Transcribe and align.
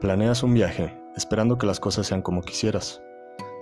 Planeas 0.00 0.42
un 0.42 0.54
viaje, 0.54 0.98
esperando 1.14 1.58
que 1.58 1.66
las 1.66 1.78
cosas 1.78 2.06
sean 2.06 2.22
como 2.22 2.40
quisieras. 2.40 3.02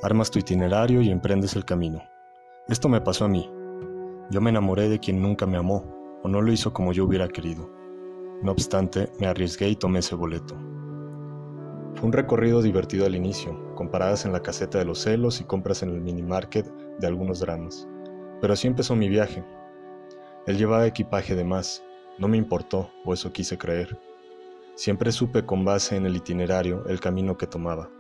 Armas 0.05 0.31
tu 0.31 0.39
itinerario 0.39 1.03
y 1.03 1.11
emprendes 1.11 1.57
el 1.57 1.65
camino. 1.65 2.01
Esto 2.69 2.89
me 2.89 3.01
pasó 3.01 3.25
a 3.25 3.29
mí. 3.29 3.51
Yo 4.31 4.41
me 4.41 4.51
enamoré 4.51 4.89
de 4.89 5.01
quien 5.01 5.21
nunca 5.21 5.47
me 5.47 5.57
amó, 5.57 5.85
o 6.23 6.29
no 6.29 6.41
lo 6.41 6.53
hizo 6.53 6.73
como 6.73 6.93
yo 6.93 7.07
hubiera 7.07 7.27
querido. 7.27 7.69
No 8.41 8.53
obstante, 8.53 9.11
me 9.19 9.27
arriesgué 9.27 9.69
y 9.69 9.75
tomé 9.75 9.99
ese 9.99 10.15
boleto. 10.15 10.55
Fue 11.97 12.07
un 12.07 12.13
recorrido 12.13 12.63
divertido 12.63 13.05
al 13.05 13.17
inicio, 13.17 13.75
con 13.75 13.89
paradas 13.89 14.25
en 14.25 14.33
la 14.33 14.41
caseta 14.41 14.79
de 14.79 14.85
los 14.85 15.01
celos 15.01 15.41
y 15.41 15.45
compras 15.45 15.83
en 15.83 15.91
el 15.91 16.01
mini 16.01 16.23
market 16.23 16.73
de 17.01 17.07
algunos 17.09 17.41
dramas. 17.41 17.89
Pero 18.41 18.53
así 18.53 18.69
empezó 18.69 18.95
mi 18.95 19.09
viaje. 19.09 19.45
Él 20.47 20.57
llevaba 20.57 20.87
equipaje 20.87 21.35
de 21.35 21.43
más, 21.43 21.83
no 22.17 22.29
me 22.29 22.37
importó, 22.37 22.91
o 23.05 23.13
eso 23.13 23.33
quise 23.33 23.59
creer. 23.59 23.99
Siempre 24.79 25.11
supe 25.11 25.45
con 25.45 25.65
base 25.65 25.97
en 25.97 26.07
el 26.07 26.15
itinerario 26.15 26.87
el 26.87 27.01
camino 27.01 27.37
que 27.37 27.49
tomaba, 27.49 27.91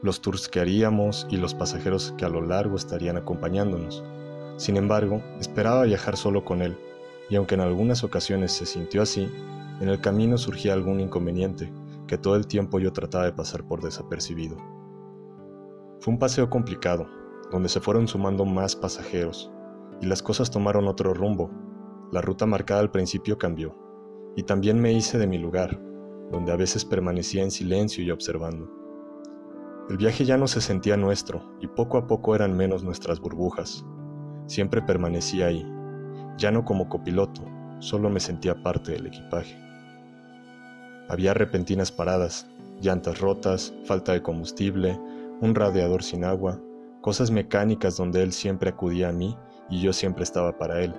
los 0.00 0.22
tours 0.22 0.48
que 0.48 0.58
haríamos 0.58 1.26
y 1.28 1.36
los 1.36 1.52
pasajeros 1.52 2.14
que 2.16 2.24
a 2.24 2.30
lo 2.30 2.40
largo 2.40 2.76
estarían 2.76 3.18
acompañándonos. 3.18 4.02
Sin 4.56 4.78
embargo, 4.78 5.22
esperaba 5.38 5.82
viajar 5.82 6.16
solo 6.16 6.42
con 6.42 6.62
él, 6.62 6.78
y 7.28 7.36
aunque 7.36 7.56
en 7.56 7.60
algunas 7.60 8.04
ocasiones 8.04 8.52
se 8.52 8.64
sintió 8.64 9.02
así, 9.02 9.30
en 9.82 9.90
el 9.90 10.00
camino 10.00 10.38
surgía 10.38 10.72
algún 10.72 10.98
inconveniente 10.98 11.70
que 12.06 12.16
todo 12.16 12.36
el 12.36 12.46
tiempo 12.46 12.78
yo 12.78 12.90
trataba 12.90 13.26
de 13.26 13.34
pasar 13.34 13.68
por 13.68 13.82
desapercibido. 13.82 14.56
Fue 16.00 16.14
un 16.14 16.18
paseo 16.18 16.48
complicado, 16.48 17.06
donde 17.52 17.68
se 17.68 17.80
fueron 17.80 18.08
sumando 18.08 18.46
más 18.46 18.74
pasajeros, 18.74 19.52
y 20.00 20.06
las 20.06 20.22
cosas 20.22 20.50
tomaron 20.50 20.88
otro 20.88 21.12
rumbo. 21.12 21.50
La 22.12 22.22
ruta 22.22 22.46
marcada 22.46 22.80
al 22.80 22.90
principio 22.90 23.36
cambió, 23.36 23.76
y 24.36 24.44
también 24.44 24.80
me 24.80 24.90
hice 24.94 25.18
de 25.18 25.26
mi 25.26 25.36
lugar, 25.36 25.83
donde 26.30 26.52
a 26.52 26.56
veces 26.56 26.84
permanecía 26.84 27.42
en 27.42 27.50
silencio 27.50 28.04
y 28.04 28.10
observando. 28.10 28.70
El 29.88 29.98
viaje 29.98 30.24
ya 30.24 30.38
no 30.38 30.46
se 30.46 30.60
sentía 30.60 30.96
nuestro 30.96 31.56
y 31.60 31.66
poco 31.66 31.98
a 31.98 32.06
poco 32.06 32.34
eran 32.34 32.56
menos 32.56 32.82
nuestras 32.82 33.20
burbujas. 33.20 33.84
Siempre 34.46 34.80
permanecía 34.82 35.46
ahí, 35.46 35.66
ya 36.38 36.50
no 36.50 36.64
como 36.64 36.88
copiloto, 36.88 37.42
solo 37.80 38.08
me 38.08 38.20
sentía 38.20 38.62
parte 38.62 38.92
del 38.92 39.06
equipaje. 39.06 39.58
Había 41.08 41.34
repentinas 41.34 41.92
paradas, 41.92 42.46
llantas 42.80 43.20
rotas, 43.20 43.74
falta 43.84 44.12
de 44.12 44.22
combustible, 44.22 44.98
un 45.40 45.54
radiador 45.54 46.02
sin 46.02 46.24
agua, 46.24 46.60
cosas 47.02 47.30
mecánicas 47.30 47.96
donde 47.98 48.22
él 48.22 48.32
siempre 48.32 48.70
acudía 48.70 49.10
a 49.10 49.12
mí 49.12 49.36
y 49.68 49.82
yo 49.82 49.92
siempre 49.92 50.24
estaba 50.24 50.56
para 50.56 50.80
él. 50.80 50.94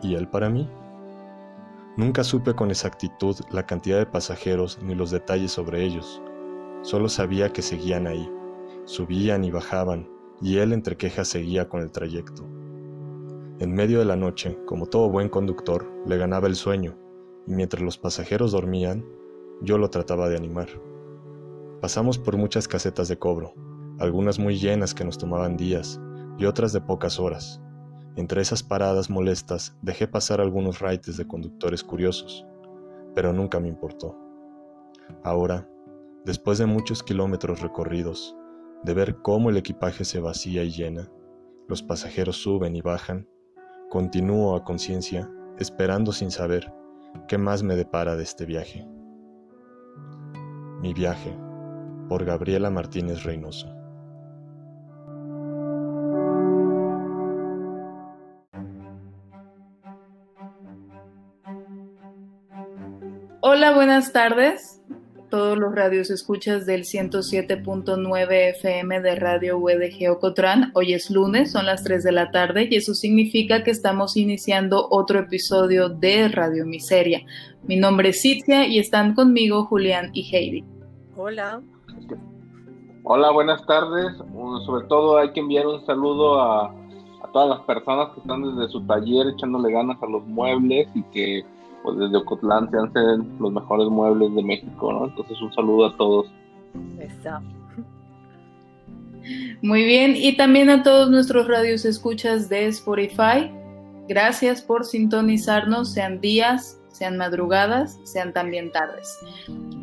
¿Y 0.00 0.14
él 0.14 0.28
para 0.28 0.48
mí? 0.48 0.70
Nunca 1.96 2.24
supe 2.24 2.54
con 2.54 2.70
exactitud 2.70 3.36
la 3.50 3.64
cantidad 3.64 3.96
de 3.96 4.04
pasajeros 4.04 4.78
ni 4.82 4.94
los 4.94 5.10
detalles 5.10 5.52
sobre 5.52 5.82
ellos. 5.82 6.20
Solo 6.82 7.08
sabía 7.08 7.54
que 7.54 7.62
seguían 7.62 8.06
ahí, 8.06 8.30
subían 8.84 9.44
y 9.44 9.50
bajaban, 9.50 10.06
y 10.42 10.58
él 10.58 10.74
entre 10.74 10.98
quejas 10.98 11.28
seguía 11.28 11.70
con 11.70 11.80
el 11.80 11.90
trayecto. 11.90 12.44
En 13.60 13.72
medio 13.72 13.98
de 13.98 14.04
la 14.04 14.16
noche, 14.16 14.58
como 14.66 14.84
todo 14.84 15.08
buen 15.08 15.30
conductor, 15.30 15.90
le 16.04 16.18
ganaba 16.18 16.48
el 16.48 16.54
sueño, 16.54 16.98
y 17.46 17.54
mientras 17.54 17.82
los 17.82 17.96
pasajeros 17.96 18.52
dormían, 18.52 19.02
yo 19.62 19.78
lo 19.78 19.88
trataba 19.88 20.28
de 20.28 20.36
animar. 20.36 20.68
Pasamos 21.80 22.18
por 22.18 22.36
muchas 22.36 22.68
casetas 22.68 23.08
de 23.08 23.18
cobro, 23.18 23.54
algunas 23.98 24.38
muy 24.38 24.58
llenas 24.58 24.92
que 24.92 25.06
nos 25.06 25.16
tomaban 25.16 25.56
días, 25.56 25.98
y 26.36 26.44
otras 26.44 26.74
de 26.74 26.82
pocas 26.82 27.18
horas, 27.18 27.62
entre 28.16 28.40
esas 28.40 28.62
paradas 28.62 29.10
molestas 29.10 29.76
dejé 29.82 30.08
pasar 30.08 30.40
algunos 30.40 30.80
raites 30.80 31.16
de 31.16 31.26
conductores 31.26 31.84
curiosos, 31.84 32.46
pero 33.14 33.32
nunca 33.32 33.60
me 33.60 33.68
importó. 33.68 34.18
Ahora, 35.22 35.68
después 36.24 36.58
de 36.58 36.66
muchos 36.66 37.02
kilómetros 37.02 37.60
recorridos, 37.60 38.34
de 38.84 38.94
ver 38.94 39.16
cómo 39.22 39.50
el 39.50 39.58
equipaje 39.58 40.04
se 40.04 40.18
vacía 40.18 40.64
y 40.64 40.70
llena, 40.70 41.10
los 41.68 41.82
pasajeros 41.82 42.36
suben 42.36 42.74
y 42.74 42.80
bajan, 42.80 43.28
continúo 43.90 44.56
a 44.56 44.64
conciencia 44.64 45.30
esperando 45.58 46.12
sin 46.12 46.30
saber 46.30 46.72
qué 47.28 47.38
más 47.38 47.62
me 47.62 47.76
depara 47.76 48.16
de 48.16 48.22
este 48.22 48.46
viaje. 48.46 48.86
Mi 50.80 50.94
viaje, 50.94 51.36
por 52.08 52.24
Gabriela 52.24 52.70
Martínez 52.70 53.24
Reynoso. 53.24 53.75
Buenas 63.76 64.10
tardes. 64.10 64.82
Todos 65.28 65.58
los 65.58 65.74
radios 65.74 66.08
escuchas 66.08 66.64
del 66.64 66.84
107.9 66.84 68.56
FM 68.56 69.02
de 69.02 69.16
Radio 69.16 69.58
UDG 69.58 70.10
Ocotrán. 70.10 70.70
Hoy 70.74 70.94
es 70.94 71.10
lunes, 71.10 71.52
son 71.52 71.66
las 71.66 71.84
3 71.84 72.02
de 72.02 72.12
la 72.12 72.30
tarde 72.30 72.68
y 72.70 72.76
eso 72.76 72.94
significa 72.94 73.62
que 73.64 73.70
estamos 73.70 74.16
iniciando 74.16 74.88
otro 74.90 75.18
episodio 75.18 75.90
de 75.90 76.28
Radio 76.28 76.64
Miseria. 76.64 77.20
Mi 77.64 77.76
nombre 77.76 78.08
es 78.10 78.22
Citia 78.22 78.66
y 78.66 78.78
están 78.78 79.14
conmigo 79.14 79.66
Julián 79.66 80.10
y 80.14 80.22
Heidi. 80.34 80.64
Hola. 81.14 81.60
Hola, 83.04 83.30
buenas 83.30 83.64
tardes. 83.66 84.16
Sobre 84.64 84.86
todo 84.86 85.18
hay 85.18 85.32
que 85.32 85.40
enviar 85.40 85.66
un 85.66 85.84
saludo 85.84 86.40
a, 86.40 86.68
a 86.68 87.32
todas 87.34 87.50
las 87.50 87.60
personas 87.66 88.08
que 88.14 88.20
están 88.20 88.42
desde 88.42 88.72
su 88.72 88.80
taller 88.86 89.26
echándole 89.28 89.70
ganas 89.70 90.02
a 90.02 90.06
los 90.06 90.24
muebles 90.24 90.88
y 90.94 91.02
que 91.12 91.55
pues 91.86 91.98
desde 91.98 92.16
Ocotlán 92.16 92.68
se 92.68 92.78
hacen 92.78 93.38
los 93.38 93.52
mejores 93.52 93.86
muebles 93.88 94.34
de 94.34 94.42
México, 94.42 94.92
¿no? 94.92 95.06
Entonces 95.06 95.40
un 95.40 95.52
saludo 95.54 95.86
a 95.86 95.96
todos. 95.96 96.26
Muy 99.62 99.84
bien, 99.84 100.14
y 100.16 100.36
también 100.36 100.68
a 100.68 100.82
todos 100.82 101.10
nuestros 101.10 101.46
radios 101.46 101.84
escuchas 101.84 102.48
de 102.48 102.66
Spotify. 102.66 103.52
Gracias 104.08 104.62
por 104.62 104.84
sintonizarnos, 104.84 105.92
sean 105.92 106.20
días, 106.20 106.80
sean 106.90 107.16
madrugadas, 107.16 108.00
sean 108.02 108.32
también 108.32 108.72
tardes. 108.72 109.08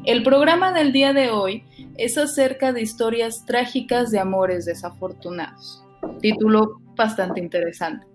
El 0.03 0.23
programa 0.23 0.73
del 0.73 0.91
día 0.91 1.13
de 1.13 1.29
hoy 1.29 1.63
es 1.95 2.17
acerca 2.17 2.73
de 2.73 2.81
historias 2.81 3.45
trágicas 3.45 4.11
de 4.11 4.19
amores 4.19 4.65
desafortunados. 4.65 5.85
Título 6.19 6.81
bastante 6.97 7.39
interesante. 7.39 8.12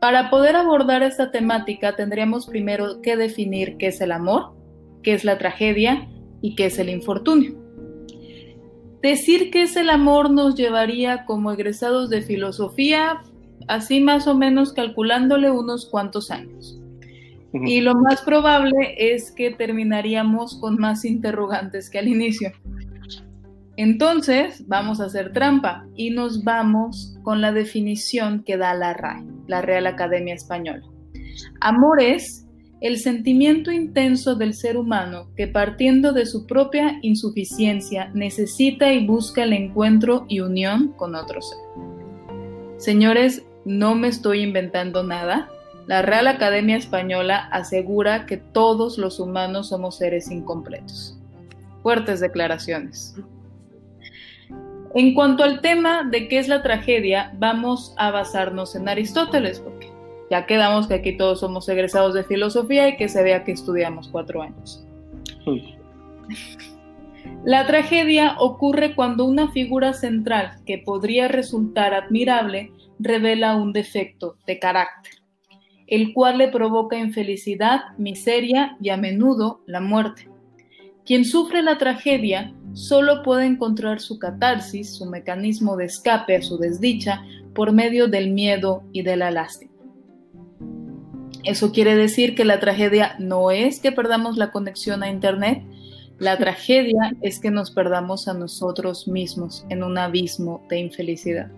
Para 0.00 0.30
poder 0.30 0.56
abordar 0.56 1.02
esta 1.02 1.30
temática 1.30 1.96
tendríamos 1.96 2.46
primero 2.46 3.00
que 3.00 3.16
definir 3.16 3.76
qué 3.78 3.88
es 3.88 4.00
el 4.00 4.12
amor, 4.12 4.54
qué 5.02 5.14
es 5.14 5.24
la 5.24 5.38
tragedia 5.38 6.08
y 6.42 6.54
qué 6.54 6.66
es 6.66 6.78
el 6.78 6.90
infortunio. 6.90 7.54
Decir 9.02 9.50
qué 9.50 9.62
es 9.62 9.76
el 9.76 9.88
amor 9.88 10.30
nos 10.30 10.54
llevaría 10.54 11.24
como 11.24 11.52
egresados 11.52 12.10
de 12.10 12.22
filosofía, 12.22 13.22
así 13.68 14.00
más 14.00 14.26
o 14.26 14.34
menos 14.34 14.72
calculándole 14.72 15.50
unos 15.50 15.86
cuantos 15.86 16.30
años. 16.30 16.80
Y 17.52 17.80
lo 17.80 17.94
más 17.94 18.20
probable 18.22 18.96
es 18.98 19.30
que 19.30 19.50
terminaríamos 19.50 20.58
con 20.60 20.76
más 20.78 21.04
interrogantes 21.04 21.88
que 21.88 21.98
al 21.98 22.08
inicio. 22.08 22.52
Entonces, 23.76 24.66
vamos 24.66 25.00
a 25.00 25.04
hacer 25.04 25.32
trampa 25.32 25.86
y 25.94 26.10
nos 26.10 26.44
vamos 26.44 27.16
con 27.22 27.40
la 27.40 27.52
definición 27.52 28.42
que 28.42 28.56
da 28.56 28.72
la 28.74 28.94
RAE, 28.94 29.24
la 29.46 29.60
Real 29.60 29.86
Academia 29.86 30.34
Española. 30.34 30.84
Amor 31.60 32.00
es 32.00 32.46
el 32.80 32.98
sentimiento 32.98 33.70
intenso 33.70 34.34
del 34.34 34.54
ser 34.54 34.76
humano 34.76 35.28
que 35.36 35.46
partiendo 35.46 36.12
de 36.12 36.26
su 36.26 36.46
propia 36.46 36.98
insuficiencia 37.02 38.10
necesita 38.14 38.92
y 38.92 39.06
busca 39.06 39.44
el 39.44 39.52
encuentro 39.52 40.24
y 40.28 40.40
unión 40.40 40.92
con 40.96 41.14
otro 41.14 41.40
ser. 41.42 41.58
Señores, 42.78 43.44
no 43.64 43.94
me 43.94 44.08
estoy 44.08 44.42
inventando 44.42 45.02
nada. 45.02 45.50
La 45.86 46.02
Real 46.02 46.28
Academia 46.28 46.76
Española 46.76 47.48
asegura 47.50 48.26
que 48.26 48.36
todos 48.36 48.98
los 48.98 49.20
humanos 49.20 49.68
somos 49.68 49.98
seres 49.98 50.30
incompletos. 50.30 51.18
Fuertes 51.82 52.20
declaraciones. 52.20 53.14
En 54.96 55.12
cuanto 55.12 55.44
al 55.44 55.60
tema 55.60 56.08
de 56.10 56.26
qué 56.26 56.38
es 56.38 56.48
la 56.48 56.62
tragedia, 56.62 57.30
vamos 57.36 57.92
a 57.98 58.10
basarnos 58.10 58.74
en 58.76 58.88
Aristóteles, 58.88 59.60
porque 59.60 59.90
ya 60.30 60.46
quedamos 60.46 60.86
que 60.86 60.94
aquí 60.94 61.18
todos 61.18 61.40
somos 61.40 61.68
egresados 61.68 62.14
de 62.14 62.24
filosofía 62.24 62.88
y 62.88 62.96
que 62.96 63.10
se 63.10 63.22
vea 63.22 63.44
que 63.44 63.52
estudiamos 63.52 64.08
cuatro 64.08 64.40
años. 64.40 64.82
La 67.44 67.66
tragedia 67.66 68.36
ocurre 68.38 68.94
cuando 68.94 69.26
una 69.26 69.52
figura 69.52 69.92
central 69.92 70.62
que 70.64 70.78
podría 70.78 71.28
resultar 71.28 71.92
admirable 71.92 72.72
revela 72.98 73.54
un 73.54 73.74
defecto 73.74 74.38
de 74.46 74.58
carácter, 74.58 75.12
el 75.88 76.14
cual 76.14 76.38
le 76.38 76.48
provoca 76.48 76.96
infelicidad, 76.96 77.82
miseria 77.98 78.78
y 78.80 78.88
a 78.88 78.96
menudo 78.96 79.60
la 79.66 79.80
muerte. 79.80 80.30
Quien 81.04 81.26
sufre 81.26 81.62
la 81.62 81.76
tragedia 81.76 82.54
solo 82.76 83.22
puede 83.22 83.46
encontrar 83.46 84.00
su 84.00 84.18
catarsis, 84.18 84.94
su 84.94 85.06
mecanismo 85.06 85.76
de 85.76 85.86
escape 85.86 86.36
a 86.36 86.42
su 86.42 86.58
desdicha, 86.58 87.24
por 87.54 87.72
medio 87.72 88.06
del 88.06 88.30
miedo 88.30 88.82
y 88.92 89.02
de 89.02 89.16
la 89.16 89.30
lástima. 89.30 89.72
Eso 91.42 91.72
quiere 91.72 91.96
decir 91.96 92.34
que 92.34 92.44
la 92.44 92.60
tragedia 92.60 93.16
no 93.18 93.50
es 93.50 93.80
que 93.80 93.92
perdamos 93.92 94.36
la 94.36 94.52
conexión 94.52 95.02
a 95.02 95.08
Internet, 95.08 95.64
La 96.18 96.38
tragedia 96.38 97.12
es 97.20 97.40
que 97.40 97.50
nos 97.50 97.70
perdamos 97.70 98.26
a 98.26 98.32
nosotros 98.32 99.06
mismos 99.06 99.66
en 99.68 99.82
un 99.82 99.98
abismo 99.98 100.64
de 100.70 100.78
infelicidad. 100.78 101.50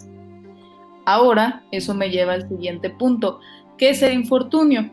Ahora, 1.07 1.63
eso 1.71 1.95
me 1.95 2.11
lleva 2.11 2.33
al 2.33 2.49
siguiente 2.49 2.91
punto, 2.91 3.39
que 3.77 3.91
es 3.91 4.03
el 4.03 4.15
infortunio. 4.15 4.91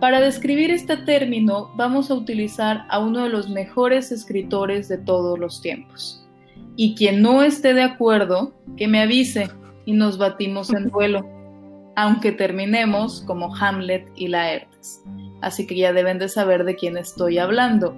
Para 0.00 0.20
describir 0.20 0.70
este 0.70 0.96
término 0.96 1.70
vamos 1.76 2.10
a 2.10 2.14
utilizar 2.14 2.84
a 2.88 2.98
uno 2.98 3.22
de 3.24 3.30
los 3.30 3.48
mejores 3.48 4.12
escritores 4.12 4.88
de 4.88 4.98
todos 4.98 5.38
los 5.38 5.62
tiempos. 5.62 6.26
Y 6.76 6.94
quien 6.94 7.22
no 7.22 7.42
esté 7.42 7.72
de 7.72 7.82
acuerdo, 7.82 8.52
que 8.76 8.88
me 8.88 9.00
avise 9.00 9.48
y 9.86 9.92
nos 9.92 10.18
batimos 10.18 10.72
en 10.72 10.88
duelo, 10.88 11.24
aunque 11.96 12.32
terminemos 12.32 13.22
como 13.22 13.54
Hamlet 13.54 14.10
y 14.16 14.28
Laertes. 14.28 15.02
Así 15.40 15.66
que 15.66 15.76
ya 15.76 15.92
deben 15.92 16.18
de 16.18 16.28
saber 16.28 16.64
de 16.64 16.74
quién 16.74 16.96
estoy 16.96 17.38
hablando. 17.38 17.96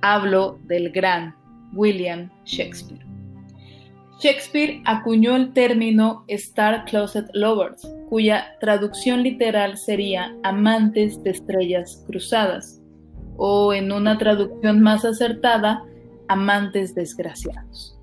Hablo 0.00 0.58
del 0.64 0.90
gran 0.90 1.34
William 1.74 2.30
Shakespeare. 2.44 3.03
Shakespeare 4.20 4.80
acuñó 4.84 5.36
el 5.36 5.52
término 5.52 6.24
Star 6.28 6.84
Closet 6.84 7.26
Lovers, 7.34 7.86
cuya 8.08 8.56
traducción 8.60 9.22
literal 9.22 9.76
sería 9.76 10.34
amantes 10.42 11.22
de 11.22 11.30
estrellas 11.30 12.02
cruzadas, 12.06 12.80
o 13.36 13.74
en 13.74 13.90
una 13.90 14.16
traducción 14.16 14.80
más 14.80 15.04
acertada, 15.04 15.82
amantes 16.28 16.94
desgraciados. 16.94 17.98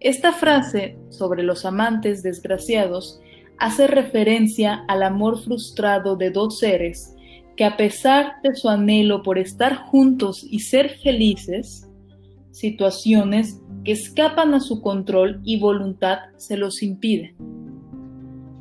Esta 0.00 0.32
frase 0.32 0.98
sobre 1.10 1.42
los 1.42 1.64
amantes 1.64 2.22
desgraciados 2.22 3.20
hace 3.58 3.86
referencia 3.86 4.84
al 4.88 5.02
amor 5.02 5.42
frustrado 5.42 6.16
de 6.16 6.30
dos 6.30 6.58
seres 6.58 7.14
que 7.56 7.64
a 7.64 7.76
pesar 7.76 8.42
de 8.42 8.54
su 8.54 8.68
anhelo 8.68 9.22
por 9.22 9.38
estar 9.38 9.76
juntos 9.76 10.44
y 10.48 10.60
ser 10.60 10.98
felices, 10.98 11.88
situaciones 12.50 13.60
que 13.84 13.92
escapan 13.92 14.54
a 14.54 14.60
su 14.60 14.80
control 14.80 15.40
y 15.44 15.60
voluntad 15.60 16.18
se 16.36 16.56
los 16.56 16.82
impiden. 16.82 17.36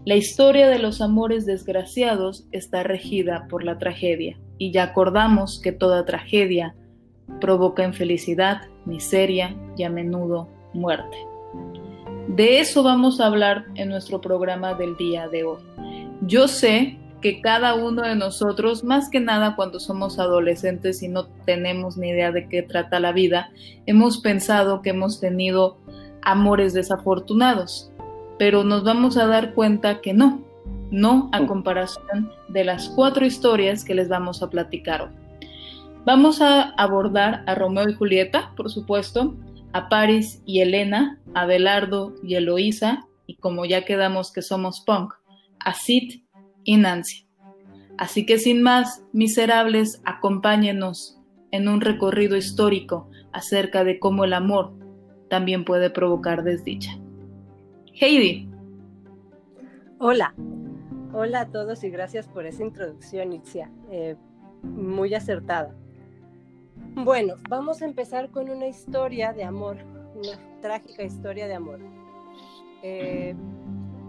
La 0.06 0.16
historia 0.16 0.68
de 0.68 0.80
los 0.80 1.00
amores 1.00 1.46
desgraciados 1.46 2.46
está 2.52 2.84
regida 2.84 3.48
por 3.50 3.64
la 3.64 3.78
tragedia, 3.78 4.38
y 4.58 4.72
ya 4.72 4.84
acordamos 4.84 5.62
que 5.62 5.72
toda 5.72 6.06
tragedia 6.06 6.76
provoca 7.40 7.86
infelicidad, 7.86 8.64
miseria 8.86 9.56
y 9.78 9.84
a 9.84 9.90
menudo 9.90 10.50
muerte. 10.74 11.18
De 12.28 12.60
eso 12.60 12.84
vamos 12.84 13.22
a 13.22 13.28
hablar 13.28 13.66
en 13.76 13.90
nuestro 13.90 14.20
programa 14.20 14.74
del 14.74 14.98
día 14.98 15.28
de 15.28 15.44
hoy. 15.44 15.62
Yo 16.22 16.48
sé 16.48 16.98
que 17.24 17.40
cada 17.40 17.74
uno 17.74 18.02
de 18.02 18.18
nosotros, 18.18 18.84
más 18.84 19.10
que 19.10 19.22
nada 19.22 19.56
cuando 19.56 19.80
somos 19.80 20.20
adolescentes 20.20 21.02
y 21.04 21.08
no 21.08 21.28
tenemos 21.46 21.96
ni 21.96 22.10
idea 22.10 22.34
de 22.34 22.50
qué 22.50 22.64
trata 22.64 23.00
la 23.00 23.14
vida, 23.14 23.50
hemos 23.86 24.18
pensado 24.20 24.82
que 24.82 24.90
hemos 24.90 25.22
tenido 25.22 25.78
amores 26.22 26.74
desafortunados, 26.74 27.94
pero 28.38 28.66
nos 28.66 28.84
vamos 28.84 29.16
a 29.16 29.26
dar 29.26 29.54
cuenta 29.54 30.02
que 30.02 30.14
no, 30.14 30.42
no 30.92 31.30
a 31.32 31.48
comparación 31.48 32.30
de 32.50 32.66
las 32.66 32.90
cuatro 32.90 33.26
historias 33.26 33.86
que 33.86 33.96
les 33.96 34.10
vamos 34.10 34.44
a 34.44 34.50
platicar 34.50 35.04
hoy. 35.04 35.12
Vamos 36.04 36.42
a 36.42 36.72
abordar 36.72 37.46
a 37.48 37.56
Romeo 37.56 37.88
y 37.88 37.94
Julieta, 37.94 38.52
por 38.58 38.70
supuesto, 38.70 39.34
a 39.72 39.88
Paris 39.88 40.42
y 40.46 40.60
Elena, 40.60 41.20
a 41.34 41.46
Belardo 41.46 42.16
y 42.22 42.36
Eloísa, 42.36 43.08
y 43.28 43.36
como 43.36 43.64
ya 43.64 43.86
quedamos 43.86 44.34
que 44.34 44.42
somos 44.42 44.82
punk, 44.82 45.14
a 45.60 45.74
Sid 45.74 46.23
y 46.64 46.78
Nancy. 46.78 47.28
Así 47.98 48.26
que 48.26 48.40
sin 48.40 48.62
más, 48.62 49.04
miserables, 49.14 50.02
acompáñenos 50.04 51.20
en 51.52 51.68
un 51.68 51.82
recorrido 51.82 52.36
histórico 52.36 53.10
acerca 53.32 53.84
de 53.84 54.00
cómo 54.00 54.24
el 54.24 54.34
amor 54.34 54.74
también 55.30 55.66
puede 55.66 55.90
provocar 55.90 56.44
desdicha. 56.44 57.00
Heidi. 58.00 58.50
Hola, 60.00 60.34
hola 61.14 61.42
a 61.42 61.50
todos 61.50 61.84
y 61.84 61.90
gracias 61.90 62.28
por 62.28 62.46
esa 62.46 62.64
introducción, 62.64 63.34
Itzia. 63.34 63.72
Eh, 63.92 64.16
muy 64.64 65.14
acertada. 65.14 65.76
Bueno, 66.96 67.36
vamos 67.50 67.82
a 67.82 67.86
empezar 67.86 68.30
con 68.32 68.50
una 68.50 68.68
historia 68.68 69.34
de 69.34 69.44
amor, 69.44 69.78
una 70.16 70.38
trágica 70.62 71.04
historia 71.04 71.48
de 71.48 71.54
amor. 71.54 71.80
Eh, 72.82 73.36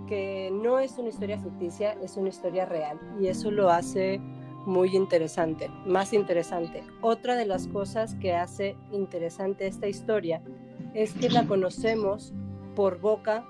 que 0.06 0.50
no 0.52 0.78
es 0.78 0.98
una 0.98 1.08
historia 1.08 1.38
ficticia, 1.38 1.92
es 2.02 2.16
una 2.16 2.28
historia 2.28 2.64
real 2.64 2.98
y 3.20 3.28
eso 3.28 3.50
lo 3.50 3.70
hace 3.70 4.20
muy 4.66 4.96
interesante, 4.96 5.68
más 5.86 6.12
interesante. 6.12 6.82
Otra 7.00 7.36
de 7.36 7.46
las 7.46 7.66
cosas 7.68 8.14
que 8.16 8.34
hace 8.34 8.76
interesante 8.92 9.66
esta 9.66 9.88
historia 9.88 10.42
es 10.94 11.12
que 11.12 11.28
la 11.28 11.46
conocemos 11.46 12.32
por 12.74 13.00
boca 13.00 13.44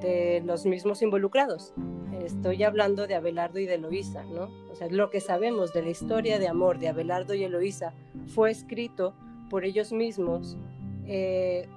de 0.00 0.42
los 0.44 0.64
mismos 0.64 1.02
involucrados. 1.02 1.72
Estoy 2.24 2.62
hablando 2.62 3.06
de 3.06 3.14
Abelardo 3.14 3.58
y 3.58 3.66
de 3.66 3.74
Eloísa, 3.74 4.22
¿no? 4.24 4.48
O 4.70 4.74
sea, 4.74 4.88
lo 4.88 5.10
que 5.10 5.20
sabemos 5.20 5.72
de 5.72 5.82
la 5.82 5.90
historia 5.90 6.38
de 6.38 6.48
amor 6.48 6.78
de 6.78 6.88
Abelardo 6.88 7.34
y 7.34 7.44
Eloísa 7.44 7.94
fue 8.26 8.50
escrito 8.50 9.14
por 9.50 9.64
ellos 9.64 9.92
mismos 9.92 10.56
eh, 11.06 11.68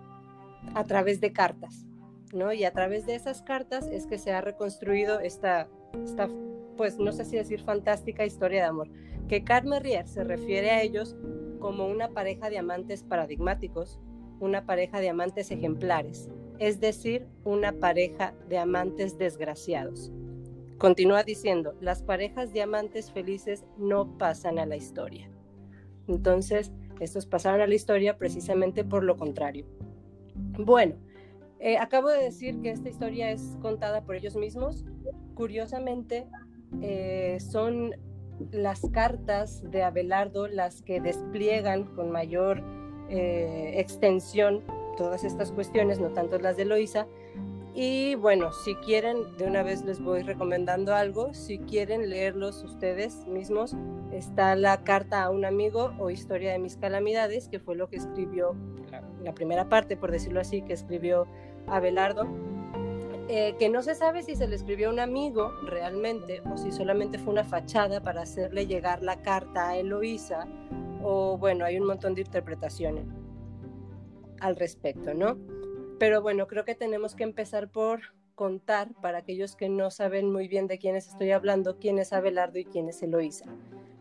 a 0.74 0.83
través 0.83 1.21
de 1.21 1.31
cartas. 1.31 1.86
Y 2.33 2.63
a 2.63 2.72
través 2.72 3.06
de 3.06 3.16
esas 3.16 3.42
cartas 3.42 3.88
es 3.88 4.06
que 4.06 4.18
se 4.18 4.31
ha 4.31 4.42
reconstruido 4.42 5.19
esta, 5.19 5.68
esta 6.04 6.30
pues 6.78 6.98
no 6.98 7.12
sé 7.12 7.25
si 7.25 7.36
decir 7.36 7.62
fantástica 7.62 8.25
historia 8.25 8.62
de 8.62 8.68
amor, 8.68 8.89
que 9.28 9.44
Carmen 9.44 9.83
Rier 9.83 10.07
se 10.07 10.24
refiere 10.24 10.72
a 10.72 10.81
ellos 10.81 11.16
como 11.60 11.88
una 11.88 12.10
pareja 12.10 12.50
de 12.50 12.57
amantes 12.57 13.04
paradigmáticos, 13.04 14.00
una 14.39 14.66
pareja 14.66 15.00
de 15.00 15.10
amantes 15.10 15.51
ejemplares, 15.51 16.30
es 16.57 16.80
decir, 16.80 17.28
una 17.44 17.74
pareja 17.74 18.33
de 18.50 18.57
amantes 18.57 19.18
desgraciados. 19.18 20.12
Continúa 20.78 21.24
diciendo, 21.24 21.75
las 21.81 22.01
parejas 22.01 22.54
de 22.54 22.63
amantes 22.63 23.12
felices 23.12 23.66
no 23.78 24.18
pasan 24.18 24.57
a 24.57 24.66
la 24.66 24.78
historia. 24.78 25.30
Entonces, 26.07 26.72
estos 27.00 27.25
pasaron 27.28 27.62
a 27.62 27.68
la 27.68 27.75
historia 27.75 28.18
precisamente 28.18 28.83
por 28.83 29.04
lo 29.04 29.18
contrario. 29.18 29.66
Bueno, 30.57 30.95
eh, 31.63 31.78
acabo 31.78 32.10
de 32.10 32.24
decir 32.24 32.60
que 32.62 32.72
esta 32.72 32.90
historia 32.90 33.30
es 33.30 33.56
contada 33.62 34.02
por 34.04 34.16
ellos 34.16 34.36
mismos. 34.36 34.84
Curiosamente, 35.36 36.28
eh, 36.81 37.38
son 37.40 37.92
las 38.52 38.81
cartas 38.92 39.62
de 39.69 39.83
Abelardo 39.83 40.47
las 40.47 40.81
que 40.81 41.00
despliegan 41.00 41.85
con 41.95 42.09
mayor 42.09 42.64
eh, 43.09 43.74
extensión 43.76 44.64
todas 44.97 45.24
estas 45.24 45.52
cuestiones, 45.52 46.00
no 46.00 46.09
tanto 46.09 46.40
las 46.40 46.57
de 46.57 46.66
Loisa. 46.66 47.06
Y 47.74 48.16
bueno, 48.16 48.52
si 48.52 48.76
quieren, 48.76 49.38
de 49.38 49.45
una 49.45 49.64
vez 49.64 49.85
les 49.85 50.02
voy 50.02 50.24
recomendando 50.24 50.94
algo, 50.94 51.33
si 51.33 51.59
quieren 51.59 52.09
leerlos 52.09 52.64
ustedes 52.64 53.26
mismos, 53.28 53.78
está 54.12 54.56
la 54.56 54.83
carta 54.83 55.24
a 55.24 55.30
un 55.30 55.45
amigo 55.45 55.94
o 55.97 56.09
historia 56.09 56.52
de 56.52 56.59
mis 56.59 56.76
calamidades, 56.76 57.47
que 57.47 57.59
fue 57.59 57.76
lo 57.76 57.88
que 57.88 57.95
escribió, 57.95 58.56
la 59.24 59.33
primera 59.33 59.69
parte, 59.69 59.95
por 59.95 60.12
decirlo 60.12 60.42
así, 60.42 60.64
que 60.64 60.74
escribió 60.74 61.28
Abelardo, 61.68 62.27
eh, 63.27 63.56
que 63.57 63.69
no 63.69 63.81
se 63.81 63.95
sabe 63.95 64.23
si 64.23 64.35
se 64.35 64.47
le 64.47 64.56
escribió 64.56 64.89
a 64.89 64.91
un 64.91 64.99
amigo 64.99 65.53
realmente 65.63 66.41
o 66.51 66.57
si 66.57 66.71
solamente 66.71 67.18
fue 67.18 67.31
una 67.31 67.45
fachada 67.45 68.01
para 68.01 68.23
hacerle 68.23 68.68
llegar 68.68 69.01
la 69.01 69.21
carta 69.21 69.69
a 69.69 69.77
Eloísa, 69.77 70.47
o 71.01 71.37
bueno, 71.37 71.63
hay 71.63 71.80
un 71.80 71.87
montón 71.87 72.13
de 72.13 72.21
interpretaciones 72.21 73.06
al 74.41 74.56
respecto, 74.56 75.13
¿no? 75.13 75.37
Pero 75.97 76.21
bueno, 76.21 76.47
creo 76.47 76.65
que 76.65 76.75
tenemos 76.75 77.15
que 77.15 77.23
empezar 77.23 77.69
por 77.69 78.01
contar 78.35 78.89
para 79.01 79.19
aquellos 79.19 79.56
que 79.56 79.69
no 79.69 79.91
saben 79.91 80.31
muy 80.31 80.47
bien 80.47 80.68
de 80.68 80.80
quiénes 80.80 81.07
estoy 81.07 81.31
hablando, 81.31 81.77
quién 81.77 81.99
es 81.99 82.11
Abelardo 82.11 82.59
y 82.59 82.65
quién 82.65 82.89
es 82.89 83.01
Eloísa. 83.01 83.45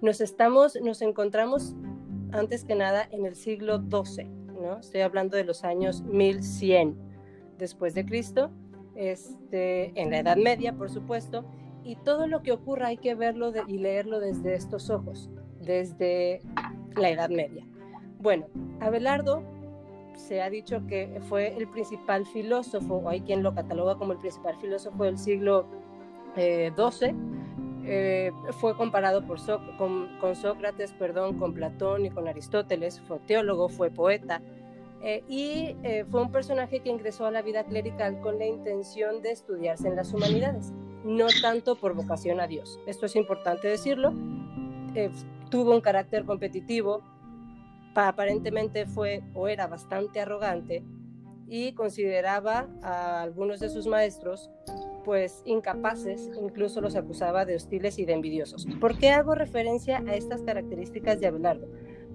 Nos 0.01 0.21
estamos, 0.21 0.77
nos 0.83 1.03
encontramos 1.03 1.77
antes 2.33 2.65
que 2.65 2.75
nada 2.75 3.07
en 3.13 3.27
el 3.27 3.37
siglo 3.37 3.79
XII, 3.79 4.25
¿no? 4.25 4.79
Estoy 4.81 5.03
hablando 5.03 5.37
de 5.37 5.45
los 5.45 5.63
años 5.63 6.03
1100 6.03 7.10
después 7.61 7.95
de 7.95 8.05
Cristo, 8.05 8.51
este, 8.97 9.93
en 10.01 10.11
la 10.11 10.19
Edad 10.19 10.37
Media, 10.37 10.73
por 10.73 10.91
supuesto, 10.91 11.45
y 11.85 11.97
todo 11.97 12.27
lo 12.27 12.43
que 12.43 12.53
ocurra 12.53 12.89
hay 12.89 12.97
que 12.97 13.15
verlo 13.15 13.53
y 13.69 13.79
leerlo 13.79 14.19
desde 14.19 14.55
estos 14.55 14.91
ojos, 14.91 15.31
desde 15.61 16.41
la 16.97 17.11
Edad 17.11 17.31
Media. 17.31 17.65
Bueno, 18.19 18.47
Abelardo 18.81 19.43
se 20.17 20.43
ha 20.43 20.51
dicho 20.51 20.87
que 20.87 21.21
fue 21.29 21.57
el 21.57 21.69
principal 21.69 22.27
filósofo, 22.27 22.97
o 22.97 23.09
hay 23.09 23.21
quien 23.21 23.43
lo 23.43 23.55
cataloga 23.55 23.97
como 23.97 24.13
el 24.13 24.19
principal 24.19 24.57
filósofo 24.61 25.05
del 25.05 25.19
siglo 25.19 25.67
XII, 26.35 27.09
eh, 27.09 27.13
eh, 27.83 28.31
fue 28.53 28.77
comparado 28.77 29.27
por 29.27 29.39
con, 29.79 30.19
con, 30.21 30.37
Sócrates, 30.37 30.93
perdón, 30.93 31.39
con 31.39 31.55
Platón 31.55 32.05
y 32.05 32.11
con 32.11 32.29
Aristóteles, 32.29 33.01
fue 33.01 33.19
teólogo, 33.21 33.69
fue 33.69 33.91
poeta, 33.91 34.43
eh, 35.03 35.25
y 35.29 35.77
eh, 35.83 36.05
fue 36.11 36.23
un 36.23 36.31
personaje 36.31 36.81
que 36.81 36.91
ingresó 36.91 37.27
a 37.27 37.31
la 37.31 37.43
vida 37.43 37.65
clerical 37.65 38.21
con 38.21 38.39
la 38.39 38.47
intención 38.47 39.23
de 39.23 39.31
estudiarse 39.33 39.89
en 39.89 39.97
las 39.97 40.13
humanidades, 40.13 40.73
no 41.05 41.27
tanto 41.41 41.77
por 41.77 41.95
vocación 41.95 42.41
a 42.41 42.47
Dios. 42.47 42.79
Esto 42.87 43.07
es 43.07 43.17
importante 43.17 43.69
decirlo. 43.69 44.13
Eh, 44.95 45.11
tuvo 45.51 45.75
un 45.75 45.81
carácter 45.81 46.25
competitivo, 46.25 47.03
aparentemente 47.95 48.87
fue 48.87 49.23
o 49.35 49.49
era 49.49 49.67
bastante 49.67 50.21
arrogante 50.21 50.85
y 51.49 51.73
consideraba 51.73 52.69
a 52.83 53.23
algunos 53.23 53.59
de 53.61 53.71
sus 53.71 53.87
maestros 53.87 54.51
pues 55.05 55.43
incapaces, 55.47 56.31
incluso 56.41 56.81
los 56.81 56.95
acusaba 56.95 57.47
de 57.47 57.57
hostiles 57.57 57.99
y 57.99 58.05
de 58.05 58.13
envidiosos. 58.13 58.67
¿Por 58.81 58.99
qué 58.99 59.11
hago 59.11 59.35
referencia 59.35 60.05
a 60.07 60.15
estas 60.15 60.43
características 60.43 61.19
de 61.21 61.27
Abelardo? 61.27 61.67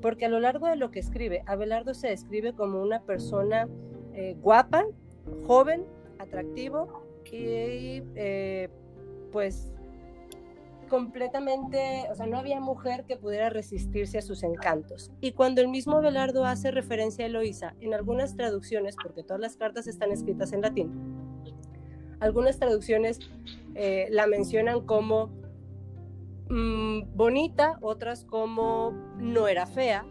Porque 0.01 0.25
a 0.25 0.29
lo 0.29 0.39
largo 0.39 0.67
de 0.67 0.75
lo 0.75 0.91
que 0.91 0.99
escribe, 0.99 1.43
Abelardo 1.45 1.93
se 1.93 2.07
describe 2.09 2.53
como 2.53 2.81
una 2.81 3.01
persona 3.01 3.67
eh, 4.13 4.35
guapa, 4.41 4.85
joven, 5.47 5.85
atractivo 6.19 7.03
y 7.31 8.03
eh, 8.15 8.69
pues 9.31 9.73
completamente, 10.87 12.05
o 12.11 12.15
sea, 12.15 12.27
no 12.27 12.37
había 12.37 12.59
mujer 12.59 13.05
que 13.05 13.17
pudiera 13.17 13.49
resistirse 13.49 14.19
a 14.19 14.21
sus 14.21 14.43
encantos. 14.43 15.11
Y 15.19 15.31
cuando 15.31 15.61
el 15.61 15.67
mismo 15.67 15.97
Abelardo 15.97 16.45
hace 16.45 16.71
referencia 16.71 17.25
a 17.25 17.27
Eloísa, 17.27 17.75
en 17.81 17.93
algunas 17.93 18.35
traducciones, 18.35 18.95
porque 19.01 19.23
todas 19.23 19.41
las 19.41 19.57
cartas 19.57 19.87
están 19.87 20.11
escritas 20.11 20.53
en 20.53 20.61
latín, 20.61 20.91
algunas 22.19 22.59
traducciones 22.59 23.19
eh, 23.73 24.07
la 24.09 24.27
mencionan 24.27 24.85
como 24.85 25.29
mm, 26.49 27.15
bonita, 27.15 27.77
otras 27.81 28.23
como 28.25 28.91
no 29.17 29.47
era 29.47 29.65
fea 29.65 30.05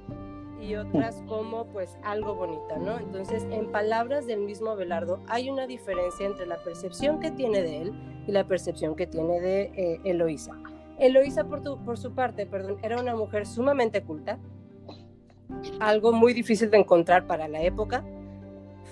y 0.60 0.76
otras 0.76 1.22
como 1.28 1.66
pues 1.66 1.98
algo 2.02 2.34
bonita, 2.34 2.78
¿no? 2.78 2.98
Entonces, 2.98 3.46
en 3.50 3.70
palabras 3.70 4.26
del 4.26 4.40
mismo 4.40 4.70
Abelardo, 4.70 5.20
hay 5.28 5.50
una 5.50 5.66
diferencia 5.66 6.26
entre 6.26 6.46
la 6.46 6.56
percepción 6.62 7.20
que 7.20 7.30
tiene 7.30 7.62
de 7.62 7.82
él 7.82 7.92
y 8.26 8.32
la 8.32 8.46
percepción 8.46 8.94
que 8.94 9.06
tiene 9.06 9.40
de 9.40 9.62
eh, 9.74 10.00
Eloísa. 10.04 10.52
Eloísa, 10.98 11.44
por, 11.44 11.62
por 11.84 11.98
su 11.98 12.14
parte, 12.14 12.46
perdón, 12.46 12.78
era 12.82 13.00
una 13.00 13.14
mujer 13.14 13.46
sumamente 13.46 14.02
culta, 14.02 14.38
algo 15.80 16.12
muy 16.12 16.32
difícil 16.32 16.70
de 16.70 16.78
encontrar 16.78 17.26
para 17.26 17.48
la 17.48 17.60
época. 17.62 18.04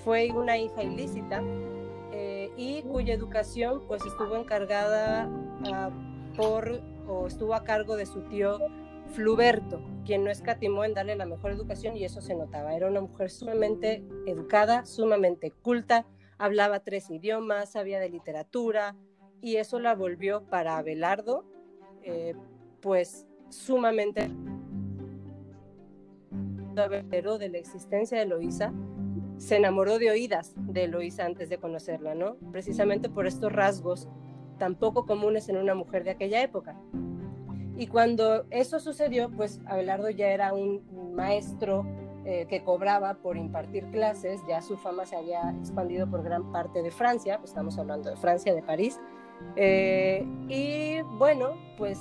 Fue 0.05 0.31
una 0.33 0.59
hija 0.59 0.83
ilícita 0.83 1.43
y 2.57 2.83
cuya 2.83 3.15
educación 3.15 3.83
pues 3.87 4.05
estuvo 4.05 4.37
encargada 4.37 5.29
ah, 5.73 5.91
por 6.37 6.81
o 7.09 7.27
estuvo 7.27 7.55
a 7.55 7.65
cargo 7.65 7.97
de 7.97 8.07
su 8.07 8.23
tío 8.23 8.59
Fluberto, 9.15 9.83
quien 10.05 10.25
no 10.25 10.31
escatimó 10.31 10.85
en 10.85 10.95
darle 10.95 11.17
la 11.17 11.27
mejor 11.27 11.53
educación 11.53 11.97
y 11.97 12.05
eso 12.05 12.21
se 12.21 12.35
notaba. 12.35 12.75
Era 12.75 12.89
una 12.89 13.01
mujer 13.01 13.31
sumamente 13.31 14.05
educada, 14.27 14.87
sumamente 14.87 15.51
culta, 15.51 16.07
hablaba 16.39 16.81
tres 16.81 17.11
idiomas, 17.11 17.73
sabía 17.73 18.01
de 18.01 18.09
literatura 18.09 18.97
y 19.41 19.57
eso 19.57 19.81
la 19.81 19.95
volvió 19.95 20.45
para 20.45 20.79
Abelardo 20.79 21.45
eh, 22.05 22.35
pues 22.81 23.27
sumamente 23.49 24.31
de 26.75 27.49
la 27.49 27.59
existencia 27.59 28.19
de 28.19 28.27
Loisa 28.27 28.73
se 29.37 29.57
enamoró 29.57 29.99
de 29.99 30.11
oídas 30.11 30.55
de 30.57 30.85
Eloísa 30.85 31.27
antes 31.27 31.49
de 31.49 31.59
conocerla, 31.59 32.15
¿no? 32.15 32.37
Precisamente 32.51 33.09
por 33.09 33.27
estos 33.27 33.53
rasgos 33.53 34.09
tan 34.63 34.77
poco 34.77 35.07
comunes 35.07 35.49
en 35.49 35.57
una 35.57 35.75
mujer 35.75 36.05
de 36.05 36.11
aquella 36.11 36.41
época. 36.41 36.77
Y 37.77 37.89
cuando 37.89 38.47
eso 38.51 38.79
sucedió, 38.79 39.29
pues 39.29 39.61
Abelardo 39.67 40.09
ya 40.09 40.29
era 40.29 40.55
un 40.55 40.85
maestro 41.17 41.85
eh, 42.25 42.47
que 42.49 42.63
cobraba 42.63 43.15
por 43.15 43.37
impartir 43.37 43.91
clases, 43.91 44.41
ya 44.47 44.63
su 44.63 44.77
fama 44.77 45.05
se 45.05 45.17
había 45.17 45.51
expandido 45.59 46.09
por 46.09 46.23
gran 46.23 46.53
parte 46.53 46.81
de 46.81 46.93
Francia, 46.93 47.39
pues 47.39 47.51
estamos 47.51 47.77
hablando 47.77 48.09
de 48.09 48.17
Francia, 48.17 48.55
de 48.55 48.63
París, 48.63 49.01
eh, 49.57 50.25
y 50.49 51.03
bueno, 51.19 51.57
pues 51.77 51.99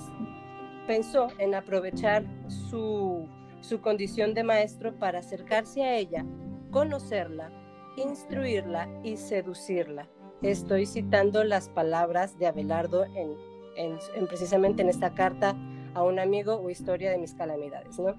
pensó 0.86 1.26
en 1.38 1.56
aprovechar 1.56 2.24
su, 2.46 3.26
su 3.60 3.80
condición 3.80 4.34
de 4.34 4.44
maestro 4.44 4.96
para 5.00 5.18
acercarse 5.18 5.82
a 5.82 5.96
ella 5.96 6.24
conocerla, 6.70 7.50
instruirla 7.96 8.88
y 9.02 9.16
seducirla. 9.16 10.06
Estoy 10.42 10.86
citando 10.86 11.44
las 11.44 11.68
palabras 11.68 12.36
de 12.38 12.48
Abelardo 12.48 13.04
en, 13.04 13.36
precisamente 14.26 14.82
en 14.82 14.88
esta 14.88 15.14
carta 15.14 15.56
a 15.94 16.02
un 16.02 16.18
amigo 16.18 16.56
o 16.56 16.68
historia 16.68 17.10
de 17.12 17.18
mis 17.18 17.34
calamidades. 17.34 17.98
¿no? 17.98 18.14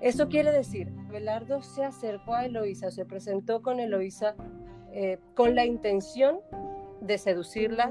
Eso 0.00 0.28
quiere 0.28 0.52
decir, 0.52 0.92
Abelardo 1.08 1.62
se 1.62 1.82
acercó 1.82 2.34
a 2.34 2.44
Eloísa, 2.44 2.90
se 2.90 3.06
presentó 3.06 3.62
con 3.62 3.80
Eloísa 3.80 4.34
eh, 4.92 5.18
con 5.34 5.54
la 5.54 5.64
intención 5.64 6.40
de 7.00 7.16
seducirla 7.16 7.90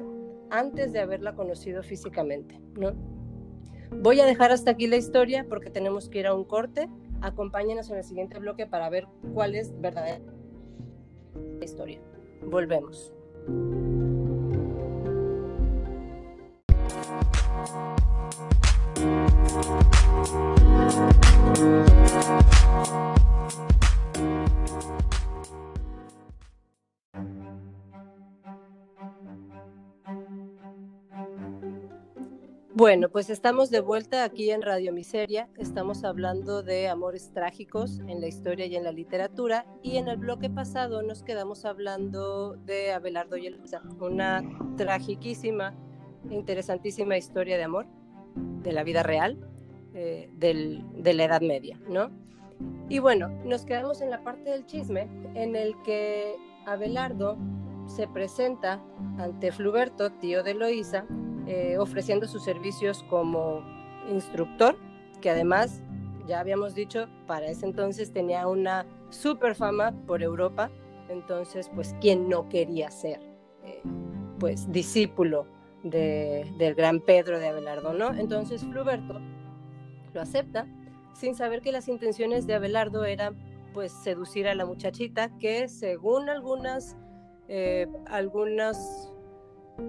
antes 0.52 0.94
de 0.94 1.00
haberla 1.00 1.34
conocido 1.34 1.82
físicamente. 1.82 2.60
¿no? 2.76 2.94
Voy 4.02 4.20
a 4.20 4.26
dejar 4.26 4.52
hasta 4.52 4.72
aquí 4.72 4.86
la 4.86 4.98
historia 4.98 5.48
porque 5.50 5.72
tenemos 5.72 6.10
que 6.10 6.20
ir 6.20 6.28
a 6.28 6.36
un 6.36 6.46
corte 6.46 6.90
Acompáñenos 7.24 7.90
en 7.90 7.98
el 7.98 8.04
siguiente 8.04 8.38
bloque 8.38 8.68
para 8.68 8.90
ver 8.90 9.08
cuál 9.34 9.56
es 9.56 9.80
verdadera 9.80 10.20
la 11.58 11.64
historia. 11.64 12.02
Volvemos. 12.42 13.14
Thank 13.46 13.84
Bueno, 32.84 33.08
pues 33.08 33.30
estamos 33.30 33.70
de 33.70 33.80
vuelta 33.80 34.26
aquí 34.26 34.52
en 34.52 34.62
Radio 34.62 34.92
Miseria. 34.92 35.48
Estamos 35.56 36.04
hablando 36.04 36.64
de 36.64 36.90
amores 36.90 37.32
trágicos 37.32 38.02
en 38.10 38.20
la 38.20 38.28
historia 38.28 38.66
y 38.66 38.76
en 38.76 38.84
la 38.84 38.92
literatura. 38.92 39.66
Y 39.82 39.96
en 39.96 40.10
el 40.10 40.18
bloque 40.18 40.50
pasado 40.50 41.02
nos 41.02 41.24
quedamos 41.24 41.64
hablando 41.64 42.58
de 42.66 42.92
Abelardo 42.92 43.38
y 43.38 43.48
Elsa, 43.48 43.82
una 44.02 44.44
tragiquísima, 44.76 45.74
interesantísima 46.30 47.16
historia 47.16 47.56
de 47.56 47.64
amor 47.64 47.86
de 48.36 48.74
la 48.74 48.84
vida 48.84 49.02
real, 49.02 49.40
eh, 49.94 50.30
de 50.34 51.14
la 51.14 51.24
Edad 51.24 51.40
Media, 51.40 51.80
¿no? 51.88 52.12
Y 52.90 53.00
bueno, 53.00 53.30
nos 53.46 53.64
quedamos 53.64 54.02
en 54.02 54.10
la 54.10 54.26
parte 54.26 54.50
del 54.50 54.66
chisme 54.66 55.08
en 55.36 55.56
el 55.56 55.74
que 55.84 56.36
Abelardo 56.66 57.38
se 57.86 58.10
presenta 58.10 58.84
ante 59.18 59.54
Fluberto, 59.54 60.12
tío 60.12 60.44
de 60.44 60.52
Eloísa, 60.52 61.06
eh, 61.48 61.78
ofreciendo 61.78 62.28
sus 62.28 62.44
servicios 62.44 63.04
como 63.10 63.62
instructor, 64.10 64.78
que 65.22 65.30
además, 65.30 65.82
ya 66.28 66.40
habíamos 66.40 66.76
dicho, 66.76 67.08
para 67.28 67.48
ese 67.48 67.66
entonces 67.66 68.12
tenía 68.12 68.48
una 68.48 68.86
super 69.10 69.56
fama 69.56 69.94
por 70.08 70.24
Europa, 70.24 70.70
entonces, 71.10 71.70
pues, 71.76 71.96
¿quién 72.02 72.30
no 72.30 72.50
quería 72.50 72.90
ser, 72.92 73.20
eh, 73.64 73.82
pues, 74.40 74.72
discípulo 74.72 75.48
del 75.84 76.76
gran 76.76 77.02
Pedro 77.02 77.40
de 77.40 77.50
Abelardo, 77.50 77.94
¿no? 77.94 78.14
Entonces, 78.14 78.64
Fluberto 78.64 79.20
lo 80.14 80.22
acepta 80.22 80.66
sin 81.14 81.36
saber 81.36 81.62
que 81.62 81.74
las 81.74 81.90
intenciones 81.90 82.48
de 82.48 82.54
Abelardo 82.54 83.04
eran, 83.04 83.36
pues, 83.74 83.92
seducir 83.92 84.48
a 84.48 84.56
la 84.56 84.66
muchachita, 84.66 85.30
que 85.40 85.68
según 85.68 86.30
algunas, 86.30 86.96
eh, 87.50 87.88
algunas 88.06 89.13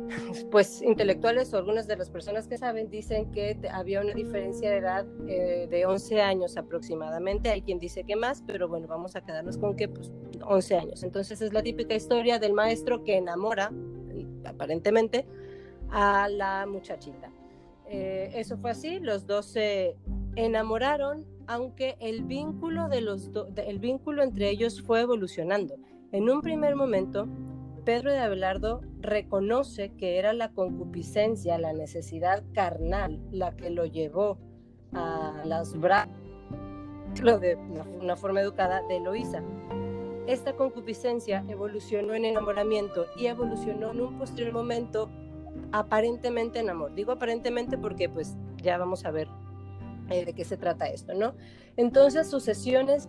pues 0.51 0.83
intelectuales 0.83 1.53
o 1.55 1.59
algunas 1.59 1.87
de 1.87 1.97
las 1.97 2.11
personas 2.11 2.49
que 2.49 2.59
saben 2.59 2.91
dicen 2.91 3.31
que 3.33 3.59
había 3.71 4.01
una 4.01 4.13
diferencia 4.13 4.71
de 4.71 4.77
edad 4.77 5.07
eh, 5.29 5.67
de 5.71 5.87
11 5.87 6.21
años 6.21 6.57
aproximadamente. 6.57 7.51
Hay 7.51 7.63
quien 7.63 7.79
dice 7.79 8.05
que 8.05 8.17
más, 8.17 8.43
pero 8.47 8.69
bueno, 8.69 8.87
vamos 8.87 9.17
a 9.17 9.23
quedarnos 9.23 9.59
con 9.59 9.77
que 9.77 9.89
pues 9.89 10.13
11 10.45 10.77
años. 10.77 11.03
Entonces 11.03 11.41
es 11.41 11.53
la 11.53 11.63
típica 11.63 11.95
historia 11.95 12.39
del 12.39 12.53
maestro 12.53 13.05
que 13.05 13.17
enamora, 13.17 13.73
aparentemente, 14.45 15.27
a 15.91 16.29
la 16.29 16.67
muchachita. 16.67 17.31
Eh, 17.87 18.31
eso 18.35 18.57
fue 18.57 18.71
así, 18.71 18.99
los 18.99 19.27
dos 19.27 19.47
se 19.47 19.97
enamoraron, 20.37 21.25
aunque 21.47 21.97
el 22.01 22.25
vínculo, 22.25 22.89
de 22.89 23.01
los 23.01 23.31
el 23.57 23.79
vínculo 23.79 24.23
entre 24.23 24.51
ellos 24.51 24.83
fue 24.83 25.03
evolucionando. 25.03 25.77
En 26.13 26.31
un 26.31 26.41
primer 26.41 26.77
momento, 26.77 27.29
Pedro 27.85 28.11
de 28.11 28.19
Abelardo 28.19 28.81
reconoce 29.01 29.93
que 29.93 30.19
era 30.19 30.33
la 30.33 30.51
concupiscencia, 30.53 31.59
la 31.59 31.75
necesidad 31.75 32.43
carnal, 32.55 33.21
la 33.31 33.55
que 33.57 33.69
lo 33.69 33.85
llevó 33.85 34.39
a 34.95 35.43
las 35.45 35.79
brazos 35.79 36.15
de 37.23 37.57
una 38.01 38.17
forma 38.17 38.41
educada 38.41 38.83
de 38.89 38.97
Eloísa. 38.97 39.43
Esta 40.27 40.55
concupiscencia 40.55 41.45
evolucionó 41.49 42.15
en 42.15 42.25
enamoramiento 42.25 43.05
y 43.19 43.27
evolucionó 43.27 43.91
en 43.91 44.01
un 44.01 44.19
posterior 44.19 44.55
momento 44.55 45.11
aparentemente 45.71 46.61
en 46.61 46.71
amor. 46.71 46.95
Digo 46.95 47.13
aparentemente 47.13 47.77
porque 47.77 48.09
pues 48.09 48.35
ya 48.63 48.79
vamos 48.79 49.05
a 49.05 49.11
ver 49.11 49.29
eh, 50.09 50.25
de 50.25 50.33
qué 50.33 50.45
se 50.45 50.57
trata 50.57 50.87
esto, 50.87 51.13
¿no? 51.13 51.35
Entonces 51.77 52.31
sus 52.31 52.43
sesiones 52.43 53.09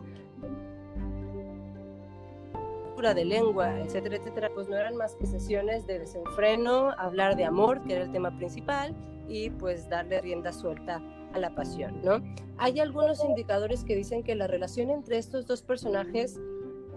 de 2.95 3.25
lengua, 3.25 3.79
etcétera, 3.81 4.15
etcétera, 4.15 4.49
pues 4.53 4.67
no 4.67 4.77
eran 4.77 4.95
más 4.95 5.15
que 5.15 5.25
sesiones 5.25 5.85
de 5.85 5.99
desenfreno, 5.99 6.91
hablar 6.97 7.35
de 7.35 7.43
amor, 7.43 7.83
que 7.83 7.93
era 7.93 8.03
el 8.05 8.11
tema 8.11 8.35
principal, 8.37 8.95
y 9.27 9.49
pues 9.51 9.89
darle 9.89 10.21
rienda 10.21 10.51
suelta 10.51 11.01
a 11.33 11.39
la 11.39 11.53
pasión, 11.53 12.01
¿no? 12.03 12.21
Hay 12.57 12.79
algunos 12.79 13.23
indicadores 13.23 13.83
que 13.83 13.95
dicen 13.95 14.23
que 14.23 14.33
la 14.35 14.47
relación 14.47 14.89
entre 14.89 15.17
estos 15.17 15.45
dos 15.45 15.61
personajes, 15.61 16.39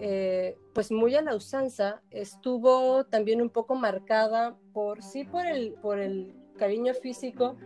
eh, 0.00 0.56
pues 0.72 0.92
muy 0.92 1.14
a 1.16 1.22
la 1.22 1.34
usanza, 1.34 2.00
estuvo 2.10 3.04
también 3.04 3.42
un 3.42 3.50
poco 3.50 3.74
marcada 3.74 4.56
por, 4.72 5.02
sí, 5.02 5.24
por 5.24 5.46
el, 5.46 5.74
por 5.82 5.98
el 5.98 6.34
cariño 6.56 6.94
físico, 6.94 7.56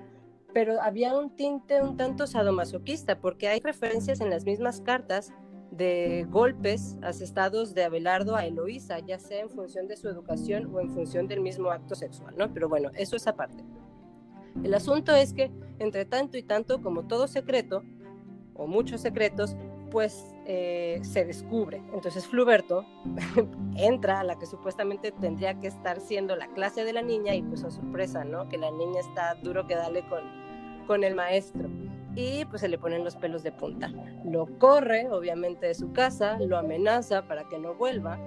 pero 0.55 0.81
había 0.81 1.17
un 1.17 1.37
tinte 1.37 1.81
un 1.83 1.97
tanto 1.97 2.27
sadomasoquista, 2.27 3.21
porque 3.21 3.49
hay 3.49 3.61
referencias 3.61 4.21
en 4.21 4.31
las 4.31 4.45
mismas 4.45 4.81
cartas 4.81 5.33
de 5.73 6.26
golpes 6.29 6.99
asestados 7.02 7.75
de 7.75 7.85
Abelardo 7.85 8.37
a 8.37 8.45
Eloísa, 8.45 8.99
ya 8.99 9.19
sea 9.19 9.41
en 9.41 9.50
función 9.50 9.88
de 9.88 9.97
su 9.97 10.07
educación 10.09 10.71
o 10.73 10.81
en 10.81 10.91
función 10.91 11.26
del 11.26 11.41
mismo 11.41 11.71
acto 11.71 11.95
sexual, 11.95 12.35
¿no? 12.37 12.52
Pero 12.52 12.69
bueno, 12.69 12.91
eso 12.95 13.17
es 13.17 13.26
aparte. 13.26 13.64
El 14.62 14.75
asunto 14.75 15.14
es 15.14 15.33
que, 15.33 15.50
entre 15.79 16.05
tanto 16.05 16.37
y 16.37 16.43
tanto, 16.43 16.83
como 16.83 17.05
todo 17.05 17.26
secreto, 17.26 17.83
o 18.55 18.67
muchos 18.67 19.00
secretos, 19.00 19.57
pues 19.91 20.35
eh, 20.47 21.00
se 21.02 21.25
descubre. 21.25 21.83
Entonces 21.95 22.26
Fluberto 22.26 22.85
entra 23.76 24.21
a 24.21 24.25
la 24.25 24.38
que 24.38 24.45
supuestamente 24.45 25.11
tendría 25.11 25.59
que 25.59 25.69
estar 25.69 26.00
siendo 26.00 26.37
la 26.37 26.49
clase 26.49 26.85
de 26.85 26.93
la 26.93 27.02
niña 27.02 27.35
y 27.35 27.43
pues 27.43 27.64
a 27.64 27.71
sorpresa, 27.71 28.25
¿no? 28.25 28.47
Que 28.50 28.59
la 28.59 28.71
niña 28.71 29.00
está 29.00 29.37
duro 29.43 29.67
que 29.67 29.75
dale 29.75 30.07
con, 30.07 30.23
con 30.87 31.02
el 31.02 31.14
maestro 31.14 31.71
y 32.14 32.45
pues 32.47 32.61
se 32.61 32.69
le 32.69 32.78
ponen 32.78 33.04
los 33.04 33.16
pelos 33.16 33.42
de 33.42 33.52
punta. 33.52 33.90
Lo 34.25 34.47
corre, 34.59 35.09
obviamente, 35.11 35.66
de 35.66 35.75
su 35.75 35.92
casa, 35.92 36.38
lo 36.38 36.59
amenaza 36.59 37.26
para 37.26 37.49
que 37.49 37.59
no 37.59 37.75
vuelva 37.75 38.19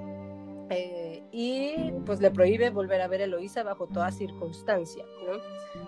eh, 0.69 1.21
y 1.31 1.91
pues 2.05 2.19
le 2.21 2.31
prohíbe 2.31 2.71
volver 2.71 3.01
a 3.01 3.07
ver 3.07 3.21
a 3.21 3.25
Eloísa 3.25 3.63
bajo 3.63 3.87
toda 3.87 4.11
circunstancia. 4.11 5.05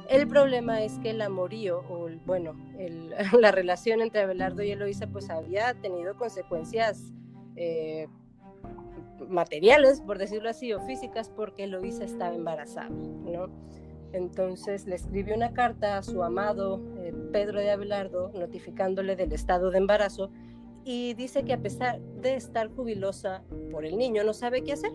El 0.10 0.28
problema 0.28 0.84
es 0.84 1.00
que 1.00 1.12
el 1.12 1.22
amorío, 1.22 1.84
o 1.90 2.10
bueno, 2.26 2.56
la 3.40 3.52
relación 3.52 4.02
entre 4.02 4.22
Abelardo 4.22 4.62
y 4.64 4.72
Eloísa 4.72 5.08
pues 5.08 5.30
había 5.30 5.74
tenido 5.74 6.16
consecuencias 6.16 7.12
eh, 7.56 8.08
materiales, 9.28 10.02
por 10.02 10.20
decirlo 10.20 10.50
así, 10.50 10.74
o 10.74 10.82
físicas, 10.82 11.30
porque 11.30 11.64
Eloísa 11.64 12.04
estaba 12.04 12.36
embarazada, 12.36 12.90
¿no? 12.90 13.50
Entonces 14.14 14.86
le 14.88 14.96
escribió 14.96 15.36
una 15.36 15.54
carta 15.54 15.98
a 15.98 16.04
su 16.04 16.24
amado 16.24 16.82
eh, 16.98 17.14
Pedro 17.32 17.60
de 17.60 17.72
Abelardo 17.72 18.32
notificándole 18.34 19.16
del 19.16 19.34
estado 19.34 19.70
de 19.70 19.78
embarazo 19.78 20.32
y 20.86 21.14
dice 21.16 21.44
que 21.44 21.54
a 21.54 21.62
pesar 21.62 22.00
de 22.00 22.36
estar 22.36 22.70
jubilosa 22.70 23.44
por 23.72 23.86
el 23.86 23.98
niño 23.98 24.24
no 24.24 24.34
sabe 24.34 24.64
qué 24.64 24.72
hacer, 24.72 24.92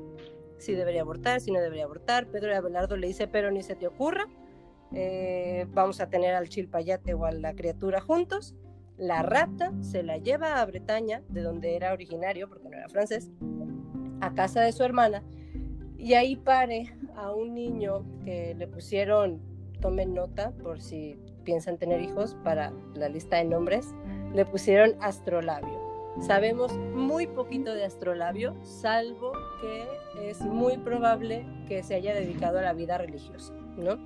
si 0.56 0.72
debería 0.72 1.02
abortar, 1.02 1.40
si 1.40 1.50
no 1.50 1.60
debería 1.60 1.84
abortar. 1.84 2.28
Pedro 2.28 2.48
de 2.48 2.56
Abelardo 2.56 2.96
le 2.96 3.08
dice, 3.08 3.28
pero 3.28 3.50
ni 3.50 3.62
se 3.62 3.74
te 3.74 3.86
ocurra, 3.86 4.26
eh, 4.94 5.66
vamos 5.70 6.00
a 6.00 6.08
tener 6.08 6.34
al 6.34 6.48
chilpayate 6.48 7.12
o 7.14 7.26
a 7.26 7.32
la 7.32 7.54
criatura 7.54 8.00
juntos. 8.00 8.54
La 8.96 9.22
rapta, 9.22 9.72
se 9.80 10.02
la 10.02 10.18
lleva 10.18 10.60
a 10.60 10.66
Bretaña, 10.66 11.22
de 11.28 11.42
donde 11.42 11.76
era 11.76 11.92
originario, 11.92 12.48
porque 12.48 12.68
no 12.68 12.76
era 12.76 12.88
francés, 12.88 13.30
a 14.20 14.32
casa 14.32 14.60
de 14.62 14.72
su 14.72 14.84
hermana, 14.84 15.24
y 15.98 16.14
ahí 16.14 16.36
pare 16.36 16.94
a 17.16 17.32
un 17.32 17.54
niño 17.54 18.04
que 18.24 18.54
le 18.54 18.66
pusieron, 18.66 19.40
tomen 19.80 20.14
nota 20.14 20.52
por 20.62 20.80
si 20.80 21.18
piensan 21.44 21.78
tener 21.78 22.00
hijos 22.00 22.36
para 22.44 22.72
la 22.94 23.08
lista 23.08 23.36
de 23.36 23.44
nombres, 23.44 23.94
le 24.34 24.44
pusieron 24.44 24.94
astrolabio. 25.00 25.80
Sabemos 26.20 26.72
muy 26.94 27.26
poquito 27.26 27.74
de 27.74 27.84
astrolabio, 27.84 28.54
salvo 28.62 29.32
que 29.60 30.30
es 30.30 30.40
muy 30.42 30.76
probable 30.76 31.46
que 31.66 31.82
se 31.82 31.94
haya 31.94 32.14
dedicado 32.14 32.58
a 32.58 32.62
la 32.62 32.74
vida 32.74 32.98
religiosa, 32.98 33.54
¿no? 33.76 33.96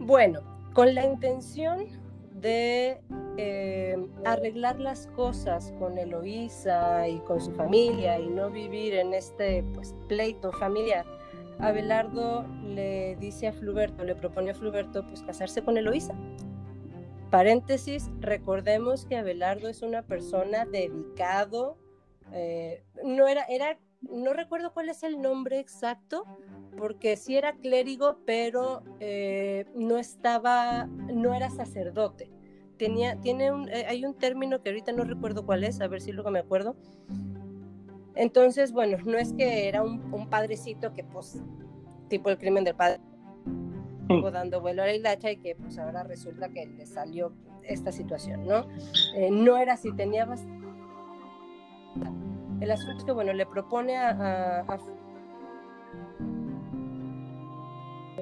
Bueno, 0.00 0.40
con 0.72 0.94
la 0.94 1.04
intención 1.04 1.86
de 2.34 3.00
eh, 3.36 3.96
arreglar 4.24 4.80
las 4.80 5.06
cosas 5.08 5.72
con 5.78 5.96
Eloísa 5.96 7.08
y 7.08 7.18
con 7.20 7.40
su 7.40 7.52
familia 7.52 8.18
y 8.18 8.26
no 8.28 8.50
vivir 8.50 8.94
en 8.94 9.14
este 9.14 9.64
pues, 9.74 9.94
pleito 10.08 10.50
familiar, 10.52 11.04
Abelardo 11.62 12.44
le 12.64 13.16
dice 13.16 13.46
a 13.46 13.52
Fluberto, 13.52 14.02
le 14.04 14.16
propone 14.16 14.50
a 14.50 14.54
Fluberto 14.54 15.06
pues 15.06 15.22
casarse 15.22 15.62
con 15.62 15.76
Eloísa. 15.76 16.14
Paréntesis, 17.30 18.10
recordemos 18.20 19.06
que 19.06 19.16
Abelardo 19.16 19.68
es 19.68 19.80
una 19.82 20.02
persona 20.02 20.66
dedicado, 20.66 21.78
eh, 22.32 22.82
no 23.04 23.28
era, 23.28 23.44
era, 23.44 23.78
no 24.02 24.32
recuerdo 24.32 24.74
cuál 24.74 24.88
es 24.88 25.04
el 25.04 25.20
nombre 25.22 25.60
exacto, 25.60 26.24
porque 26.76 27.16
sí 27.16 27.36
era 27.36 27.54
clérigo, 27.54 28.18
pero 28.26 28.82
eh, 28.98 29.66
no 29.76 29.98
estaba, 29.98 30.86
no 30.86 31.32
era 31.32 31.48
sacerdote. 31.48 32.28
Tenía, 32.76 33.20
tiene 33.20 33.52
un, 33.52 33.68
eh, 33.68 33.86
hay 33.86 34.04
un 34.04 34.14
término 34.14 34.62
que 34.62 34.70
ahorita 34.70 34.90
no 34.92 35.04
recuerdo 35.04 35.46
cuál 35.46 35.62
es, 35.62 35.80
a 35.80 35.86
ver 35.86 36.00
si 36.00 36.10
luego 36.10 36.32
me 36.32 36.40
acuerdo, 36.40 36.74
entonces, 38.14 38.72
bueno, 38.72 38.98
no 39.04 39.18
es 39.18 39.32
que 39.32 39.68
era 39.68 39.82
un, 39.82 40.28
padrecito 40.28 40.92
que, 40.92 41.04
pues, 41.04 41.42
tipo 42.08 42.30
el 42.30 42.38
crimen 42.38 42.64
del 42.64 42.74
padre, 42.74 43.00
dando 44.32 44.60
vuelo 44.60 44.82
a 44.82 44.86
la 44.86 44.94
hilacha 44.94 45.30
y 45.30 45.38
que, 45.38 45.54
pues, 45.54 45.78
ahora 45.78 46.02
resulta 46.02 46.48
que 46.50 46.66
le 46.66 46.86
salió 46.86 47.32
esta 47.62 47.92
situación, 47.92 48.46
¿no? 48.46 48.66
Eh, 49.16 49.30
no 49.30 49.56
era 49.56 49.74
así, 49.74 49.92
tenía 49.92 50.24
bastante... 50.24 50.66
El 52.60 52.70
asunto 52.70 52.98
es 52.98 53.04
que, 53.04 53.12
bueno, 53.12 53.32
le 53.32 53.46
propone 53.46 53.96
a, 53.96 54.60
a, 54.60 54.78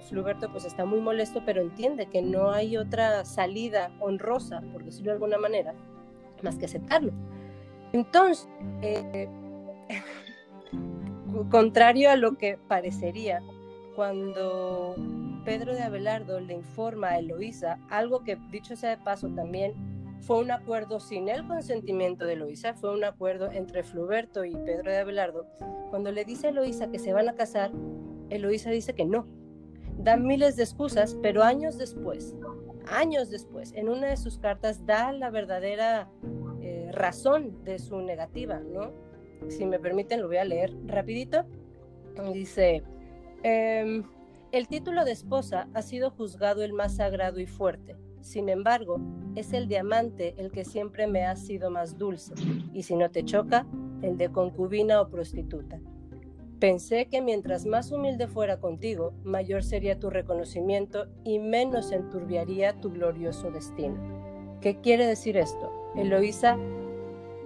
Fluberto 0.09 0.51
pues 0.51 0.65
está 0.65 0.87
muy 0.87 1.01
molesto, 1.01 1.43
pero 1.45 1.61
entiende 1.61 2.07
que 2.07 2.23
no 2.23 2.51
hay 2.51 2.79
otra 2.79 3.25
salida 3.27 3.91
honrosa, 4.01 4.63
por 4.73 4.83
decirlo 4.83 5.11
de 5.11 5.17
alguna 5.17 5.37
manera, 5.37 5.75
más 6.43 6.57
que 6.57 6.65
aceptarlo. 6.65 7.13
Entonces, 7.93 8.49
eh, 8.81 9.29
contrario 11.51 12.11
a 12.11 12.17
lo 12.17 12.37
que 12.37 12.59
parecería, 12.69 13.43
cuando 13.95 14.95
Pedro 15.45 15.75
de 15.75 15.83
Abelardo 15.83 16.41
le 16.41 16.55
informa 16.55 17.09
a 17.09 17.19
Eloísa, 17.19 17.79
algo 17.91 18.25
que 18.25 18.37
dicho 18.51 18.77
sea 18.77 18.91
de 18.91 19.03
paso 19.03 19.29
también 19.29 19.75
fue 20.21 20.39
un 20.39 20.51
acuerdo 20.51 21.01
sin 21.01 21.29
el 21.29 21.47
consentimiento 21.47 22.25
de 22.25 22.35
Eloísa, 22.35 22.75
fue 22.75 22.95
un 22.95 23.05
acuerdo 23.05 23.51
entre 23.51 23.83
Fluberto 23.83 24.45
y 24.45 24.55
Pedro 24.55 24.91
de 24.91 24.99
Abelardo. 24.99 25.47
Cuando 25.91 26.13
le 26.13 26.25
dice 26.25 26.49
a 26.49 26.51
Eloísa 26.51 26.91
que 26.91 26.99
se 26.99 27.13
van 27.13 27.29
a 27.29 27.35
casar, 27.35 27.73
Eloísa 28.29 28.71
dice 28.71 28.95
que 28.95 29.05
no. 29.05 29.27
Da 29.99 30.17
miles 30.17 30.57
de 30.57 30.63
excusas, 30.63 31.17
pero 31.23 31.43
años 31.43 31.79
después, 31.79 32.35
años 32.87 33.31
después, 33.31 33.73
en 33.75 33.89
una 33.89 34.09
de 34.09 34.17
sus 34.17 34.39
cartas 34.39 34.87
da 34.87 35.13
la 35.13 35.31
verdadera 35.31 36.09
eh, 36.61 36.91
razón 36.93 37.65
de 37.65 37.79
su 37.79 38.01
negativa, 38.01 38.61
¿no? 38.61 38.93
Si 39.49 39.67
me 39.67 39.79
permiten, 39.79 40.21
lo 40.21 40.29
voy 40.29 40.39
a 40.39 40.45
leer 40.45 40.73
rapidito. 40.87 41.45
Dice, 42.33 42.83
em, 43.43 44.05
el 44.53 44.69
título 44.69 45.05
de 45.05 45.13
esposa 45.13 45.69
ha 45.75 45.83
sido 45.83 46.11
juzgado 46.11 46.63
el 46.63 46.73
más 46.73 46.97
sagrado 46.97 47.41
y 47.41 47.47
fuerte. 47.47 47.97
Sin 48.21 48.49
embargo, 48.49 49.01
es 49.35 49.53
el 49.53 49.69
diamante 49.69 50.35
el 50.37 50.51
que 50.51 50.65
siempre 50.65 51.07
me 51.07 51.25
ha 51.25 51.37
sido 51.37 51.71
más 51.71 51.97
dulce, 51.97 52.35
y 52.73 52.83
si 52.83 52.97
no 52.97 53.11
te 53.11 53.25
choca, 53.25 53.67
el 54.03 54.17
de 54.17 54.31
concubina 54.31 55.01
o 55.01 55.09
prostituta. 55.09 55.81
Pensé 56.59 57.07
que 57.07 57.23
mientras 57.23 57.65
más 57.65 57.91
humilde 57.91 58.29
fuera 58.29 58.61
contigo, 58.61 59.15
mayor 59.25 59.63
sería 59.63 59.99
tu 59.99 60.11
reconocimiento 60.11 61.07
y 61.25 61.39
menos 61.39 61.91
enturbiaría 61.91 62.79
tu 62.81 62.91
glorioso 62.91 63.51
destino. 63.51 63.97
¿Qué 64.61 64.79
quiere 64.81 65.07
decir 65.07 65.39
esto? 65.39 65.73
Eloísa 65.97 66.59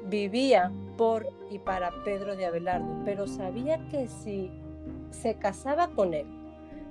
vivía 0.09 0.73
por 0.97 1.27
y 1.51 1.59
para 1.59 1.93
Pedro 2.05 2.37
de 2.37 2.47
Abelardo, 2.47 3.03
pero 3.05 3.27
sabía 3.27 3.79
que 3.89 4.09
si 4.09 4.51
se 5.11 5.35
casaba 5.35 5.89
con 5.89 6.15
él, 6.15 6.27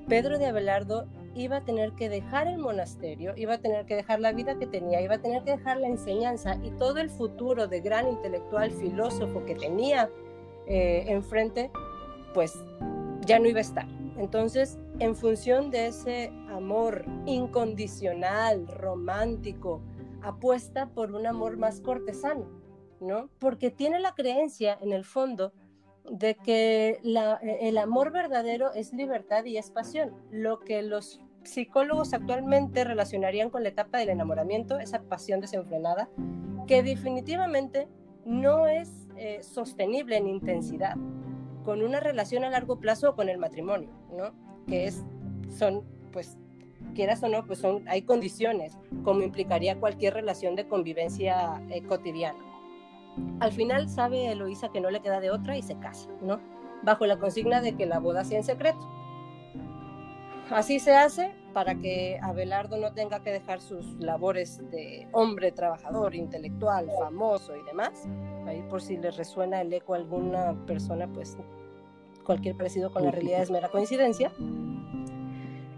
Pedro 0.08 0.38
de 0.38 0.48
Abelardo 0.48 1.08
iba 1.36 1.58
a 1.58 1.66
tener 1.66 1.94
que 1.94 2.10
dejar 2.10 2.48
el 2.48 2.58
monasterio, 2.58 3.34
iba 3.36 3.56
a 3.56 3.58
tener 3.58 3.86
que 3.86 3.96
dejar 3.96 4.20
la 4.20 4.34
vida 4.34 4.58
que 4.60 4.68
tenía, 4.68 5.02
iba 5.02 5.16
a 5.16 5.22
tener 5.22 5.44
que 5.44 5.52
dejar 5.52 5.78
la 5.78 5.88
enseñanza 5.88 6.58
y 6.64 6.72
todo 6.72 7.00
el 7.00 7.10
futuro 7.10 7.68
de 7.68 7.82
gran 7.82 8.08
intelectual 8.08 8.72
filósofo 8.72 9.44
que 9.46 9.56
tenía 9.56 10.10
eh, 10.68 11.06
enfrente, 11.08 11.72
pues 12.34 12.54
ya 13.26 13.40
no 13.40 13.48
iba 13.48 13.60
a 13.60 13.62
estar. 13.62 13.88
Entonces, 14.18 14.78
en 15.00 15.16
función 15.16 15.72
de 15.72 15.88
ese 15.88 16.32
amor 16.50 17.06
incondicional, 17.26 18.68
romántico, 18.68 19.82
apuesta 20.22 20.88
por 20.88 21.14
un 21.14 21.26
amor 21.26 21.58
más 21.58 21.80
cortesano 21.80 22.63
porque 23.40 23.72
tiene 23.72 24.00
la 24.00 24.14
creencia 24.14 24.78
en 24.82 24.94
el 24.94 25.04
fondo 25.04 25.54
de 26.10 26.36
que 26.36 27.00
el 27.04 27.78
amor 27.78 28.12
verdadero 28.12 28.74
es 28.74 28.94
libertad 28.94 29.46
y 29.46 29.58
es 29.58 29.72
pasión, 29.72 30.14
lo 30.32 30.60
que 30.60 30.82
los 30.82 31.22
psicólogos 31.44 32.14
actualmente 32.14 32.84
relacionarían 32.84 33.50
con 33.50 33.64
la 33.64 33.70
etapa 33.70 33.98
del 33.98 34.10
enamoramiento, 34.10 34.80
esa 34.80 35.02
pasión 35.04 35.40
desenfrenada, 35.40 36.10
que 36.68 36.84
definitivamente 36.84 37.88
no 38.26 38.68
es 38.68 39.08
eh, 39.18 39.44
sostenible 39.44 40.18
en 40.18 40.28
intensidad 40.28 40.96
con 41.64 41.82
una 41.82 42.00
relación 42.00 42.44
a 42.44 42.50
largo 42.50 42.80
plazo 42.80 43.12
o 43.12 43.16
con 43.16 43.30
el 43.30 43.38
matrimonio, 43.38 43.90
¿no? 44.12 44.34
Que 44.68 44.86
es, 44.86 45.04
son, 45.50 45.84
pues, 46.12 46.38
quieras 46.94 47.24
o 47.24 47.30
no, 47.30 47.46
pues 47.46 47.60
son, 47.60 47.88
hay 47.88 48.04
condiciones, 48.04 48.78
como 49.04 49.22
implicaría 49.22 49.80
cualquier 49.80 50.14
relación 50.14 50.56
de 50.56 50.68
convivencia 50.68 51.62
eh, 51.70 51.82
cotidiana. 51.84 52.40
Al 53.40 53.52
final 53.52 53.90
sabe 53.90 54.32
Eloísa 54.32 54.70
que 54.70 54.82
no 54.82 54.90
le 54.90 55.02
queda 55.02 55.20
de 55.20 55.32
otra 55.32 55.58
y 55.58 55.62
se 55.62 55.78
casa, 55.78 56.10
¿no? 56.22 56.40
Bajo 56.84 57.06
la 57.06 57.18
consigna 57.18 57.62
de 57.62 57.76
que 57.76 57.86
la 57.86 58.00
boda 58.00 58.24
sea 58.24 58.38
en 58.38 58.44
secreto. 58.44 58.80
Así 60.50 60.80
se 60.80 60.96
hace 60.96 61.34
para 61.54 61.76
que 61.76 62.20
Abelardo 62.22 62.78
no 62.78 62.94
tenga 62.94 63.24
que 63.24 63.32
dejar 63.32 63.62
sus 63.62 63.86
labores 64.00 64.60
de 64.72 65.08
hombre 65.12 65.52
trabajador, 65.52 66.16
intelectual, 66.16 66.90
famoso 67.00 67.56
y 67.56 67.64
demás. 67.64 68.08
Ahí 68.46 68.62
por 68.70 68.82
si 68.82 68.98
les 68.98 69.16
resuena 69.16 69.62
el 69.62 69.72
eco 69.72 69.94
a 69.94 69.98
alguna 69.98 70.54
persona, 70.66 71.08
pues 71.08 71.38
cualquier 72.26 72.58
parecido 72.58 72.92
con 72.92 73.04
la 73.04 73.12
realidad 73.12 73.42
es 73.42 73.52
mera 73.52 73.70
coincidencia. 73.70 74.32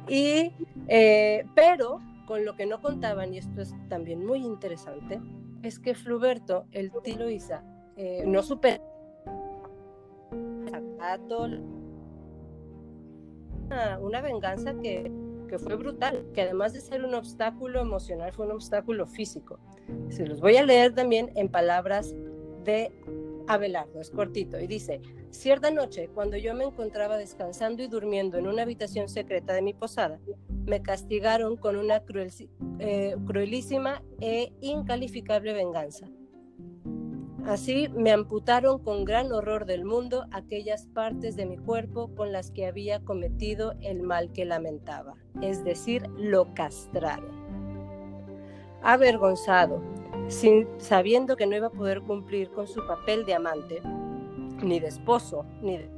Y, 0.08 0.52
eh, 0.88 1.46
pero 1.56 2.00
con 2.26 2.46
lo 2.46 2.56
que 2.56 2.66
no 2.66 2.82
contaban, 2.82 3.34
y 3.34 3.38
esto 3.38 3.62
es 3.62 3.74
también 3.90 4.26
muy 4.26 4.40
interesante, 4.40 5.20
es 5.68 5.80
que 5.80 5.96
Fluberto, 5.96 6.68
el 6.72 6.92
tilo 7.04 7.30
Isa, 7.30 7.64
eh, 7.98 8.24
no 8.26 8.44
supera 8.44 8.82
una, 13.68 14.00
una 14.00 14.22
venganza 14.22 14.76
que, 14.82 15.12
que, 15.48 15.60
fue 15.60 15.76
brutal, 15.76 16.26
que 16.34 16.42
además 16.42 16.74
de 16.74 16.82
ser 16.82 17.04
un 17.04 17.14
obstáculo 17.16 17.82
emocional, 17.82 18.34
fue 18.34 18.46
un 18.46 18.54
obstáculo 18.54 19.06
físico. 19.06 19.60
Se 20.10 20.26
los 20.26 20.42
voy 20.42 20.58
a 20.58 20.64
leer 20.64 20.94
también 20.94 21.32
en 21.36 21.50
palabras 21.50 22.14
de 22.64 22.92
Abelardo, 23.48 24.02
es 24.02 24.10
cortito, 24.10 24.60
y 24.60 24.68
dice, 24.68 25.02
cierta 25.36 25.72
noche, 25.72 26.10
cuando 26.14 26.38
yo 26.38 26.54
me 26.54 26.66
encontraba 26.66 27.18
descansando 27.18 27.84
y 27.84 27.88
durmiendo 27.88 28.38
en 28.38 28.48
una 28.48 28.64
habitación 28.64 29.10
secreta 29.10 29.54
de 29.54 29.62
mi 29.62 29.74
posada, 29.74 30.20
me 30.66 30.82
castigaron 30.82 31.58
con 31.58 31.76
una 31.76 32.02
eh, 32.80 33.16
cruelísima 33.26 34.02
e 34.20 34.52
incalificable 34.62 35.54
venganza. 35.54 36.08
Así 37.46 37.90
me 37.90 38.12
amputaron 38.12 38.80
con 38.80 39.06
gran 39.06 39.32
horror 39.32 39.66
del 39.66 39.86
mundo 39.86 40.26
aquellas 40.32 40.88
partes 40.88 41.36
de 41.36 41.46
mi 41.46 41.58
cuerpo 41.58 42.10
con 42.16 42.32
las 42.32 42.50
que 42.50 42.66
había 42.66 43.02
cometido 43.02 43.76
el 43.82 44.02
mal 44.02 44.32
que 44.32 44.46
lamentaba, 44.46 45.14
es 45.44 45.64
decir, 45.64 46.10
lo 46.18 46.52
castraron. 46.56 47.30
Avergonzado, 48.82 49.80
sin, 50.28 50.68
sabiendo 50.80 51.36
que 51.36 51.46
no 51.46 51.56
iba 51.56 51.68
a 51.68 51.72
poder 51.72 52.02
cumplir 52.02 52.50
con 52.50 52.68
su 52.68 52.86
papel 52.88 53.26
de 53.26 53.36
amante, 53.36 53.82
ni 54.62 54.80
de 54.80 54.88
esposo, 54.88 55.46
ni 55.62 55.78
de... 55.78 55.90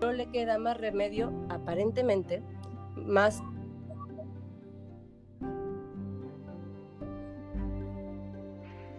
No 0.00 0.12
le 0.12 0.26
queda 0.26 0.58
más 0.58 0.78
remedio, 0.78 1.32
aparentemente, 1.48 2.42
más 2.96 3.40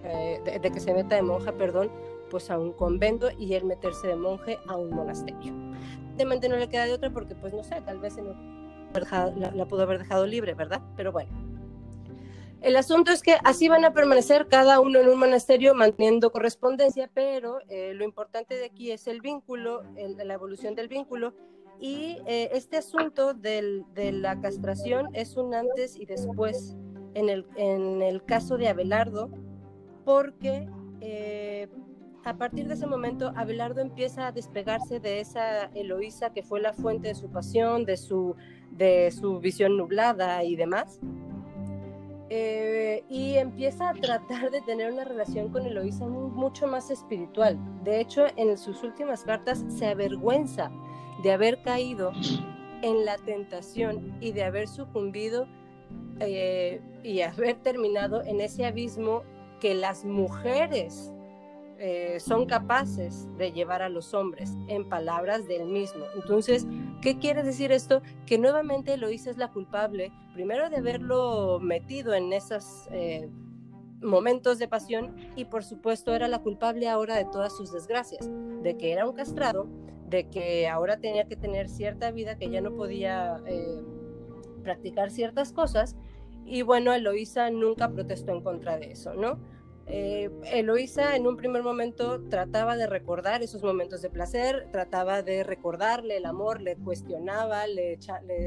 eh, 0.04 0.42
de, 0.62 0.72
que 0.72 0.80
se 0.80 0.94
meta 0.94 1.16
de 1.16 1.22
monja, 1.22 1.52
perdón, 1.52 1.92
pues 2.30 2.50
a 2.50 2.58
un 2.58 2.72
convento 2.72 3.30
y 3.38 3.54
él 3.54 3.66
meterse 3.66 4.08
de 4.08 4.16
monje 4.16 4.58
a 4.68 4.78
un 4.78 4.92
monasterio. 4.92 5.54
Evidentemente 6.14 6.48
no 6.48 6.56
le 6.56 6.70
queda 6.70 6.86
de 6.86 6.94
otra 6.94 7.10
porque, 7.10 7.36
pues 7.36 7.54
no 7.54 7.64
sé, 7.64 7.82
tal 7.82 8.00
vez 8.00 8.16
la 8.16 9.66
pudo 9.66 9.82
haber 9.82 10.00
dejado 10.00 10.26
libre, 10.26 10.54
¿verdad? 10.54 10.82
Pero 10.96 11.12
bueno, 11.12 11.32
el 12.64 12.78
asunto 12.78 13.12
es 13.12 13.22
que 13.22 13.36
así 13.44 13.68
van 13.68 13.84
a 13.84 13.92
permanecer 13.92 14.48
cada 14.48 14.80
uno 14.80 15.00
en 15.00 15.10
un 15.10 15.20
monasterio 15.20 15.76
manteniendo 15.76 16.32
correspondencia, 16.32 17.10
pero 17.14 17.60
eh, 17.68 17.94
lo 17.94 18.06
importante 18.06 18.56
de 18.56 18.66
aquí 18.66 18.92
es 18.92 19.06
el 19.08 19.20
vínculo, 19.20 19.84
la 19.96 20.34
evolución 20.34 20.74
del 20.74 20.88
vínculo. 20.88 21.34
Y 21.82 22.20
eh, 22.26 22.52
este 22.54 22.78
asunto 22.78 23.34
de 23.34 23.84
la 24.14 24.40
castración 24.40 25.10
es 25.14 25.36
un 25.36 25.54
antes 25.54 25.98
y 25.98 26.06
después 26.06 26.78
en 27.16 27.28
el, 27.28 28.24
caso 28.24 28.56
de 28.58 28.70
Abelardo, 28.70 29.30
porque 30.06 30.70
eh, 31.02 31.68
a 32.24 32.38
partir 32.38 32.70
de 32.70 32.76
ese 32.76 32.88
momento 32.88 33.34
Abelardo 33.36 33.82
empieza 33.82 34.28
a 34.28 34.32
despegarse 34.32 35.02
de 35.02 35.20
esa 35.20 35.66
Eloísa 35.76 36.32
que 36.32 36.44
fue 36.44 36.62
la 36.62 36.72
fuente 36.72 37.10
de 37.10 37.16
su 37.16 37.30
pasión, 37.30 37.84
de 37.84 37.98
su 37.98 38.36
visión 39.42 39.76
nublada 39.76 40.46
y 40.46 40.56
demás 40.56 41.02
eh, 42.30 43.04
y 43.10 43.36
empieza 43.36 43.90
a 43.90 43.94
tratar 43.94 44.50
de 44.52 44.62
tener 44.62 44.92
una 44.92 45.04
relación 45.04 45.50
con 45.50 45.66
Eloísa 45.66 46.08
mucho 46.08 46.68
más 46.68 46.90
espiritual. 46.90 47.58
De 47.84 48.00
hecho, 48.00 48.26
en 48.38 48.58
sus 48.58 48.84
últimas 48.84 49.24
cartas 49.24 49.64
se 49.68 49.88
avergüenza 49.88 50.72
de 51.24 51.32
haber 51.32 51.62
caído 51.62 52.12
en 52.82 53.06
la 53.06 53.18
tentación 53.18 54.18
y 54.20 54.32
de 54.32 54.44
haber 54.44 54.68
sucumbido 54.68 55.48
eh, 56.20 56.82
y 57.04 57.22
haber 57.22 57.56
terminado 57.56 58.24
en 58.24 58.42
ese 58.42 58.66
abismo 58.66 59.24
que 59.60 59.74
las 59.74 60.06
mujeres 60.06 61.14
eh, 61.86 62.22
son 62.22 62.46
capaces 62.46 63.28
de 63.38 63.52
llevar 63.52 63.82
a 63.82 63.90
los 63.90 64.14
hombres, 64.14 64.56
en 64.70 64.88
palabras 64.88 65.50
del 65.50 65.66
mismo. 65.66 66.06
Entonces, 66.16 66.66
¿qué 67.02 67.20
quiere 67.20 67.44
decir 67.44 67.74
esto? 67.74 68.02
Que 68.26 68.38
nuevamente 68.38 68.94
Eloísa 68.94 69.30
es 69.30 69.36
la 69.36 69.52
culpable, 69.52 70.14
primero 70.34 70.70
de 70.70 70.78
haberlo 70.78 71.60
metido 71.60 72.14
en 72.14 72.32
esos 72.32 72.88
eh, 72.94 73.30
momentos 74.02 74.60
de 74.60 74.70
pasión 74.70 75.14
y 75.36 75.44
por 75.44 75.66
supuesto 75.66 76.16
era 76.16 76.30
la 76.30 76.40
culpable 76.40 76.88
ahora 76.88 77.18
de 77.18 77.26
todas 77.26 77.54
sus 77.54 77.74
desgracias, 77.74 78.30
de 78.62 78.78
que 78.78 78.94
era 78.94 79.06
un 79.06 79.14
castrado, 79.14 79.68
de 80.08 80.30
que 80.30 80.70
ahora 80.70 81.02
tenía 81.02 81.26
que 81.26 81.36
tener 81.36 81.68
cierta 81.68 82.12
vida, 82.12 82.38
que 82.38 82.50
ya 82.50 82.62
no 82.62 82.74
podía 82.78 83.42
eh, 83.46 83.82
practicar 84.64 85.12
ciertas 85.12 85.52
cosas. 85.52 85.98
Y 86.46 86.62
bueno, 86.62 86.94
Eloísa 86.94 87.50
nunca 87.50 87.90
protestó 87.90 88.32
en 88.32 88.42
contra 88.42 88.78
de 88.78 88.94
eso, 88.94 89.14
¿no? 89.16 89.38
Eh, 89.86 90.30
Eloísa 90.46 91.16
en 91.16 91.28
un 91.28 91.36
primer 91.36 91.62
momento 91.62 92.22
trataba 92.30 92.78
de 92.78 92.88
recordar 92.88 93.44
esos 93.44 93.64
momentos 93.64 94.02
de 94.02 94.10
placer, 94.10 94.68
trataba 94.72 95.22
de 95.22 95.44
recordarle 95.44 96.18
el 96.18 96.26
amor, 96.26 96.62
le 96.62 96.78
cuestionaba, 96.78 97.68
le, 97.68 98.00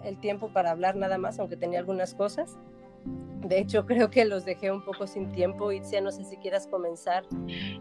el 0.03 0.17
tiempo 0.19 0.47
para 0.47 0.71
hablar 0.71 0.95
nada 0.95 1.17
más, 1.17 1.39
aunque 1.39 1.57
tenía 1.57 1.79
algunas 1.79 2.13
cosas, 2.13 2.57
De 3.47 3.59
hecho, 3.59 3.85
creo 3.85 4.09
que 4.09 4.25
los 4.25 4.43
dejé 4.43 4.71
un 4.71 4.83
poco 4.83 5.07
sin 5.07 5.31
tiempo. 5.31 5.71
Itzia, 5.71 6.01
no 6.01 6.11
sé 6.11 6.25
si 6.25 6.35
quieras 6.37 6.67
comenzar. 6.67 7.23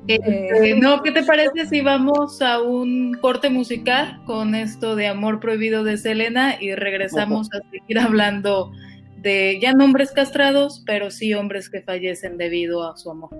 Este, 0.06 0.70
eh, 0.70 0.76
no, 0.80 1.02
¿qué 1.02 1.10
te 1.10 1.24
parece 1.24 1.66
si 1.66 1.80
vamos 1.80 2.40
a 2.40 2.62
un 2.62 3.14
corte 3.20 3.50
musical 3.50 4.22
con 4.26 4.54
esto 4.54 4.94
de 4.94 5.08
Amor 5.08 5.40
Prohibido 5.40 5.82
de 5.82 5.96
Selena 5.96 6.60
y 6.60 6.74
regresamos 6.74 7.48
a 7.52 7.58
seguir 7.70 7.98
hablando 7.98 8.70
de 9.16 9.58
ya 9.60 9.72
no 9.72 9.84
hombres 9.84 10.12
castrados, 10.12 10.84
pero 10.86 11.10
sí 11.10 11.34
hombres 11.34 11.68
que 11.68 11.82
fallecen 11.82 12.36
debido 12.36 12.88
a 12.88 12.96
su 12.96 13.10
amor? 13.10 13.30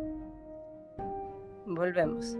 Volvemos. 1.66 2.36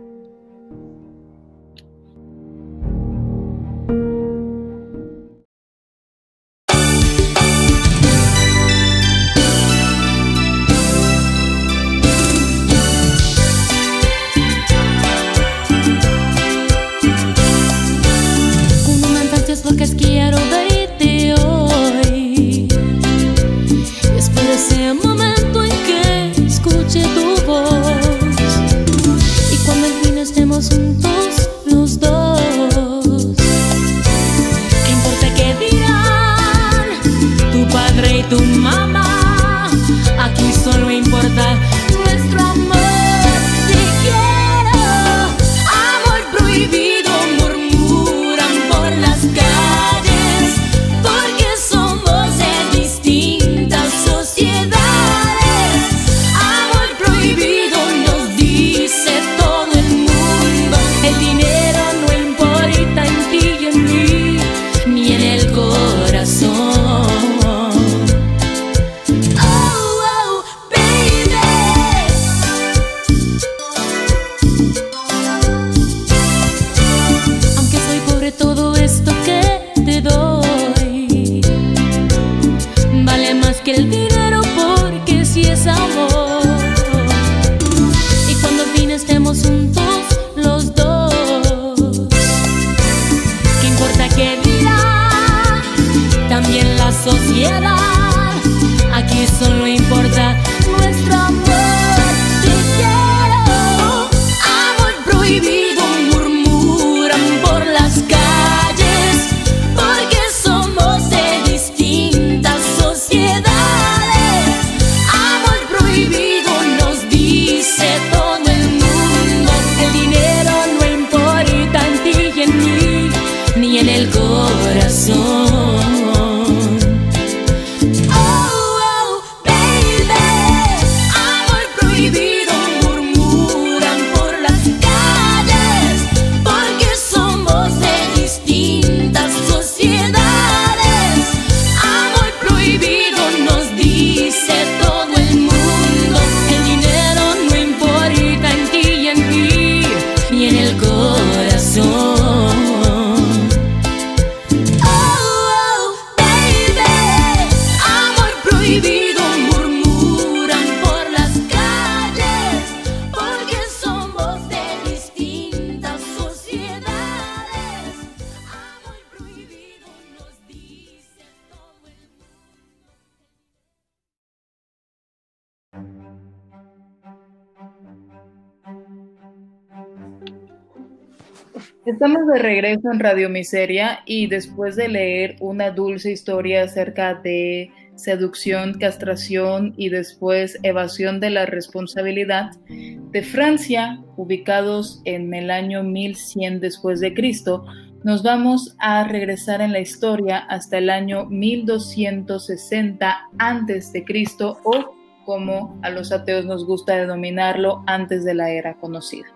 Estamos 181.87 182.27
de 182.27 182.41
regreso 182.41 182.91
en 182.91 182.99
Radio 182.99 183.31
Miseria 183.31 184.01
y 184.07 184.27
después 184.27 184.75
de 184.75 184.89
leer 184.89 185.37
una 185.39 185.71
dulce 185.71 186.11
historia 186.11 186.65
acerca 186.65 187.15
de 187.15 187.71
seducción, 187.95 188.75
castración 188.81 189.73
y 189.77 189.91
después 189.91 190.59
evasión 190.65 191.21
de 191.21 191.31
la 191.31 191.47
responsabilidad 191.47 192.51
de 192.69 193.23
Francia, 193.23 194.03
ubicados 194.17 195.01
en 195.05 195.33
el 195.33 195.49
año 195.49 195.85
1100 195.85 196.59
después 196.59 196.99
de 196.99 197.15
Cristo, 197.15 197.65
nos 198.03 198.25
vamos 198.25 198.75
a 198.81 199.05
regresar 199.05 199.61
en 199.61 199.71
la 199.71 199.79
historia 199.79 200.39
hasta 200.39 200.79
el 200.79 200.91
año 200.91 201.27
1260 201.27 203.17
antes 203.39 203.93
de 203.93 204.05
Cristo 204.05 204.59
o 204.65 204.97
como 205.25 205.79
a 205.83 205.91
los 205.91 206.11
ateos 206.11 206.47
nos 206.47 206.67
gusta 206.67 206.97
denominarlo 206.97 207.85
antes 207.87 208.25
de 208.25 208.35
la 208.35 208.51
era 208.51 208.75
conocida. 208.75 209.36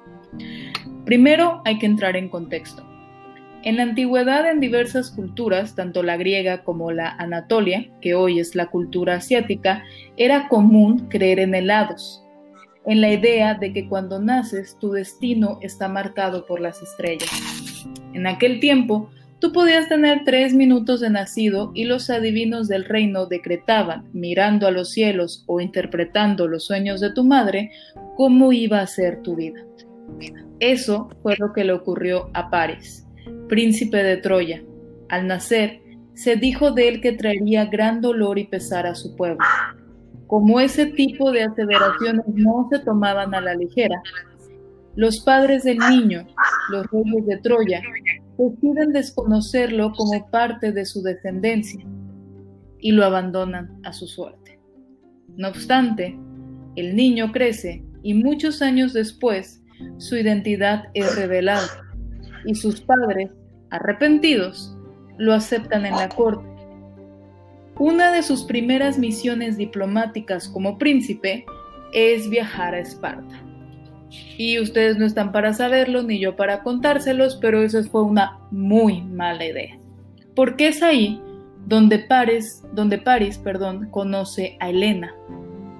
Primero 1.11 1.61
hay 1.64 1.81
que 1.81 1.87
entrar 1.87 2.14
en 2.14 2.29
contexto. 2.29 2.85
En 3.64 3.79
la 3.79 3.83
antigüedad 3.83 4.49
en 4.49 4.61
diversas 4.61 5.11
culturas, 5.11 5.75
tanto 5.75 6.05
la 6.05 6.16
griega 6.16 6.62
como 6.62 6.92
la 6.92 7.11
Anatolia, 7.18 7.90
que 8.01 8.14
hoy 8.14 8.38
es 8.38 8.55
la 8.55 8.66
cultura 8.66 9.16
asiática, 9.16 9.83
era 10.16 10.46
común 10.46 11.09
creer 11.09 11.40
en 11.40 11.57
helados, 11.57 12.23
en 12.87 13.01
la 13.01 13.12
idea 13.12 13.55
de 13.55 13.73
que 13.73 13.88
cuando 13.88 14.20
naces 14.20 14.79
tu 14.79 14.92
destino 14.92 15.59
está 15.62 15.88
marcado 15.88 16.46
por 16.46 16.61
las 16.61 16.81
estrellas. 16.81 17.29
En 18.12 18.29
aquel 18.29 18.61
tiempo, 18.61 19.11
tú 19.40 19.53
podías 19.53 19.88
tener 19.88 20.23
tres 20.25 20.55
minutos 20.55 21.01
de 21.01 21.11
nacido 21.11 21.73
y 21.75 21.87
los 21.87 22.09
adivinos 22.09 22.68
del 22.68 22.85
reino 22.85 23.27
decretaban, 23.27 24.09
mirando 24.12 24.68
a 24.68 24.70
los 24.70 24.92
cielos 24.92 25.42
o 25.49 25.61
interpretando 25.61 26.46
los 26.46 26.66
sueños 26.66 27.01
de 27.01 27.12
tu 27.12 27.25
madre, 27.25 27.73
cómo 28.16 28.53
iba 28.53 28.79
a 28.79 28.87
ser 28.87 29.23
tu 29.23 29.35
vida. 29.35 29.61
Eso 30.61 31.09
fue 31.23 31.37
lo 31.38 31.53
que 31.53 31.64
le 31.64 31.73
ocurrió 31.73 32.31
a 32.35 32.51
Paris, 32.51 33.07
príncipe 33.49 34.03
de 34.03 34.18
Troya. 34.18 34.62
Al 35.09 35.27
nacer, 35.27 35.81
se 36.14 36.37
dijo 36.37 36.70
de 36.73 36.88
él 36.88 37.01
que 37.01 37.12
traería 37.12 37.64
gran 37.64 38.01
dolor 38.01 38.38
y 38.38 38.46
pesar 38.46 38.87
a 38.87 38.94
su 38.94 39.16
pueblo. 39.16 39.44
Como 40.27 40.61
ese 40.61 40.87
tipo 40.87 41.33
de 41.33 41.44
aseveraciones 41.44 42.27
no 42.29 42.68
se 42.70 42.79
tomaban 42.81 43.35
a 43.35 43.40
la 43.40 43.55
ligera, 43.55 44.03
los 44.96 45.20
padres 45.20 45.64
del 45.64 45.79
niño, 45.79 46.27
los 46.70 46.87
reyes 46.90 47.27
de 47.27 47.37
Troya, 47.38 47.81
deciden 48.37 48.92
desconocerlo 48.92 49.92
como 49.92 50.31
parte 50.31 50.73
de 50.73 50.85
su 50.85 51.03
descendencia 51.03 51.85
y 52.79 52.92
lo 52.92 53.05
abandonan 53.05 53.81
a 53.85 53.92
su 53.92 54.07
suerte. 54.07 54.59
No 55.37 55.49
obstante, 55.49 56.18
el 56.77 56.96
niño 56.96 57.33
crece 57.33 57.85
y 58.03 58.14
muchos 58.14 58.62
años 58.62 58.92
después 58.92 59.60
su 59.99 60.16
identidad 60.16 60.88
es 60.95 61.16
revelada 61.16 61.69
y 62.45 62.55
sus 62.55 62.81
padres, 62.81 63.31
arrepentidos, 63.71 64.77
lo 65.19 65.35
aceptan 65.35 65.87
en 65.87 65.97
la 65.97 66.09
corte. 66.09 66.49
Una 67.79 68.12
de 68.12 68.23
sus 68.23 68.45
primeras 68.45 68.99
misiones 68.99 69.57
diplomáticas 69.57 70.49
como 70.49 70.79
príncipe 70.79 71.45
es 71.93 72.29
viajar 72.29 72.75
a 72.75 72.81
Esparta. 72.81 73.43
Y 74.37 74.59
ustedes 74.59 74.99
no 74.99 75.07
están 75.07 75.33
para 75.33 75.55
saberlo 75.55 76.03
ni 76.03 76.19
yo 76.19 76.37
para 76.37 76.62
contárselos, 76.62 77.37
pero 77.37 77.62
eso 77.62 77.83
fue 77.85 78.03
una 78.03 78.38
muy 78.51 79.03
mala 79.03 79.45
idea. 79.45 79.79
Porque 80.35 80.69
es 80.69 80.83
ahí 80.83 81.21
donde 81.66 81.99
Paris, 82.01 82.62
donde 82.73 82.99
Paris 82.99 83.38
perdón, 83.38 83.88
conoce 83.90 84.57
a 84.61 84.71
Helena. 84.71 85.14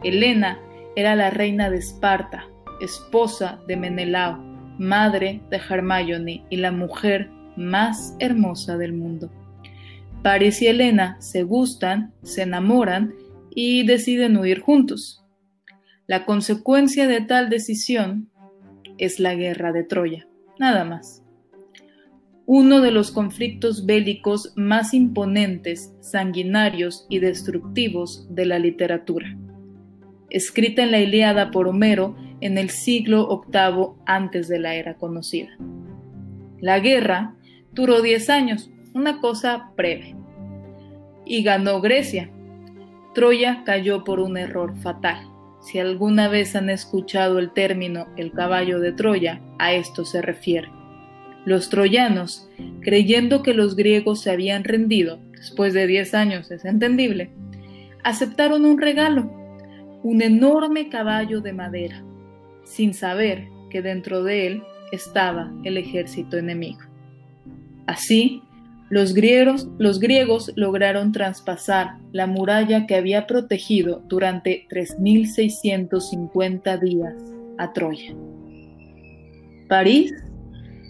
Helena 0.05 0.59
era 0.97 1.17
la 1.17 1.31
reina 1.31 1.71
de 1.71 1.79
Esparta, 1.79 2.47
esposa 2.81 3.61
de 3.67 3.77
Menelao, 3.77 4.39
madre 4.79 5.41
de 5.51 5.57
Hermione 5.59 6.45
y 6.51 6.57
la 6.57 6.73
mujer 6.73 7.31
más 7.57 8.17
hermosa 8.19 8.77
del 8.77 8.93
mundo. 8.93 9.31
Paris 10.23 10.61
y 10.63 10.67
Helena 10.67 11.17
se 11.21 11.43
gustan, 11.43 12.13
se 12.23 12.43
enamoran 12.43 13.15
y 13.55 13.87
deciden 13.87 14.37
huir 14.37 14.61
juntos. 14.61 15.25
La 16.07 16.25
consecuencia 16.25 17.07
de 17.07 17.21
tal 17.21 17.51
decisión 17.51 18.29
es 18.99 19.21
la 19.21 19.35
guerra 19.35 19.73
de 19.73 19.85
Troya, 19.85 20.27
nada 20.59 20.85
más. 20.85 21.23
Uno 22.47 22.81
de 22.81 22.91
los 22.91 23.13
conflictos 23.13 23.87
bélicos 23.87 24.53
más 24.57 24.93
imponentes, 24.93 25.95
sanguinarios 26.01 27.07
y 27.09 27.21
destructivos 27.21 28.27
de 28.29 28.47
la 28.47 28.59
literatura. 28.59 29.37
Escrita 30.31 30.83
en 30.83 30.93
la 30.93 31.01
Ilíada 31.01 31.51
por 31.51 31.69
Homero 31.69 32.17
en 32.41 32.57
el 32.57 32.71
siglo 32.71 33.43
VIII 33.53 34.01
antes 34.07 34.49
de 34.49 34.59
la 34.59 34.75
era 34.75 34.95
conocida. 34.95 35.51
La 36.61 36.79
guerra 36.81 37.35
duró 37.73 38.01
10 38.03 38.31
años, 38.31 38.71
una 38.95 39.21
cosa 39.21 39.73
breve. 39.77 40.15
Y 41.27 41.43
ganó 41.43 41.81
Grecia. 41.81 42.31
Troya 43.15 43.63
cayó 43.65 44.05
por 44.05 44.21
un 44.21 44.37
error 44.37 44.77
fatal. 44.77 45.27
Si 45.61 45.79
alguna 45.79 46.29
vez 46.29 46.57
han 46.57 46.71
escuchado 46.71 47.39
el 47.39 47.53
término 47.53 48.07
el 48.17 48.33
caballo 48.33 48.81
de 48.81 48.93
Troya, 48.93 49.41
a 49.59 49.73
esto 49.73 50.05
se 50.05 50.23
refiere. 50.23 50.69
Los 51.45 51.71
troyanos, 51.71 52.49
creyendo 52.81 53.43
que 53.43 53.55
los 53.55 53.75
griegos 53.77 54.21
se 54.21 54.31
habían 54.31 54.65
rendido, 54.65 55.19
después 55.33 55.73
de 55.73 55.87
10 55.87 56.15
años 56.15 56.51
es 56.51 56.65
entendible, 56.65 57.31
aceptaron 58.05 58.65
un 58.65 58.79
regalo, 58.79 59.40
un 60.03 60.23
enorme 60.23 60.89
caballo 60.89 61.41
de 61.41 61.53
madera, 61.53 62.03
sin 62.65 62.95
saber 62.95 63.49
que 63.71 63.83
dentro 63.83 64.23
de 64.23 64.47
él 64.47 64.63
estaba 64.93 65.53
el 65.65 65.77
ejército 65.77 66.37
enemigo. 66.37 66.81
Así, 67.87 68.43
los 68.89 69.15
griegos, 69.15 69.69
lograron 70.57 71.13
traspasar 71.13 71.99
la 72.13 72.27
muralla 72.27 72.87
que 72.87 72.97
había 72.97 73.27
protegido 73.27 74.03
durante 74.09 74.67
3.650 74.69 76.81
días 76.81 77.15
a 77.59 77.73
Troya. 77.73 78.15
París, 79.69 80.13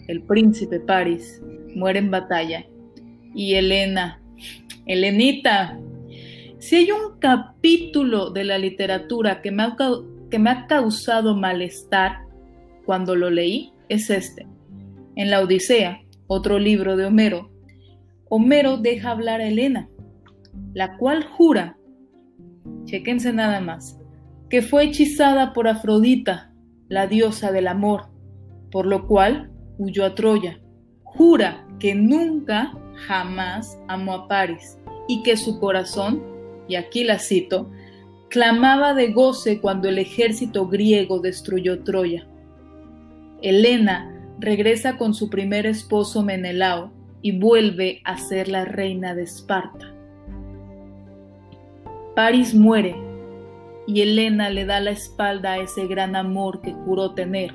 el 0.09 0.23
príncipe 0.23 0.81
París, 0.81 1.43
muere 1.75 1.99
en 1.99 2.11
batalla. 2.11 2.65
Y 3.35 3.55
Helena, 3.55 4.21
Helenita, 4.87 5.79
si 6.61 6.77
hay 6.77 6.91
un 6.93 7.19
capítulo 7.19 8.31
de 8.31 8.45
la 8.45 8.59
literatura 8.59 9.41
que 9.43 9.51
me 9.51 9.63
ha, 9.63 9.77
que 10.31 10.39
me 10.39 10.51
ha 10.51 10.67
causado 10.67 11.35
malestar 11.35 12.19
cuando 12.85 13.17
lo 13.17 13.31
leí, 13.31 13.73
es 13.89 14.11
este. 14.11 14.47
En 15.17 15.31
la 15.31 15.41
Odisea, 15.41 16.03
otro 16.27 16.59
libro 16.59 16.97
de 16.97 17.07
Homero, 17.07 17.51
Homero 18.29 18.77
deja 18.77 19.11
hablar 19.11 19.41
a 19.41 19.49
Helena, 19.49 19.89
la 20.73 20.97
cual 20.99 21.25
jura, 21.25 21.77
chequense 22.85 23.33
nada 23.33 23.61
más, 23.61 23.99
que 24.49 24.63
fue 24.63 24.85
hechizada 24.85 25.53
por 25.53 25.67
Afrodita, 25.67 26.53
la 26.89 27.07
diosa 27.07 27.53
del 27.53 27.69
amor, 27.69 28.11
por 28.71 28.87
lo 28.87 29.07
cual 29.07 29.51
huyó 29.79 30.05
a 30.05 30.15
Troya. 30.15 30.61
Jura 31.03 31.67
que 31.79 31.95
nunca, 31.95 32.73
jamás 33.09 33.79
amó 33.89 34.13
a 34.13 34.29
Paris 34.29 34.79
y 35.09 35.23
que 35.23 35.37
su 35.37 35.59
corazón, 35.59 36.23
y 36.71 36.77
aquí 36.77 37.03
la 37.03 37.19
cito, 37.19 37.69
clamaba 38.29 38.95
de 38.95 39.13
goce 39.13 39.61
cuando 39.61 39.89
el 39.89 39.99
ejército 39.99 40.69
griego 40.69 41.19
destruyó 41.19 41.83
Troya. 41.83 42.29
Helena 43.43 44.17
regresa 44.39 44.97
con 44.97 45.13
su 45.13 45.29
primer 45.29 45.67
esposo 45.67 46.23
Menelao 46.23 46.93
y 47.23 47.33
vuelve 47.33 48.01
a 48.05 48.19
ser 48.19 48.47
la 48.47 48.65
reina 48.65 49.17
de 49.17 49.25
Esparta. 49.25 49.93
Paris 52.15 52.55
muere 52.55 52.95
y 53.89 54.03
Helena 54.03 54.49
le 54.49 54.65
da 54.65 54.79
la 54.79 54.93
espalda 54.93 55.55
a 55.55 55.59
ese 55.59 55.89
gran 55.89 56.15
amor 56.15 56.61
que 56.61 56.73
juró 56.73 57.15
tener 57.15 57.53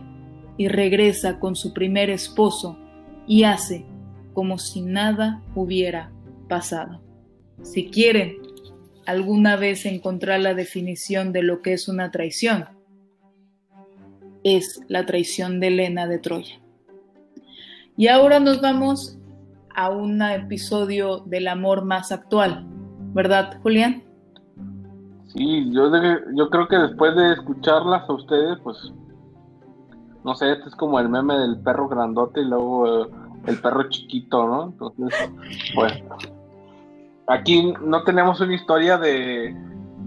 y 0.58 0.68
regresa 0.68 1.40
con 1.40 1.56
su 1.56 1.74
primer 1.74 2.10
esposo 2.10 2.78
y 3.26 3.44
hace 3.44 3.86
como 4.34 4.58
si 4.58 4.82
nada 4.82 5.42
hubiera 5.56 6.12
pasado. 6.50 7.02
Si 7.62 7.90
quieren 7.90 8.45
alguna 9.06 9.56
vez 9.56 9.86
encontrar 9.86 10.40
la 10.40 10.54
definición 10.54 11.32
de 11.32 11.44
lo 11.44 11.62
que 11.62 11.74
es 11.74 11.88
una 11.88 12.12
traición, 12.12 12.66
es 14.44 14.82
la 14.88 15.06
traición 15.06 15.60
de 15.60 15.68
Helena 15.68 16.08
de 16.08 16.20
Troya. 16.20 16.60
Y 17.98 18.08
ahora 18.08 18.40
nos 18.40 18.62
vamos 18.62 19.18
a 19.74 19.90
un 19.90 20.22
episodio 20.22 21.20
del 21.20 21.48
amor 21.48 21.86
más 21.86 22.12
actual, 22.12 22.66
¿verdad, 23.14 23.60
Julián? 23.62 24.04
Sí, 25.28 25.70
yo, 25.72 25.92
yo 26.34 26.50
creo 26.50 26.68
que 26.68 26.78
después 26.78 27.16
de 27.16 27.34
escucharlas 27.34 28.10
a 28.10 28.14
ustedes, 28.14 28.58
pues, 28.64 28.78
no 30.24 30.34
sé, 30.36 30.52
este 30.52 30.70
es 30.70 30.76
como 30.76 31.00
el 31.00 31.10
meme 31.10 31.38
del 31.38 31.60
perro 31.60 31.88
grandote 31.88 32.42
y 32.42 32.46
luego 32.46 33.04
eh, 33.04 33.10
el 33.48 33.60
perro 33.60 33.90
chiquito, 33.90 34.48
¿no? 34.48 34.64
Entonces, 34.66 35.30
bueno, 35.76 36.18
aquí 37.28 37.74
no 37.82 38.04
tenemos 38.04 38.40
una 38.42 38.56
historia 38.56 38.98
de, 38.98 39.56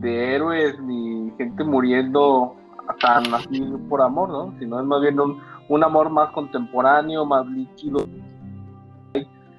de 0.01 0.35
héroes 0.35 0.81
ni 0.81 1.33
gente 1.37 1.65
muriendo 1.65 2.57
tan 3.01 3.35
así 3.35 3.61
por 3.89 4.03
amor, 4.03 4.29
¿no? 4.31 4.55
Sino 4.59 4.81
es 4.81 4.87
más 4.87 5.01
bien 5.01 5.21
un, 5.21 5.41
un 5.69 5.85
amor 5.85 6.11
más 6.11 6.31
contemporáneo, 6.31 7.25
más 7.25 7.47
líquido, 7.47 8.07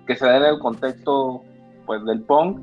que 0.08 0.16
se 0.16 0.26
da 0.26 0.38
en 0.38 0.44
el 0.44 0.60
contexto 0.60 1.44
pues 1.86 2.04
del 2.06 2.24
punk 2.24 2.60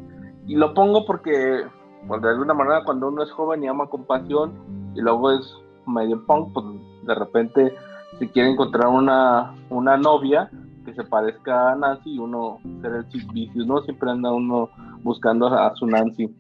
y 0.46 0.56
lo 0.56 0.74
pongo 0.74 1.04
porque 1.06 1.64
pues, 2.06 2.22
de 2.22 2.28
alguna 2.28 2.54
manera 2.54 2.84
cuando 2.84 3.08
uno 3.08 3.22
es 3.22 3.30
joven 3.30 3.62
y 3.62 3.68
ama 3.68 3.86
con 3.86 4.04
pasión 4.04 4.52
y 4.94 5.00
luego 5.00 5.32
es 5.32 5.54
medio 5.86 6.24
punk 6.26 6.52
pues 6.52 6.66
de 7.04 7.14
repente 7.14 7.74
si 8.18 8.28
quiere 8.28 8.50
encontrar 8.50 8.88
una, 8.88 9.54
una 9.70 9.96
novia 9.96 10.50
que 10.86 10.94
se 10.94 11.04
parezca 11.04 11.72
a 11.72 11.76
Nancy 11.76 12.14
y 12.14 12.18
uno 12.18 12.58
ser 12.80 12.92
el 12.92 13.10
Sid 13.10 13.28
¿no? 13.66 13.82
Siempre 13.82 14.10
anda 14.10 14.32
uno 14.32 14.70
buscando 15.02 15.48
a 15.48 15.74
su 15.76 15.86
Nancy. 15.86 16.34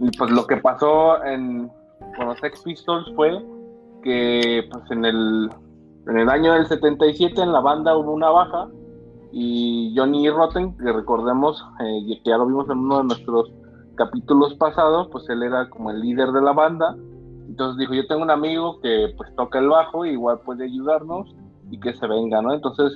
Y 0.00 0.10
pues 0.18 0.30
lo 0.32 0.46
que 0.46 0.56
pasó 0.56 1.22
en, 1.24 1.70
con 2.16 2.26
los 2.26 2.38
Sex 2.40 2.62
Pistols 2.62 3.12
fue 3.14 3.44
que 4.02 4.66
pues 4.70 4.90
en 4.90 5.04
el, 5.04 5.50
en 6.08 6.18
el 6.18 6.28
año 6.28 6.54
del 6.54 6.66
77 6.66 7.40
en 7.40 7.52
la 7.52 7.60
banda 7.60 7.96
hubo 7.96 8.12
una 8.12 8.30
baja 8.30 8.68
y 9.36 9.92
Johnny 9.96 10.30
Rotten, 10.30 10.76
que 10.76 10.92
recordemos, 10.92 11.64
eh, 11.80 12.20
que 12.22 12.30
ya 12.30 12.38
lo 12.38 12.46
vimos 12.46 12.68
en 12.70 12.78
uno 12.78 12.98
de 12.98 13.04
nuestros 13.04 13.50
capítulos 13.96 14.54
pasados, 14.54 15.08
pues 15.10 15.28
él 15.28 15.42
era 15.42 15.68
como 15.70 15.90
el 15.90 16.00
líder 16.00 16.30
de 16.30 16.40
la 16.40 16.52
banda. 16.52 16.96
Entonces 17.48 17.78
dijo, 17.78 17.94
yo 17.94 18.06
tengo 18.06 18.22
un 18.22 18.30
amigo 18.30 18.80
que 18.80 19.12
pues 19.16 19.34
toca 19.34 19.58
el 19.58 19.68
bajo, 19.68 20.06
y 20.06 20.10
igual 20.10 20.40
puede 20.44 20.64
ayudarnos 20.64 21.34
y 21.68 21.80
que 21.80 21.94
se 21.94 22.06
venga, 22.06 22.42
¿no? 22.42 22.52
Entonces 22.52 22.92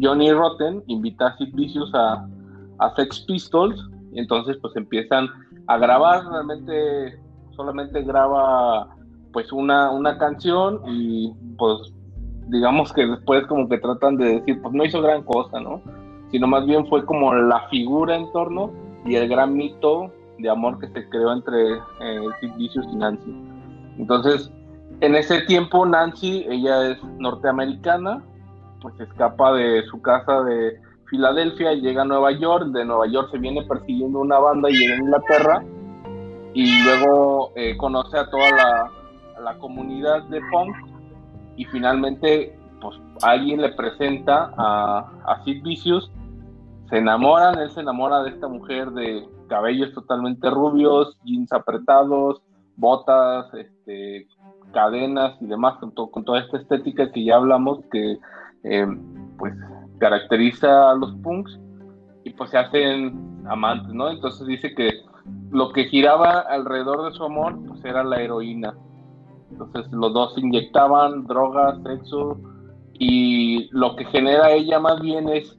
Johnny 0.00 0.32
Rotten 0.32 0.82
invita 0.86 1.28
a 1.28 1.36
Sid 1.36 1.54
Vicious 1.54 1.92
a, 1.94 2.26
Sex 2.96 3.20
Pistols, 3.28 3.88
y 4.12 4.18
entonces 4.18 4.56
pues 4.60 4.74
empiezan 4.74 5.28
a 5.68 5.78
grabar, 5.78 6.26
realmente 6.26 7.20
solamente 7.54 8.02
graba 8.02 8.88
pues 9.32 9.52
una, 9.52 9.90
una 9.90 10.18
canción 10.18 10.80
y 10.86 11.32
pues 11.58 11.92
digamos 12.48 12.92
que 12.92 13.06
después 13.06 13.46
como 13.46 13.68
que 13.68 13.78
tratan 13.78 14.16
de 14.16 14.40
decir, 14.40 14.60
pues 14.60 14.74
no 14.74 14.84
hizo 14.84 15.00
gran 15.00 15.22
cosa, 15.22 15.60
¿no? 15.60 15.80
Sino 16.30 16.46
más 16.46 16.66
bien 16.66 16.86
fue 16.88 17.04
como 17.04 17.32
la 17.34 17.68
figura 17.68 18.16
en 18.16 18.30
torno 18.32 18.72
y 19.04 19.14
el 19.14 19.28
gran 19.28 19.54
mito 19.54 20.12
de 20.38 20.50
amor 20.50 20.78
que 20.78 20.88
se 20.88 21.08
creó 21.08 21.32
entre 21.32 21.74
eh, 22.00 22.28
Sid 22.40 22.52
Vicious 22.56 22.86
y 22.92 22.96
Nancy. 22.96 23.34
Entonces, 23.98 24.50
en 25.00 25.14
ese 25.14 25.42
tiempo 25.42 25.86
Nancy, 25.86 26.44
ella 26.48 26.90
es 26.90 26.98
norteamericana, 27.18 28.22
pues 28.82 28.98
escapa 29.00 29.52
de 29.52 29.84
su 29.86 30.02
casa 30.02 30.42
de 30.42 30.80
Filadelfia 31.06 31.72
y 31.72 31.80
llega 31.80 32.02
a 32.02 32.06
Nueva 32.06 32.32
York, 32.32 32.66
de 32.66 32.84
Nueva 32.84 33.06
York 33.06 33.28
se 33.30 33.38
viene 33.38 33.62
persiguiendo 33.64 34.18
una 34.18 34.38
banda 34.38 34.68
y 34.70 34.74
llega 34.74 34.94
a 34.94 34.98
Inglaterra. 34.98 35.64
Y 36.54 36.82
luego 36.84 37.52
eh, 37.54 37.76
conoce 37.78 38.18
a 38.18 38.28
toda 38.28 38.50
la, 38.50 38.90
la 39.42 39.58
comunidad 39.58 40.24
de 40.24 40.40
punk. 40.50 40.74
Y 41.56 41.64
finalmente 41.66 42.58
pues 42.80 42.98
alguien 43.22 43.62
le 43.62 43.70
presenta 43.70 44.52
a, 44.56 45.12
a 45.24 45.44
Sid 45.44 45.62
Vicious, 45.62 46.10
se 46.90 46.98
enamoran, 46.98 47.58
él 47.58 47.70
se 47.70 47.80
enamora 47.80 48.22
de 48.22 48.30
esta 48.30 48.48
mujer 48.48 48.90
de 48.90 49.26
cabellos 49.48 49.92
totalmente 49.94 50.50
rubios, 50.50 51.16
jeans 51.24 51.52
apretados, 51.52 52.42
botas, 52.76 53.52
este, 53.54 54.26
cadenas 54.72 55.36
y 55.40 55.46
demás, 55.46 55.78
con, 55.78 55.92
con 55.92 56.24
toda 56.24 56.40
esta 56.40 56.58
estética 56.58 57.12
que 57.12 57.24
ya 57.24 57.36
hablamos 57.36 57.80
que 57.90 58.18
eh, 58.64 58.86
pues 59.38 59.54
caracteriza 59.98 60.90
a 60.90 60.94
los 60.94 61.14
punks 61.16 61.58
y 62.24 62.30
pues 62.30 62.50
se 62.50 62.58
hacen 62.58 63.42
amantes, 63.48 63.92
¿no? 63.92 64.10
Entonces 64.10 64.46
dice 64.46 64.74
que 64.74 64.90
lo 65.50 65.72
que 65.72 65.84
giraba 65.84 66.40
alrededor 66.40 67.04
de 67.04 67.16
su 67.16 67.24
amor 67.24 67.58
pues 67.66 67.84
era 67.84 68.02
la 68.02 68.20
heroína. 68.20 68.74
Entonces 69.50 69.90
los 69.92 70.12
dos 70.14 70.36
inyectaban 70.38 71.26
drogas, 71.26 71.78
sexo 71.82 72.38
y 72.94 73.68
lo 73.72 73.96
que 73.96 74.04
genera 74.06 74.50
ella 74.50 74.78
más 74.78 75.00
bien 75.00 75.28
es 75.28 75.58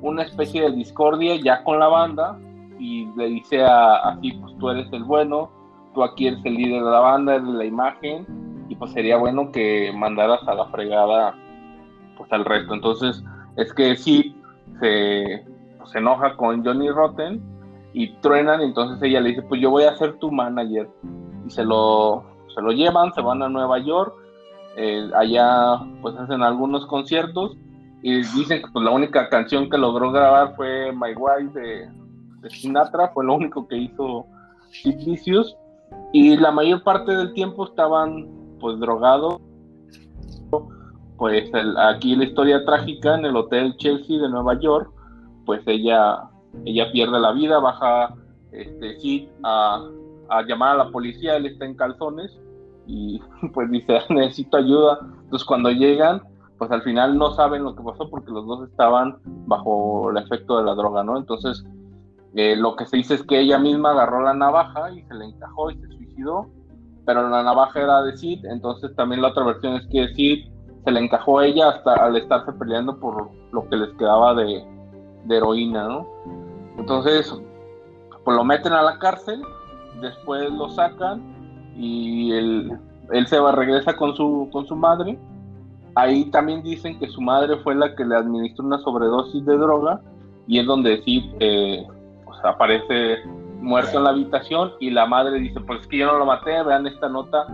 una 0.00 0.22
especie 0.22 0.62
de 0.62 0.72
discordia 0.72 1.36
ya 1.36 1.62
con 1.64 1.78
la 1.78 1.88
banda 1.88 2.38
y 2.78 3.06
le 3.16 3.26
dice 3.26 3.62
a 3.62 3.96
así 3.96 4.32
pues 4.32 4.56
tú 4.58 4.70
eres 4.70 4.92
el 4.92 5.04
bueno, 5.04 5.50
tú 5.94 6.02
aquí 6.02 6.26
eres 6.28 6.44
el 6.44 6.54
líder 6.54 6.84
de 6.84 6.90
la 6.90 7.00
banda, 7.00 7.36
eres 7.36 7.48
la 7.48 7.64
imagen 7.64 8.26
y 8.68 8.76
pues 8.76 8.92
sería 8.92 9.16
bueno 9.16 9.52
que 9.52 9.92
mandaras 9.94 10.46
a 10.48 10.54
la 10.54 10.66
fregada 10.66 11.34
pues 12.28 12.32
al 12.32 12.44
resto. 12.44 12.74
Entonces 12.74 13.22
es 13.56 13.72
que 13.72 13.96
sí 13.96 14.36
se, 14.80 15.44
pues, 15.78 15.90
se 15.90 15.98
enoja 15.98 16.36
con 16.36 16.64
Johnny 16.64 16.90
Rotten 16.90 17.42
y 17.92 18.08
truenan, 18.16 18.60
entonces 18.60 19.00
ella 19.02 19.20
le 19.20 19.30
dice, 19.30 19.42
pues 19.42 19.60
yo 19.60 19.70
voy 19.70 19.84
a 19.84 19.96
ser 19.96 20.14
tu 20.18 20.30
manager. 20.30 20.88
Y 21.46 21.50
se 21.50 21.64
lo, 21.64 22.24
se 22.54 22.60
lo 22.60 22.72
llevan, 22.72 23.12
se 23.14 23.20
van 23.20 23.42
a 23.42 23.48
Nueva 23.48 23.78
York, 23.78 24.14
eh, 24.76 25.08
allá 25.14 25.78
pues 26.02 26.16
hacen 26.16 26.42
algunos 26.42 26.86
conciertos 26.86 27.56
y 28.02 28.16
dicen 28.16 28.62
que 28.62 28.70
pues, 28.72 28.84
la 28.84 28.90
única 28.90 29.28
canción 29.28 29.70
que 29.70 29.78
logró 29.78 30.10
grabar 30.10 30.54
fue 30.56 30.92
My 30.92 31.14
Wife 31.14 31.58
de, 31.58 31.88
de 32.40 32.50
Sinatra, 32.50 33.08
fue 33.08 33.24
lo 33.24 33.34
único 33.34 33.68
que 33.68 33.76
hizo 33.76 34.26
Sid 34.70 34.96
Vicious 35.06 35.56
y 36.12 36.36
la 36.36 36.50
mayor 36.50 36.82
parte 36.82 37.12
del 37.16 37.32
tiempo 37.34 37.66
estaban 37.66 38.28
pues 38.58 38.78
drogados 38.80 39.40
pues 41.16 41.50
aquí 41.78 42.16
la 42.16 42.24
historia 42.24 42.64
trágica 42.64 43.14
en 43.14 43.26
el 43.26 43.36
hotel 43.36 43.76
Chelsea 43.76 44.20
de 44.20 44.28
Nueva 44.28 44.58
York 44.58 44.90
pues 45.46 45.62
ella 45.66 46.30
ella 46.64 46.90
pierde 46.92 47.20
la 47.20 47.32
vida 47.32 47.58
baja 47.60 48.14
este 48.52 49.28
a, 49.42 49.84
a 50.28 50.42
llamar 50.42 50.74
a 50.74 50.84
la 50.84 50.90
policía 50.90 51.36
él 51.36 51.46
está 51.46 51.64
en 51.64 51.76
calzones 51.76 52.40
y 52.86 53.20
pues 53.54 53.70
dice 53.70 54.00
necesito 54.10 54.56
ayuda 54.56 54.98
entonces 55.22 55.46
cuando 55.46 55.70
llegan 55.70 56.22
pues 56.58 56.70
al 56.70 56.82
final 56.82 57.18
no 57.18 57.32
saben 57.32 57.64
lo 57.64 57.74
que 57.74 57.82
pasó 57.82 58.08
porque 58.10 58.30
los 58.30 58.46
dos 58.46 58.68
estaban 58.68 59.18
bajo 59.46 60.10
el 60.10 60.18
efecto 60.18 60.58
de 60.58 60.64
la 60.64 60.74
droga 60.74 61.04
no 61.04 61.16
entonces 61.16 61.64
eh, 62.34 62.56
lo 62.56 62.74
que 62.74 62.86
se 62.86 62.96
dice 62.96 63.14
es 63.14 63.22
que 63.22 63.38
ella 63.38 63.58
misma 63.58 63.90
agarró 63.90 64.22
la 64.22 64.34
navaja 64.34 64.90
y 64.92 65.02
se 65.04 65.14
le 65.14 65.26
encajó 65.26 65.70
y 65.70 65.76
se 65.76 65.86
suicidó 65.86 66.48
pero 67.06 67.28
la 67.28 67.42
navaja 67.42 67.80
era 67.80 68.02
de 68.02 68.16
Sid, 68.16 68.44
entonces 68.46 68.94
también 68.96 69.22
la 69.22 69.28
otra 69.28 69.44
versión 69.44 69.74
es 69.74 69.86
que 69.88 70.14
Sid 70.14 70.53
se 70.84 70.90
le 70.90 71.00
encajó 71.00 71.38
a 71.38 71.46
ella 71.46 71.70
hasta 71.70 71.94
al 71.94 72.16
estarse 72.16 72.52
peleando 72.52 72.98
por 72.98 73.30
lo 73.52 73.68
que 73.68 73.76
les 73.76 73.90
quedaba 73.94 74.34
de, 74.34 74.64
heroína, 75.28 75.88
¿no? 75.88 76.06
Entonces, 76.78 77.34
pues 78.24 78.36
lo 78.36 78.44
meten 78.44 78.72
a 78.72 78.82
la 78.82 78.98
cárcel, 78.98 79.42
después 80.00 80.52
lo 80.52 80.68
sacan 80.68 81.22
y 81.76 82.32
él, 82.32 82.78
él 83.10 83.26
se 83.26 83.38
va, 83.38 83.52
regresa 83.52 83.96
con 83.96 84.14
su, 84.14 84.48
con 84.52 84.66
su 84.66 84.76
madre. 84.76 85.18
Ahí 85.94 86.26
también 86.26 86.62
dicen 86.62 86.98
que 86.98 87.08
su 87.08 87.20
madre 87.20 87.56
fue 87.58 87.74
la 87.74 87.94
que 87.94 88.04
le 88.04 88.16
administró 88.16 88.64
una 88.64 88.78
sobredosis 88.78 89.44
de 89.46 89.56
droga 89.56 90.00
y 90.46 90.58
es 90.58 90.66
donde 90.66 91.02
sí 91.04 91.32
eh, 91.40 91.86
pues 92.24 92.38
aparece 92.44 93.18
muerto 93.60 93.96
en 93.96 94.04
la 94.04 94.10
habitación 94.10 94.72
y 94.80 94.90
la 94.90 95.06
madre 95.06 95.38
dice, 95.38 95.60
pues 95.60 95.80
es 95.80 95.86
que 95.86 95.98
yo 95.98 96.06
no 96.06 96.18
lo 96.18 96.26
maté, 96.26 96.62
vean 96.62 96.86
esta 96.86 97.08
nota 97.08 97.46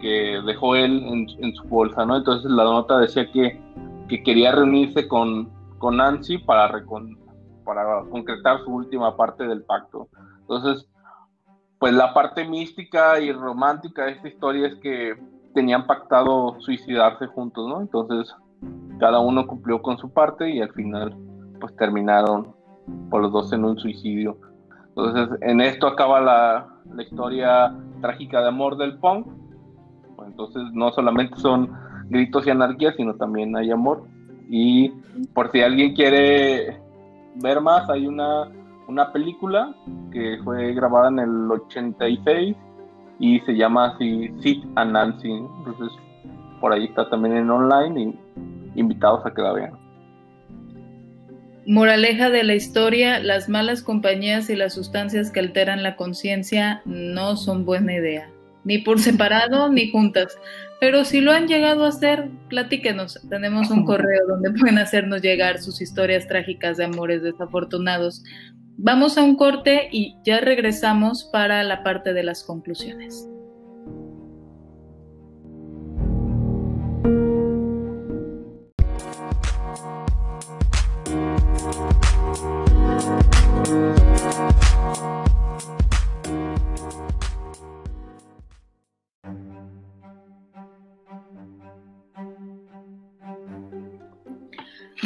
que 0.00 0.40
dejó 0.46 0.76
él 0.76 1.26
en, 1.38 1.54
su 1.54 1.64
bolsa, 1.64 2.04
¿no? 2.04 2.16
Entonces 2.16 2.50
la 2.50 2.64
nota 2.64 2.98
decía 2.98 3.30
que, 3.30 3.60
que 4.08 4.22
quería 4.22 4.52
reunirse 4.52 5.08
con, 5.08 5.50
con 5.78 5.96
Nancy 5.96 6.38
para, 6.38 6.70
para 7.64 8.02
concretar 8.10 8.64
su 8.64 8.74
última 8.74 9.16
parte 9.16 9.46
del 9.46 9.62
pacto. 9.62 10.08
Entonces, 10.40 10.88
pues 11.78 11.92
la 11.92 12.14
parte 12.14 12.44
mística 12.44 13.20
y 13.20 13.32
romántica 13.32 14.04
de 14.04 14.12
esta 14.12 14.28
historia 14.28 14.68
es 14.68 14.76
que 14.76 15.14
tenían 15.54 15.86
pactado 15.86 16.60
suicidarse 16.60 17.26
juntos, 17.26 17.68
¿no? 17.68 17.80
Entonces, 17.80 18.34
cada 18.98 19.20
uno 19.20 19.46
cumplió 19.46 19.82
con 19.82 19.98
su 19.98 20.10
parte 20.10 20.50
y 20.50 20.60
al 20.60 20.72
final, 20.72 21.16
pues 21.60 21.74
terminaron 21.76 22.54
por 23.10 23.22
los 23.22 23.32
dos 23.32 23.52
en 23.52 23.64
un 23.64 23.78
suicidio. 23.78 24.38
Entonces, 24.88 25.38
en 25.42 25.60
esto 25.60 25.86
acaba 25.86 26.20
la, 26.20 27.02
historia 27.02 27.74
trágica 28.00 28.40
de 28.40 28.48
amor 28.48 28.76
del 28.78 28.98
punk. 28.98 29.26
Entonces, 30.24 30.62
no 30.72 30.92
solamente 30.92 31.36
son 31.36 31.70
gritos 32.08 32.46
y 32.46 32.50
anarquía, 32.50 32.92
sino 32.96 33.14
también 33.14 33.56
hay 33.56 33.70
amor. 33.70 34.04
Y 34.48 34.90
por 35.34 35.50
si 35.50 35.60
alguien 35.60 35.94
quiere 35.94 36.80
ver 37.36 37.60
más, 37.60 37.88
hay 37.90 38.06
una, 38.06 38.48
una 38.88 39.12
película 39.12 39.74
que 40.12 40.38
fue 40.44 40.72
grabada 40.74 41.08
en 41.08 41.18
el 41.18 41.50
86 41.50 42.56
y 43.18 43.40
se 43.40 43.52
llama 43.56 43.86
así 43.94 44.30
Sid 44.40 44.64
and 44.76 44.92
Nancy. 44.92 45.30
Entonces, 45.30 45.98
por 46.60 46.72
ahí 46.72 46.84
está 46.84 47.08
también 47.08 47.36
en 47.36 47.50
online 47.50 48.00
y 48.74 48.80
invitados 48.80 49.24
a 49.24 49.32
que 49.32 49.42
la 49.42 49.52
vean. 49.52 49.86
Moraleja 51.66 52.30
de 52.30 52.44
la 52.44 52.54
historia, 52.54 53.18
las 53.18 53.48
malas 53.48 53.82
compañías 53.82 54.48
y 54.50 54.56
las 54.56 54.74
sustancias 54.74 55.32
que 55.32 55.40
alteran 55.40 55.82
la 55.82 55.96
conciencia 55.96 56.80
no 56.84 57.36
son 57.36 57.64
buena 57.64 57.94
idea, 57.94 58.30
ni 58.66 58.78
por 58.78 58.98
separado 58.98 59.70
ni 59.70 59.90
juntas. 59.92 60.36
Pero 60.78 61.06
si 61.06 61.22
lo 61.22 61.32
han 61.32 61.48
llegado 61.48 61.86
a 61.86 61.88
hacer, 61.88 62.28
platíquenos. 62.50 63.18
Tenemos 63.30 63.70
un 63.70 63.86
correo 63.86 64.26
donde 64.28 64.50
pueden 64.50 64.76
hacernos 64.76 65.22
llegar 65.22 65.62
sus 65.62 65.80
historias 65.80 66.26
trágicas 66.26 66.76
de 66.76 66.84
amores 66.84 67.22
desafortunados. 67.22 68.22
Vamos 68.76 69.16
a 69.16 69.22
un 69.22 69.36
corte 69.36 69.88
y 69.90 70.16
ya 70.22 70.40
regresamos 70.40 71.24
para 71.32 71.62
la 71.62 71.82
parte 71.82 72.12
de 72.12 72.24
las 72.24 72.44
conclusiones. 72.44 73.26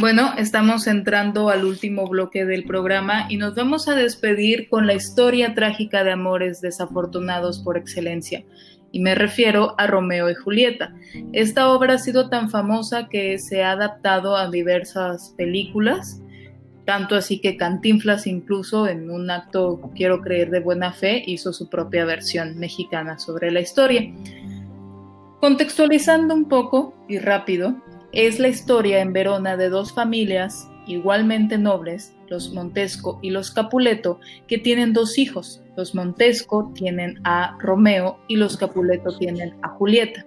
Bueno, 0.00 0.32
estamos 0.38 0.86
entrando 0.86 1.50
al 1.50 1.66
último 1.66 2.06
bloque 2.06 2.46
del 2.46 2.64
programa 2.64 3.26
y 3.28 3.36
nos 3.36 3.54
vamos 3.54 3.86
a 3.86 3.94
despedir 3.94 4.70
con 4.70 4.86
la 4.86 4.94
historia 4.94 5.54
trágica 5.54 6.04
de 6.04 6.12
amores 6.12 6.62
desafortunados 6.62 7.58
por 7.58 7.76
excelencia. 7.76 8.42
Y 8.92 9.00
me 9.00 9.14
refiero 9.14 9.74
a 9.76 9.86
Romeo 9.86 10.30
y 10.30 10.34
Julieta. 10.34 10.94
Esta 11.34 11.68
obra 11.68 11.94
ha 11.94 11.98
sido 11.98 12.30
tan 12.30 12.48
famosa 12.48 13.08
que 13.10 13.38
se 13.38 13.62
ha 13.62 13.72
adaptado 13.72 14.38
a 14.38 14.50
diversas 14.50 15.34
películas, 15.36 16.22
tanto 16.86 17.14
así 17.14 17.38
que 17.38 17.58
Cantinflas 17.58 18.26
incluso 18.26 18.88
en 18.88 19.10
un 19.10 19.30
acto, 19.30 19.82
quiero 19.94 20.22
creer, 20.22 20.48
de 20.48 20.60
buena 20.60 20.94
fe, 20.94 21.22
hizo 21.26 21.52
su 21.52 21.68
propia 21.68 22.06
versión 22.06 22.58
mexicana 22.58 23.18
sobre 23.18 23.50
la 23.50 23.60
historia. 23.60 24.10
Contextualizando 25.40 26.32
un 26.32 26.48
poco 26.48 26.94
y 27.06 27.18
rápido, 27.18 27.76
es 28.12 28.38
la 28.38 28.48
historia 28.48 29.00
en 29.00 29.12
Verona 29.12 29.56
de 29.56 29.68
dos 29.68 29.92
familias 29.92 30.68
igualmente 30.86 31.56
nobles, 31.56 32.14
los 32.28 32.52
Montesco 32.52 33.18
y 33.22 33.30
los 33.30 33.50
Capuleto, 33.50 34.18
que 34.46 34.58
tienen 34.58 34.92
dos 34.92 35.18
hijos. 35.18 35.62
Los 35.76 35.94
Montesco 35.94 36.72
tienen 36.74 37.20
a 37.24 37.56
Romeo 37.60 38.18
y 38.28 38.36
los 38.36 38.56
Capuleto 38.56 39.16
tienen 39.16 39.54
a 39.62 39.68
Julieta. 39.68 40.26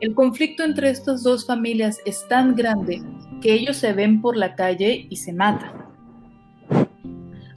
el 0.00 0.14
conflicto 0.14 0.62
entre 0.62 0.90
estas 0.90 1.22
dos 1.22 1.46
familias 1.46 2.00
es 2.04 2.26
tan 2.28 2.54
grande 2.54 3.02
que 3.40 3.52
ellos 3.52 3.76
se 3.76 3.92
ven 3.92 4.20
por 4.20 4.36
la 4.36 4.54
calle 4.54 5.06
y 5.10 5.16
se 5.16 5.32
matan. 5.32 5.86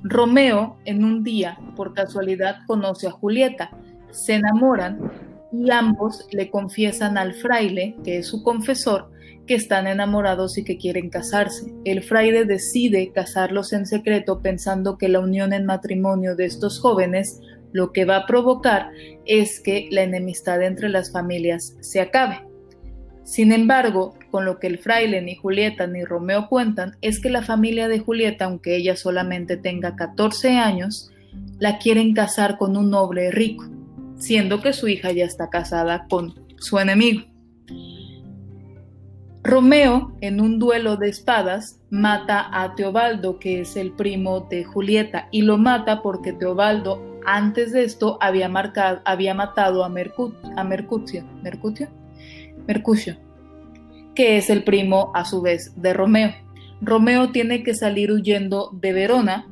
Romeo 0.04 0.78
en 0.86 1.04
un 1.04 1.24
día, 1.24 1.60
por 1.76 1.94
casualidad, 1.94 2.58
conoce 2.66 3.08
a 3.08 3.12
Julieta, 3.12 3.70
se 4.12 4.36
enamoran 4.36 5.29
y 5.52 5.70
ambos 5.72 6.28
le 6.32 6.50
confiesan 6.50 7.18
al 7.18 7.34
fraile, 7.34 7.96
que 8.04 8.18
es 8.20 8.28
su 8.28 8.44
confesor, 8.44 9.10
que 9.48 9.56
están 9.56 9.88
enamorados 9.88 10.58
y 10.58 10.64
que 10.64 10.78
quieren 10.78 11.10
casarse. 11.10 11.74
El 11.84 12.04
fraile 12.04 12.46
decide 12.46 13.12
casarlos 13.12 13.74
en 13.74 13.88
secreto 13.88 14.42
pensando 14.42 14.98
que 14.98 15.10
la 15.10 15.20
unión 15.20 15.54
en 15.54 15.66
matrimonio 15.66 16.36
de 16.36 16.46
estos 16.46 16.80
jóvenes 16.80 17.40
lo 17.72 17.92
que 17.92 18.06
va 18.06 18.18
a 18.18 18.26
provocar 18.26 18.92
es 19.26 19.60
que 19.60 19.88
la 19.92 20.04
enemistad 20.04 20.62
entre 20.64 20.90
las 20.90 21.12
familias 21.12 21.76
se 21.80 22.02
acabe. 22.02 22.46
Sin 23.24 23.52
embargo, 23.52 24.16
con 24.32 24.46
lo 24.46 24.60
que 24.60 24.68
el 24.68 24.80
fraile 24.80 25.22
ni 25.22 25.36
Julieta 25.36 25.86
ni 25.86 26.04
Romeo 26.04 26.48
cuentan 26.48 26.98
es 27.02 27.20
que 27.20 27.30
la 27.30 27.44
familia 27.44 27.88
de 27.88 28.00
Julieta, 28.00 28.46
aunque 28.46 28.76
ella 28.76 28.96
solamente 28.96 29.56
tenga 29.56 29.96
14 29.96 30.58
años, 30.58 31.12
la 31.60 31.78
quieren 31.78 32.14
casar 32.14 32.58
con 32.58 32.76
un 32.76 32.90
noble 32.90 33.30
rico, 33.30 33.66
siendo 34.20 34.62
que 34.62 34.74
su 34.74 34.88
hija 34.88 35.12
ya 35.12 35.26
está 35.26 35.50
casada 35.50 36.06
con 36.08 36.36
su 36.58 36.78
enemigo. 36.78 37.24
Romeo, 39.42 40.12
en 40.22 40.42
un 40.42 40.60
duelo 40.60 40.98
de 40.98 41.10
espadas, 41.10 41.80
mata 41.90 42.50
a 42.52 42.76
Teobaldo, 42.76 43.40
que 43.40 43.62
es 43.62 43.78
el 43.78 43.94
primo 43.94 44.42
de 44.42 44.66
Julieta, 44.66 45.30
y 45.32 45.42
lo 45.42 45.58
mata 45.58 46.02
porque 46.02 46.34
Teobaldo, 46.34 47.20
antes 47.26 47.72
de 47.72 47.86
esto, 47.86 48.18
había, 48.22 48.52
había 49.06 49.34
matado 49.34 49.84
a, 49.84 49.90
Mercutio, 49.90 50.36
Mercutio, 51.42 51.88
Mercucio, 52.68 53.18
que 54.14 54.38
es 54.38 54.50
el 54.50 54.64
primo, 54.64 55.12
a 55.16 55.24
su 55.24 55.42
vez, 55.42 55.74
de 55.82 55.94
Romeo. 55.94 56.34
Romeo 56.82 57.32
tiene 57.32 57.64
que 57.64 57.74
salir 57.74 58.12
huyendo 58.12 58.70
de 58.74 58.94
Verona. 58.94 59.48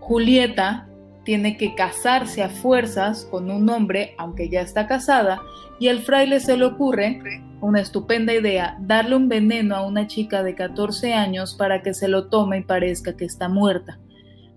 Julieta 0.00 0.89
tiene 1.30 1.56
que 1.56 1.76
casarse 1.76 2.42
a 2.42 2.48
fuerzas 2.48 3.24
con 3.30 3.52
un 3.52 3.70
hombre, 3.70 4.16
aunque 4.18 4.48
ya 4.48 4.62
está 4.62 4.88
casada, 4.88 5.40
y 5.78 5.86
al 5.86 6.00
fraile 6.00 6.40
se 6.40 6.56
le 6.56 6.64
ocurre 6.64 7.22
una 7.60 7.80
estupenda 7.80 8.34
idea, 8.34 8.76
darle 8.80 9.14
un 9.14 9.28
veneno 9.28 9.76
a 9.76 9.86
una 9.86 10.08
chica 10.08 10.42
de 10.42 10.56
14 10.56 11.14
años 11.14 11.54
para 11.54 11.82
que 11.82 11.94
se 11.94 12.08
lo 12.08 12.26
tome 12.26 12.58
y 12.58 12.62
parezca 12.64 13.16
que 13.16 13.26
está 13.26 13.48
muerta. 13.48 14.00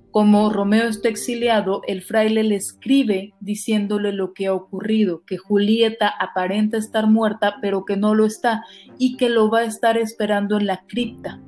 Como 0.10 0.50
Romeo 0.50 0.88
está 0.88 1.10
exiliado, 1.10 1.84
el 1.88 2.02
fraile 2.02 2.44
le 2.44 2.56
escribe 2.56 3.36
diciéndole 3.40 4.12
lo 4.12 4.34
que 4.34 4.48
ha 4.48 4.54
ocurrido, 4.56 5.22
que 5.28 5.38
Julieta 5.38 6.08
aparenta 6.08 6.78
estar 6.78 7.06
muerta, 7.06 7.58
pero 7.62 7.86
que 7.86 7.98
no 7.98 8.16
lo 8.16 8.26
está, 8.26 8.64
y 8.98 9.16
que 9.16 9.30
lo 9.30 9.52
va 9.52 9.60
a 9.60 9.66
estar 9.66 9.96
esperando 9.96 10.58
en 10.58 10.66
la 10.66 10.82
cripta. 10.88 11.40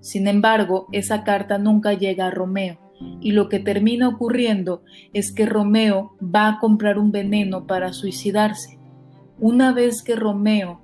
Sin 0.00 0.26
embargo, 0.26 0.88
esa 0.90 1.22
carta 1.22 1.56
nunca 1.56 1.92
llega 1.92 2.26
a 2.26 2.30
Romeo, 2.32 2.89
y 3.20 3.32
lo 3.32 3.48
que 3.48 3.58
termina 3.58 4.08
ocurriendo 4.08 4.82
es 5.12 5.32
que 5.32 5.46
Romeo 5.46 6.16
va 6.22 6.48
a 6.48 6.58
comprar 6.58 6.98
un 6.98 7.12
veneno 7.12 7.66
para 7.66 7.92
suicidarse. 7.92 8.78
Una 9.38 9.72
vez 9.72 10.02
que 10.02 10.16
Romeo 10.16 10.80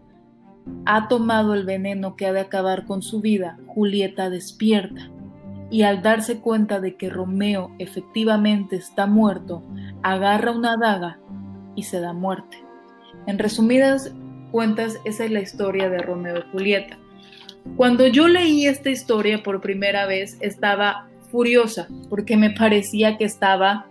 ha 0.84 1.08
tomado 1.08 1.54
el 1.54 1.64
veneno 1.64 2.16
que 2.16 2.26
ha 2.26 2.32
de 2.32 2.40
acabar 2.40 2.86
con 2.86 3.02
su 3.02 3.20
vida, 3.20 3.58
Julieta 3.66 4.30
despierta 4.30 5.10
y 5.70 5.82
al 5.82 6.02
darse 6.02 6.38
cuenta 6.38 6.80
de 6.80 6.96
que 6.96 7.10
Romeo 7.10 7.74
efectivamente 7.78 8.76
está 8.76 9.06
muerto, 9.06 9.62
agarra 10.02 10.52
una 10.52 10.76
daga 10.76 11.18
y 11.74 11.82
se 11.82 12.00
da 12.00 12.12
muerte. 12.12 12.58
En 13.26 13.38
resumidas 13.38 14.14
cuentas, 14.52 15.00
esa 15.04 15.24
es 15.24 15.30
la 15.30 15.40
historia 15.40 15.90
de 15.90 15.98
Romeo 15.98 16.38
y 16.38 16.52
Julieta. 16.52 16.98
Cuando 17.76 18.06
yo 18.06 18.28
leí 18.28 18.66
esta 18.66 18.90
historia 18.90 19.42
por 19.42 19.60
primera 19.60 20.06
vez, 20.06 20.38
estaba 20.40 21.08
furiosa 21.36 21.86
porque 22.08 22.38
me 22.38 22.50
parecía 22.50 23.18
que 23.18 23.24
estaba 23.24 23.86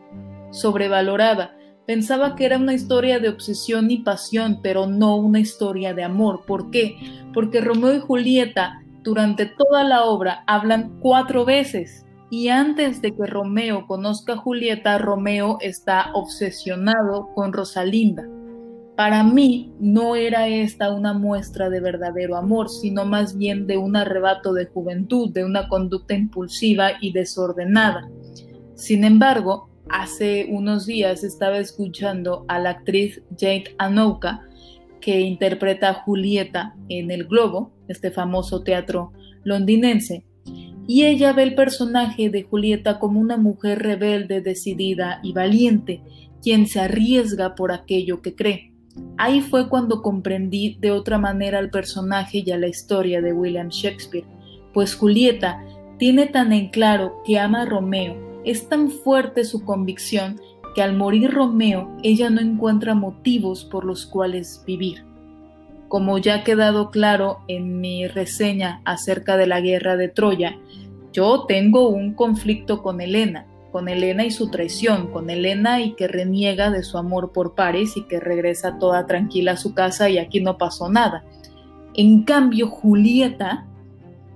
sobrevalorada. 0.49 1.55
Pensaba 1.85 2.35
que 2.35 2.45
era 2.45 2.57
una 2.57 2.73
historia 2.73 3.19
de 3.19 3.29
obsesión 3.29 3.91
y 3.91 3.99
pasión, 3.99 4.61
pero 4.63 4.87
no 4.87 5.17
una 5.17 5.39
historia 5.39 5.93
de 5.93 6.03
amor. 6.03 6.41
¿Por 6.47 6.71
qué? 6.71 6.97
Porque 7.35 7.61
Romeo 7.61 7.93
y 7.93 7.99
Julieta 7.99 8.81
durante 9.03 9.45
toda 9.45 9.83
la 9.83 10.05
obra 10.05 10.43
hablan 10.47 10.99
cuatro 11.01 11.45
veces 11.45 12.03
y 12.31 12.47
antes 12.47 13.03
de 13.03 13.15
que 13.15 13.27
Romeo 13.27 13.85
conozca 13.85 14.33
a 14.33 14.37
Julieta, 14.37 14.97
Romeo 14.97 15.59
está 15.61 16.09
obsesionado 16.15 17.29
con 17.35 17.53
Rosalinda. 17.53 18.23
Para 18.95 19.23
mí 19.23 19.73
no 19.79 20.15
era 20.15 20.47
esta 20.47 20.93
una 20.93 21.11
muestra 21.11 21.69
de 21.69 21.81
verdadero 21.81 22.37
amor, 22.37 22.69
sino 22.69 23.03
más 23.05 23.37
bien 23.37 23.67
de 23.67 23.77
un 23.77 23.97
arrebato 23.97 24.53
de 24.53 24.67
juventud, 24.67 25.33
de 25.33 25.43
una 25.43 25.67
conducta 25.67 26.13
impulsiva 26.13 26.91
y 27.01 27.11
desordenada. 27.11 28.09
Sin 28.75 29.03
embargo, 29.03 29.69
hace 29.89 30.47
unos 30.49 30.85
días 30.85 31.25
estaba 31.25 31.57
escuchando 31.57 32.45
a 32.47 32.57
la 32.57 32.69
actriz 32.69 33.21
Jade 33.37 33.75
Anouka, 33.77 34.47
que 35.01 35.19
interpreta 35.19 35.89
a 35.89 35.93
Julieta 35.93 36.73
en 36.87 37.11
El 37.11 37.25
Globo, 37.25 37.73
este 37.89 38.11
famoso 38.11 38.63
teatro 38.63 39.11
londinense, 39.43 40.25
y 40.87 41.03
ella 41.03 41.33
ve 41.33 41.43
el 41.43 41.55
personaje 41.55 42.29
de 42.29 42.43
Julieta 42.43 42.97
como 42.99 43.19
una 43.19 43.35
mujer 43.35 43.79
rebelde, 43.79 44.39
decidida 44.39 45.19
y 45.21 45.33
valiente, 45.33 46.01
quien 46.41 46.65
se 46.65 46.79
arriesga 46.79 47.55
por 47.55 47.73
aquello 47.73 48.21
que 48.21 48.35
cree. 48.35 48.74
Ahí 49.17 49.41
fue 49.41 49.69
cuando 49.69 50.01
comprendí 50.01 50.77
de 50.79 50.91
otra 50.91 51.17
manera 51.17 51.59
al 51.59 51.69
personaje 51.69 52.43
y 52.45 52.51
a 52.51 52.57
la 52.57 52.67
historia 52.67 53.21
de 53.21 53.33
William 53.33 53.69
Shakespeare, 53.69 54.25
pues 54.73 54.95
Julieta 54.95 55.63
tiene 55.97 56.27
tan 56.27 56.51
en 56.51 56.69
claro 56.69 57.21
que 57.25 57.39
ama 57.39 57.61
a 57.61 57.65
Romeo 57.65 58.25
es 58.45 58.69
tan 58.69 58.89
fuerte 58.91 59.43
su 59.43 59.65
convicción 59.65 60.39
que 60.75 60.83
al 60.83 60.95
morir 60.95 61.31
Romeo 61.31 61.89
ella 62.03 62.29
no 62.29 62.41
encuentra 62.41 62.93
motivos 62.93 63.65
por 63.65 63.85
los 63.85 64.05
cuales 64.05 64.63
vivir. 64.67 65.03
Como 65.87 66.17
ya 66.17 66.35
ha 66.35 66.43
quedado 66.43 66.91
claro 66.91 67.39
en 67.47 67.79
mi 67.79 68.07
reseña 68.07 68.81
acerca 68.85 69.37
de 69.37 69.47
la 69.47 69.61
guerra 69.61 69.97
de 69.97 70.09
Troya, 70.09 70.57
yo 71.11 71.45
tengo 71.47 71.89
un 71.89 72.13
conflicto 72.13 72.83
con 72.83 73.01
Helena, 73.01 73.47
con 73.75 73.89
Helena 73.89 74.23
y 74.23 74.31
su 74.31 74.49
traición, 74.49 75.11
con 75.11 75.29
Helena 75.29 75.81
y 75.81 75.95
que 75.95 76.07
reniega 76.07 76.71
de 76.71 76.81
su 76.81 76.97
amor 76.97 77.33
por 77.33 77.55
Paris 77.55 77.97
y 77.97 78.03
que 78.03 78.21
regresa 78.21 78.79
toda 78.79 79.05
tranquila 79.05 79.51
a 79.51 79.57
su 79.57 79.73
casa 79.73 80.09
y 80.09 80.17
aquí 80.17 80.39
no 80.39 80.57
pasó 80.57 80.89
nada. 80.89 81.25
En 81.93 82.23
cambio, 82.23 82.69
Julieta, 82.69 83.67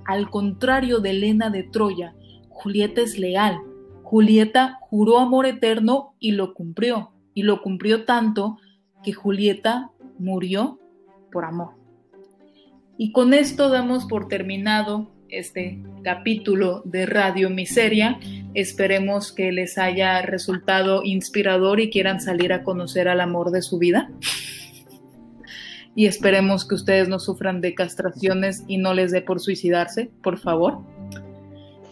al 0.04 0.30
contrario 0.30 1.00
de 1.00 1.12
Helena 1.12 1.50
de 1.50 1.64
Troya, 1.64 2.14
Julieta 2.50 3.00
es 3.00 3.18
leal, 3.18 3.62
Julieta 4.04 4.78
juró 4.82 5.20
amor 5.20 5.46
eterno 5.46 6.16
y 6.20 6.32
lo 6.32 6.54
cumplió, 6.54 7.14
y 7.34 7.44
lo 7.44 7.62
cumplió 7.62 8.04
tanto 8.04 8.58
que 9.04 9.14
Julieta 9.14 9.90
murió 10.18 10.82
por 11.32 11.46
amor. 11.46 11.76
Y 12.98 13.14
con 13.14 13.34
esto 13.34 13.70
damos 13.70 14.04
por 14.04 14.28
terminado 14.28 15.08
este 15.30 15.80
capítulo 16.04 16.82
de 16.86 17.06
Radio 17.06 17.50
Miseria. 17.50 18.20
Esperemos 18.54 19.32
que 19.32 19.52
les 19.52 19.78
haya 19.78 20.22
resultado 20.22 21.02
inspirador 21.04 21.80
y 21.80 21.90
quieran 21.90 22.22
salir 22.22 22.54
a 22.54 22.64
conocer 22.64 23.08
al 23.08 23.22
amor 23.22 23.52
de 23.52 23.62
su 23.62 23.78
vida. 23.78 24.12
Y 25.96 26.06
esperemos 26.06 26.68
que 26.68 26.76
ustedes 26.76 27.10
no 27.10 27.20
sufran 27.20 27.62
de 27.62 27.74
castraciones 27.74 28.64
y 28.68 28.78
no 28.78 28.94
les 28.94 29.12
dé 29.12 29.22
por 29.22 29.40
suicidarse, 29.40 30.10
por 30.22 30.38
favor 30.38 30.80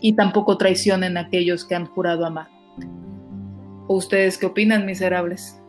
y 0.02 0.14
tampoco 0.14 0.58
traicionen 0.58 1.18
a 1.18 1.22
aquellos 1.22 1.66
que 1.66 1.76
han 1.76 1.86
jurado 1.86 2.26
amar. 2.26 2.48
¿O 3.88 3.96
ustedes 3.96 4.38
qué 4.38 4.46
opinan, 4.46 4.86
miserables? 4.86 5.60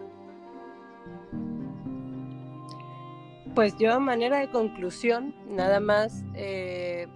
Pues 3.54 3.76
yo 3.78 3.92
a 3.92 3.98
manera 3.98 4.38
de 4.38 4.50
conclusión, 4.50 5.34
nada 5.48 5.80
más 5.80 6.24
eh, 6.34 7.08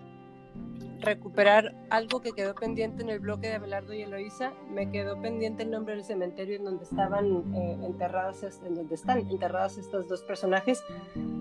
recuperar 1.03 1.75
algo 1.91 2.21
que 2.21 2.33
quedó 2.33 2.55
pendiente 2.55 3.03
en 3.03 3.11
el 3.11 3.21
bloque 3.21 3.49
de 3.49 3.55
Abelardo 3.55 3.93
y 3.93 4.03
Eloísa. 4.03 4.53
Me 4.71 4.91
quedó 4.91 5.21
pendiente 5.21 5.65
el 5.65 5.71
nombre 5.71 5.95
del 5.95 6.05
cementerio 6.05 6.57
en 6.57 6.65
donde 6.65 6.85
estaban 6.85 7.55
eh, 7.55 7.79
en 7.83 8.75
donde 8.75 8.95
están 8.95 9.31
enterradas 9.31 9.79
estos 9.79 10.09
dos 10.09 10.23
personajes. 10.23 10.83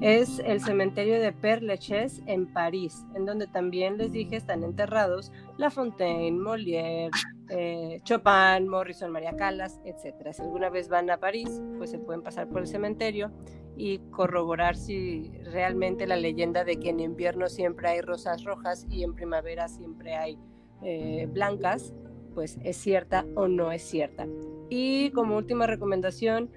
Es 0.02 0.40
el 0.40 0.62
cementerio 0.62 1.20
de 1.20 1.32
Père 1.32 1.62
Lachaise 1.62 2.22
en 2.26 2.52
París, 2.52 3.06
en 3.16 3.26
donde 3.26 3.48
también 3.48 3.98
les 3.98 4.12
dije 4.12 4.36
están 4.36 4.64
enterrados 4.64 5.32
La 5.58 5.70
Fontaine, 5.70 6.38
Molière, 6.38 7.12
eh, 7.50 8.00
Chopin, 8.04 8.68
Morrison, 8.68 9.12
María 9.12 9.36
Callas, 9.36 9.80
etc. 9.86 10.34
Si 10.34 10.42
alguna 10.42 10.70
vez 10.70 10.90
van 10.90 11.10
a 11.10 11.18
París, 11.18 11.62
pues 11.78 11.92
se 11.92 12.00
pueden 12.00 12.22
pasar 12.22 12.48
por 12.48 12.62
el 12.62 12.68
cementerio 12.68 13.32
y 13.78 14.00
corroborar 14.12 14.76
si 14.76 15.32
realmente 15.52 16.08
la 16.08 16.16
leyenda 16.16 16.64
de 16.64 16.78
que 16.78 16.90
en 16.90 17.00
invierno 17.00 17.50
siempre 17.50 17.90
hay 17.90 18.02
rosas 18.02 18.44
rojas 18.44 18.86
y 18.90 19.04
en 19.04 19.14
primavera 19.14 19.68
siempre 19.68 20.16
hay 20.16 20.38
eh, 20.84 21.28
blancas, 21.32 21.94
pues 22.34 22.60
es 22.64 22.78
cierta 22.78 23.26
o 23.36 23.48
no 23.48 23.72
es 23.72 23.82
cierta. 23.82 24.28
Y 24.70 25.12
como 25.12 25.38
última 25.38 25.68
recomendación, 25.68 26.50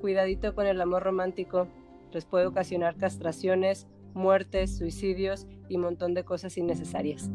cuidadito 0.00 0.54
con 0.54 0.66
el 0.66 0.80
amor 0.80 1.02
romántico, 1.02 1.68
les 2.12 2.24
puede 2.24 2.46
ocasionar 2.46 2.96
castraciones, 2.96 3.86
muertes, 4.14 4.78
suicidios 4.78 5.46
y 5.68 5.76
un 5.76 5.82
montón 5.82 6.14
de 6.14 6.24
cosas 6.24 6.56
innecesarias. 6.56 7.30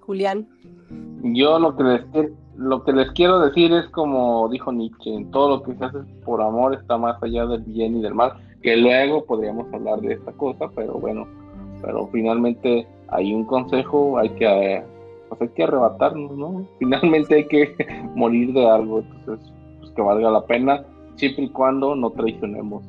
Julián. 0.00 0.48
Yo 1.22 1.58
lo 1.58 1.74
que 1.76 1.82
les 1.82 2.04
lo 2.56 2.84
que 2.84 2.92
les 2.92 3.10
quiero 3.12 3.40
decir 3.40 3.72
es 3.72 3.86
como 3.90 4.48
dijo 4.48 4.72
Nietzsche, 4.72 5.26
todo 5.32 5.56
lo 5.56 5.62
que 5.62 5.74
se 5.74 5.84
hace 5.84 5.98
por 6.24 6.40
amor 6.40 6.74
está 6.74 6.96
más 6.96 7.20
allá 7.22 7.46
del 7.46 7.62
bien 7.62 7.96
y 7.96 8.02
del 8.02 8.14
mal, 8.14 8.32
que 8.62 8.76
luego 8.76 9.24
podríamos 9.24 9.72
hablar 9.72 10.00
de 10.00 10.14
esta 10.14 10.32
cosa, 10.32 10.70
pero 10.74 10.94
bueno, 10.94 11.26
pero 11.82 12.08
finalmente 12.12 12.86
hay 13.08 13.34
un 13.34 13.44
consejo, 13.44 14.18
hay 14.18 14.30
que, 14.30 14.82
pues 15.28 15.40
hay 15.40 15.48
que 15.48 15.64
arrebatarnos, 15.64 16.32
¿no? 16.36 16.66
Finalmente 16.78 17.34
hay 17.34 17.46
que 17.46 17.74
morir 18.14 18.52
de 18.52 18.66
algo, 18.68 19.00
entonces, 19.00 19.52
pues 19.80 19.90
que 19.92 20.02
valga 20.02 20.30
la 20.30 20.44
pena 20.46 20.84
siempre 21.16 21.44
y 21.44 21.48
cuando 21.48 21.94
no 21.94 22.10
traicionemos. 22.10 22.82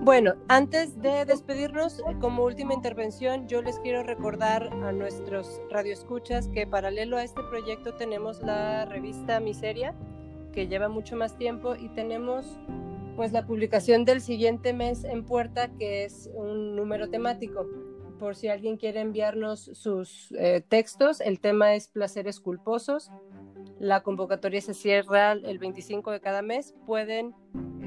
Bueno, 0.00 0.34
antes 0.46 1.02
de 1.02 1.24
despedirnos, 1.24 2.02
como 2.20 2.44
última 2.44 2.72
intervención, 2.72 3.48
yo 3.48 3.62
les 3.62 3.80
quiero 3.80 4.04
recordar 4.04 4.70
a 4.72 4.92
nuestros 4.92 5.60
radioescuchas 5.70 6.48
que 6.48 6.66
paralelo 6.66 7.16
a 7.16 7.24
este 7.24 7.42
proyecto 7.50 7.94
tenemos 7.94 8.40
la 8.40 8.84
revista 8.84 9.40
Miseria, 9.40 9.94
que 10.52 10.68
lleva 10.68 10.88
mucho 10.88 11.16
más 11.16 11.36
tiempo, 11.36 11.74
y 11.74 11.88
tenemos 11.90 12.46
pues 13.16 13.32
la 13.32 13.44
publicación 13.44 14.04
del 14.04 14.20
siguiente 14.20 14.72
mes 14.72 15.02
en 15.02 15.24
puerta, 15.24 15.68
que 15.76 16.04
es 16.04 16.30
un 16.32 16.76
número 16.76 17.10
temático. 17.10 17.66
Por 18.20 18.36
si 18.36 18.48
alguien 18.48 18.76
quiere 18.76 19.00
enviarnos 19.00 19.70
sus 19.74 20.32
eh, 20.38 20.62
textos, 20.66 21.20
el 21.20 21.40
tema 21.40 21.74
es 21.74 21.88
placeres 21.88 22.38
culposos. 22.38 23.10
La 23.80 24.02
convocatoria 24.04 24.60
se 24.60 24.74
cierra 24.74 25.32
el 25.32 25.58
25 25.58 26.12
de 26.12 26.20
cada 26.20 26.42
mes. 26.42 26.74
Pueden 26.86 27.34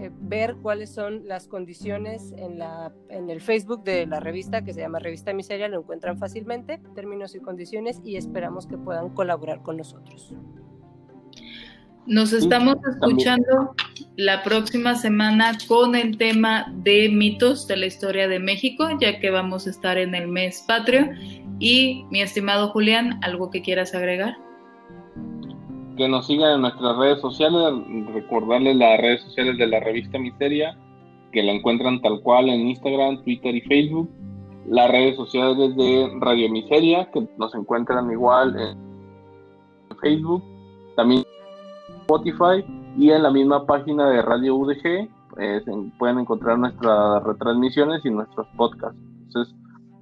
eh, 0.02 0.12
ver 0.20 0.56
cuáles 0.62 0.91
son 0.93 1.28
las 1.28 1.47
condiciones 1.47 2.34
en, 2.36 2.58
la, 2.58 2.91
en 3.10 3.30
el 3.30 3.39
Facebook 3.39 3.84
de 3.84 4.08
la 4.08 4.20
revista 4.20 4.64
que 4.64 4.74
se 4.74 4.82
llama 4.82 4.97
Revista 4.97 5.32
Miseria, 5.32 5.68
lo 5.68 5.80
encuentran 5.80 6.18
fácilmente, 6.18 6.82
términos 6.95 7.36
y 7.36 7.39
condiciones, 7.39 8.02
y 8.04 8.16
esperamos 8.16 8.66
que 8.66 8.78
puedan 8.78 9.10
colaborar 9.10 9.62
con 9.62 9.78
nosotros. 9.78 10.36
Nos 12.08 12.34
estamos 12.34 12.78
escuchando 12.91 13.76
la 14.18 14.41
próxima 14.41 14.95
semana 14.95 15.56
con 15.68 15.95
el 15.95 16.18
tema 16.18 16.74
de 16.78 17.10
mitos 17.10 17.68
de 17.68 17.78
la 17.78 17.86
historia 17.86 18.28
de 18.28 18.39
México, 18.39 18.89
ya 18.99 19.20
que 19.20 19.30
vamos 19.30 19.68
a 19.68 19.70
estar 19.70 19.99
en 19.99 20.16
el 20.16 20.28
mes 20.28 20.64
patrio. 20.68 21.12
Y 21.60 22.06
mi 22.10 22.24
estimado 22.24 22.70
Julián, 22.70 23.20
¿algo 23.22 23.52
que 23.52 23.62
quieras 23.62 23.93
agregar? 23.93 24.36
Que 26.02 26.10
nos 26.10 26.26
sigan 26.26 26.56
en 26.56 26.62
nuestras 26.62 26.97
redes 26.97 27.22
sociales, 27.22 27.62
recordarles 28.12 28.76
las 28.76 28.99
redes 28.99 29.22
sociales 29.22 29.56
de 29.60 29.68
la 29.68 29.80
revista 29.82 30.18
Miseria, 30.18 30.76
que 31.32 31.43
la 31.43 31.52
encuentran 31.52 32.02
tal 32.02 32.22
cual 32.22 32.49
en 32.49 32.70
Instagram, 32.70 33.24
Twitter 33.24 33.54
y 33.54 33.62
Facebook, 33.62 34.10
las 34.66 34.89
redes 34.89 35.16
sociales 35.16 35.76
de 35.76 36.12
Radio 36.20 36.49
Miseria, 36.49 37.08
que 37.12 37.28
nos 37.38 37.54
encuentran 37.54 38.10
igual 38.10 38.60
en 38.60 39.97
Facebook, 40.02 40.43
también 40.95 41.22
en 41.89 41.95
Spotify 41.97 42.66
y 42.97 43.12
en 43.12 43.22
la 43.22 43.30
misma 43.30 43.68
página 43.68 44.10
de 44.10 44.24
Radio 44.24 44.56
UDG, 44.56 45.08
pues, 45.30 45.64
pueden 45.99 46.18
encontrar 46.18 46.58
nuestras 46.58 47.24
retransmisiones 47.24 48.04
y 48.04 48.10
nuestros 48.10 48.47
podcasts. 48.58 48.99
Entonces, 49.28 49.54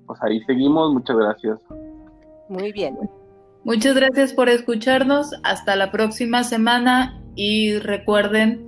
pues 0.08 0.18
ahí 0.24 0.40
seguimos, 0.46 0.94
muchas 0.94 1.18
gracias. 1.18 1.60
Muy 2.48 2.72
bien. 2.72 2.98
Muchas 3.64 3.96
gracias 3.96 4.34
por 4.34 4.50
escucharnos. 4.50 5.34
Hasta 5.44 5.76
la 5.76 5.92
próxima 5.92 6.44
semana 6.44 7.22
y 7.36 7.78
recuerden, 7.78 8.66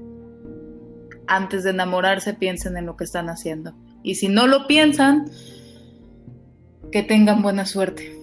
antes 1.27 1.63
de 1.63 1.71
enamorarse, 1.71 2.33
piensen 2.33 2.77
en 2.77 2.85
lo 2.85 2.97
que 2.97 3.05
están 3.05 3.29
haciendo. 3.29 3.73
Y 4.03 4.15
si 4.15 4.27
no 4.27 4.47
lo 4.47 4.67
piensan, 4.67 5.29
que 6.91 7.03
tengan 7.03 7.41
buena 7.41 7.65
suerte. 7.65 8.17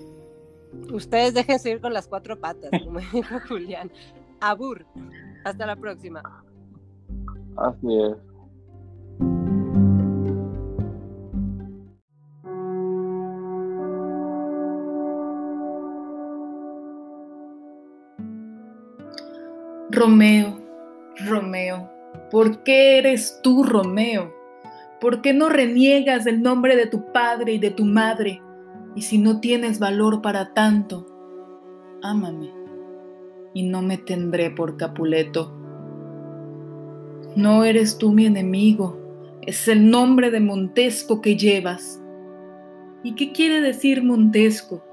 Ustedes 0.92 1.34
dejen 1.34 1.58
seguir 1.58 1.80
con 1.80 1.92
las 1.92 2.06
cuatro 2.06 2.38
patas, 2.38 2.70
como 2.84 3.00
dijo 3.12 3.40
Julián. 3.48 3.90
Abur. 4.40 4.84
Hasta 5.44 5.66
la 5.66 5.76
próxima. 5.76 6.22
Así 7.56 8.02
es. 8.02 8.27
Romeo, 19.90 20.60
Romeo, 21.16 21.90
¿por 22.30 22.62
qué 22.62 22.98
eres 22.98 23.40
tú 23.42 23.64
Romeo? 23.64 24.34
¿Por 25.00 25.22
qué 25.22 25.32
no 25.32 25.48
reniegas 25.48 26.24
del 26.24 26.42
nombre 26.42 26.76
de 26.76 26.86
tu 26.86 27.10
padre 27.10 27.54
y 27.54 27.58
de 27.58 27.70
tu 27.70 27.86
madre? 27.86 28.42
Y 28.94 29.02
si 29.02 29.16
no 29.16 29.40
tienes 29.40 29.78
valor 29.78 30.20
para 30.20 30.52
tanto, 30.52 31.06
ámame 32.02 32.52
y 33.54 33.62
no 33.62 33.80
me 33.80 33.96
tendré 33.96 34.50
por 34.50 34.76
Capuleto. 34.76 35.54
No 37.34 37.64
eres 37.64 37.96
tú 37.96 38.12
mi 38.12 38.26
enemigo, 38.26 38.98
es 39.40 39.68
el 39.68 39.88
nombre 39.88 40.30
de 40.30 40.40
Montesco 40.40 41.22
que 41.22 41.36
llevas. 41.36 41.98
¿Y 43.02 43.14
qué 43.14 43.32
quiere 43.32 43.62
decir 43.62 44.04
Montesco? 44.04 44.84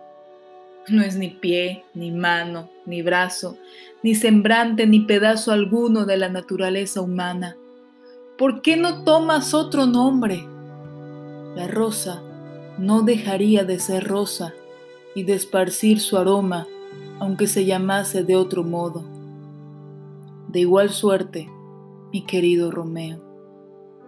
No 0.88 1.02
es 1.02 1.18
ni 1.18 1.32
pie, 1.32 1.84
ni 1.94 2.12
mano, 2.12 2.70
ni 2.86 3.02
brazo, 3.02 3.58
ni 4.04 4.16
sembrante, 4.16 4.88
ni 4.88 5.02
pedazo 5.02 5.52
alguno 5.52 6.06
de 6.06 6.18
la 6.18 6.30
naturaleza 6.30 7.02
humana. 7.02 7.58
¿Por 8.38 8.62
qué 8.62 8.78
no 8.78 9.04
tomas 9.04 9.54
otro 9.54 9.86
nombre? 9.86 10.46
La 11.56 11.68
rosa 11.68 12.22
no 12.78 13.02
dejaría 13.02 13.64
de 13.64 13.80
ser 13.80 14.08
rosa 14.08 14.54
y 15.16 15.24
de 15.24 15.34
esparcir 15.34 16.00
su 16.00 16.18
aroma, 16.18 16.68
aunque 17.20 17.48
se 17.48 17.66
llamase 17.66 18.24
de 18.24 18.36
otro 18.36 18.64
modo. 18.64 19.04
De 20.50 20.60
igual 20.60 20.90
suerte, 20.90 21.50
mi 22.12 22.26
querido 22.26 22.72
Romeo, 22.72 23.22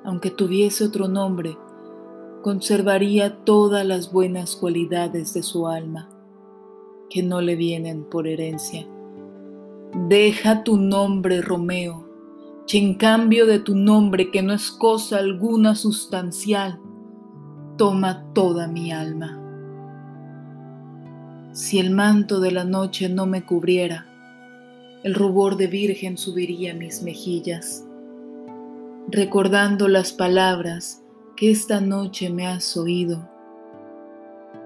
aunque 0.04 0.30
tuviese 0.30 0.84
otro 0.84 1.08
nombre, 1.08 1.58
conservaría 2.44 3.38
todas 3.46 3.86
las 3.86 4.12
buenas 4.12 4.56
cualidades 4.56 5.34
de 5.34 5.44
su 5.44 5.68
alma 5.68 6.10
que 7.10 7.24
no 7.24 7.42
le 7.42 7.56
vienen 7.56 8.04
por 8.04 8.28
herencia. 8.28 8.88
Deja 10.08 10.64
tu 10.64 10.78
nombre, 10.78 11.42
Romeo, 11.42 12.08
que 12.68 12.78
en 12.78 12.96
cambio 12.96 13.46
de 13.46 13.60
tu 13.60 13.76
nombre, 13.76 14.32
que 14.32 14.42
no 14.42 14.54
es 14.54 14.72
cosa 14.72 15.18
alguna 15.18 15.76
sustancial, 15.76 16.80
toma 17.78 18.26
toda 18.34 18.68
mi 18.68 18.92
alma. 18.92 19.42
Si 21.54 21.80
el 21.80 21.92
manto 21.92 22.40
de 22.40 22.52
la 22.52 22.66
noche 22.66 23.10
no 23.10 23.26
me 23.26 23.46
cubriera, 23.46 24.06
el 25.04 25.16
rubor 25.16 25.58
de 25.58 25.68
virgen 25.68 26.18
subiría 26.18 26.74
mis 26.74 27.02
mejillas, 27.02 27.86
recordando 29.08 29.88
las 29.88 30.12
palabras 30.12 31.04
que 31.36 31.50
esta 31.50 31.80
noche 31.80 32.30
me 32.30 32.46
has 32.46 32.76
oído. 32.76 33.30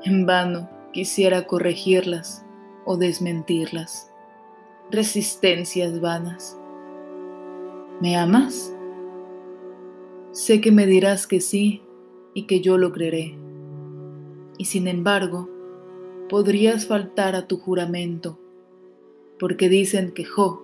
En 0.03 0.25
vano 0.25 0.80
quisiera 0.91 1.47
corregirlas 1.47 2.45
o 2.85 2.97
desmentirlas. 2.97 4.11
Resistencias 4.89 6.01
vanas. 6.01 6.57
¿Me 8.01 8.17
amas? 8.17 8.75
Sé 10.31 10.61
que 10.61 10.71
me 10.71 10.85
dirás 10.85 11.27
que 11.27 11.41
sí 11.41 11.83
y 12.33 12.43
que 12.43 12.61
yo 12.61 12.77
lo 12.77 12.91
creeré. 12.91 13.37
Y 14.57 14.65
sin 14.65 14.87
embargo, 14.87 15.49
podrías 16.29 16.85
faltar 16.85 17.35
a 17.35 17.47
tu 17.47 17.57
juramento, 17.57 18.39
porque 19.39 19.69
dicen 19.69 20.11
que 20.11 20.25
Jo 20.25 20.63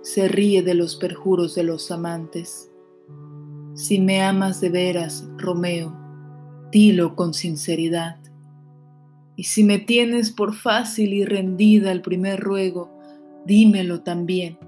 se 0.00 0.26
ríe 0.28 0.62
de 0.62 0.74
los 0.74 0.96
perjuros 0.96 1.54
de 1.54 1.62
los 1.62 1.90
amantes. 1.90 2.70
Si 3.74 4.00
me 4.00 4.22
amas 4.22 4.60
de 4.60 4.70
veras, 4.70 5.28
Romeo, 5.36 5.96
dilo 6.70 7.14
con 7.14 7.34
sinceridad. 7.34 8.18
Y 9.36 9.44
si 9.44 9.64
me 9.64 9.78
tienes 9.78 10.30
por 10.30 10.54
fácil 10.54 11.14
y 11.14 11.24
rendida 11.24 11.92
el 11.92 12.02
primer 12.02 12.40
ruego, 12.40 12.90
dímelo 13.46 14.02
también, 14.02 14.58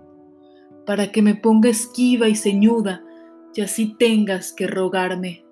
para 0.87 1.13
que 1.13 1.23
me 1.23 1.35
ponga 1.35 1.69
esquiva 1.69 2.29
y 2.29 2.35
ceñuda 2.35 3.05
y 3.55 3.61
así 3.61 3.95
tengas 3.99 4.53
que 4.53 4.67
rogarme. 4.67 5.45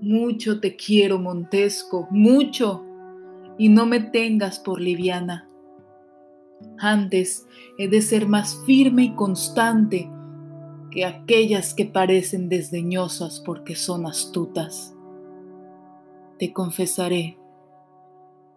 Mucho 0.00 0.60
te 0.60 0.76
quiero, 0.76 1.18
Montesco, 1.18 2.06
mucho, 2.10 2.84
y 3.58 3.68
no 3.68 3.86
me 3.86 4.00
tengas 4.00 4.58
por 4.58 4.80
liviana. 4.80 5.48
Antes 6.78 7.46
he 7.78 7.88
de 7.88 8.00
ser 8.00 8.26
más 8.26 8.62
firme 8.64 9.04
y 9.04 9.14
constante 9.14 10.10
que 10.90 11.04
aquellas 11.04 11.74
que 11.74 11.84
parecen 11.84 12.48
desdeñosas 12.48 13.40
porque 13.40 13.74
son 13.74 14.06
astutas. 14.06 14.94
Te 16.38 16.52
confesaré 16.52 17.36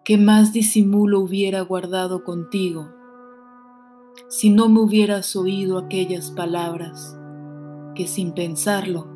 que 0.03 0.17
más 0.17 0.53
disimulo 0.53 1.19
hubiera 1.19 1.61
guardado 1.61 2.23
contigo 2.23 2.89
si 4.27 4.49
no 4.49 4.69
me 4.69 4.81
hubieras 4.81 5.35
oído 5.35 5.77
aquellas 5.77 6.31
palabras 6.31 7.17
que 7.95 8.05
sin 8.05 8.33
pensarlo 8.33 9.07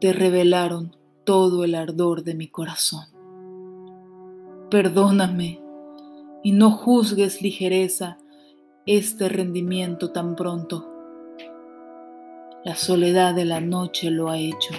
te 0.00 0.12
revelaron 0.12 0.94
todo 1.24 1.64
el 1.64 1.74
ardor 1.74 2.22
de 2.22 2.34
mi 2.34 2.48
corazón. 2.48 3.06
Perdóname 4.70 5.60
y 6.42 6.52
no 6.52 6.70
juzgues 6.70 7.40
ligereza 7.40 8.18
este 8.84 9.28
rendimiento 9.28 10.12
tan 10.12 10.36
pronto. 10.36 10.86
La 12.64 12.74
soledad 12.74 13.34
de 13.34 13.44
la 13.44 13.60
noche 13.60 14.10
lo 14.10 14.28
ha 14.28 14.38
hecho. 14.38 14.74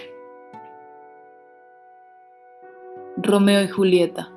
Romeo 3.17 3.63
y 3.63 3.67
Julieta 3.67 4.36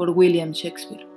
por 0.00 0.08
William 0.16 0.54
Shakespeare. 0.54 1.09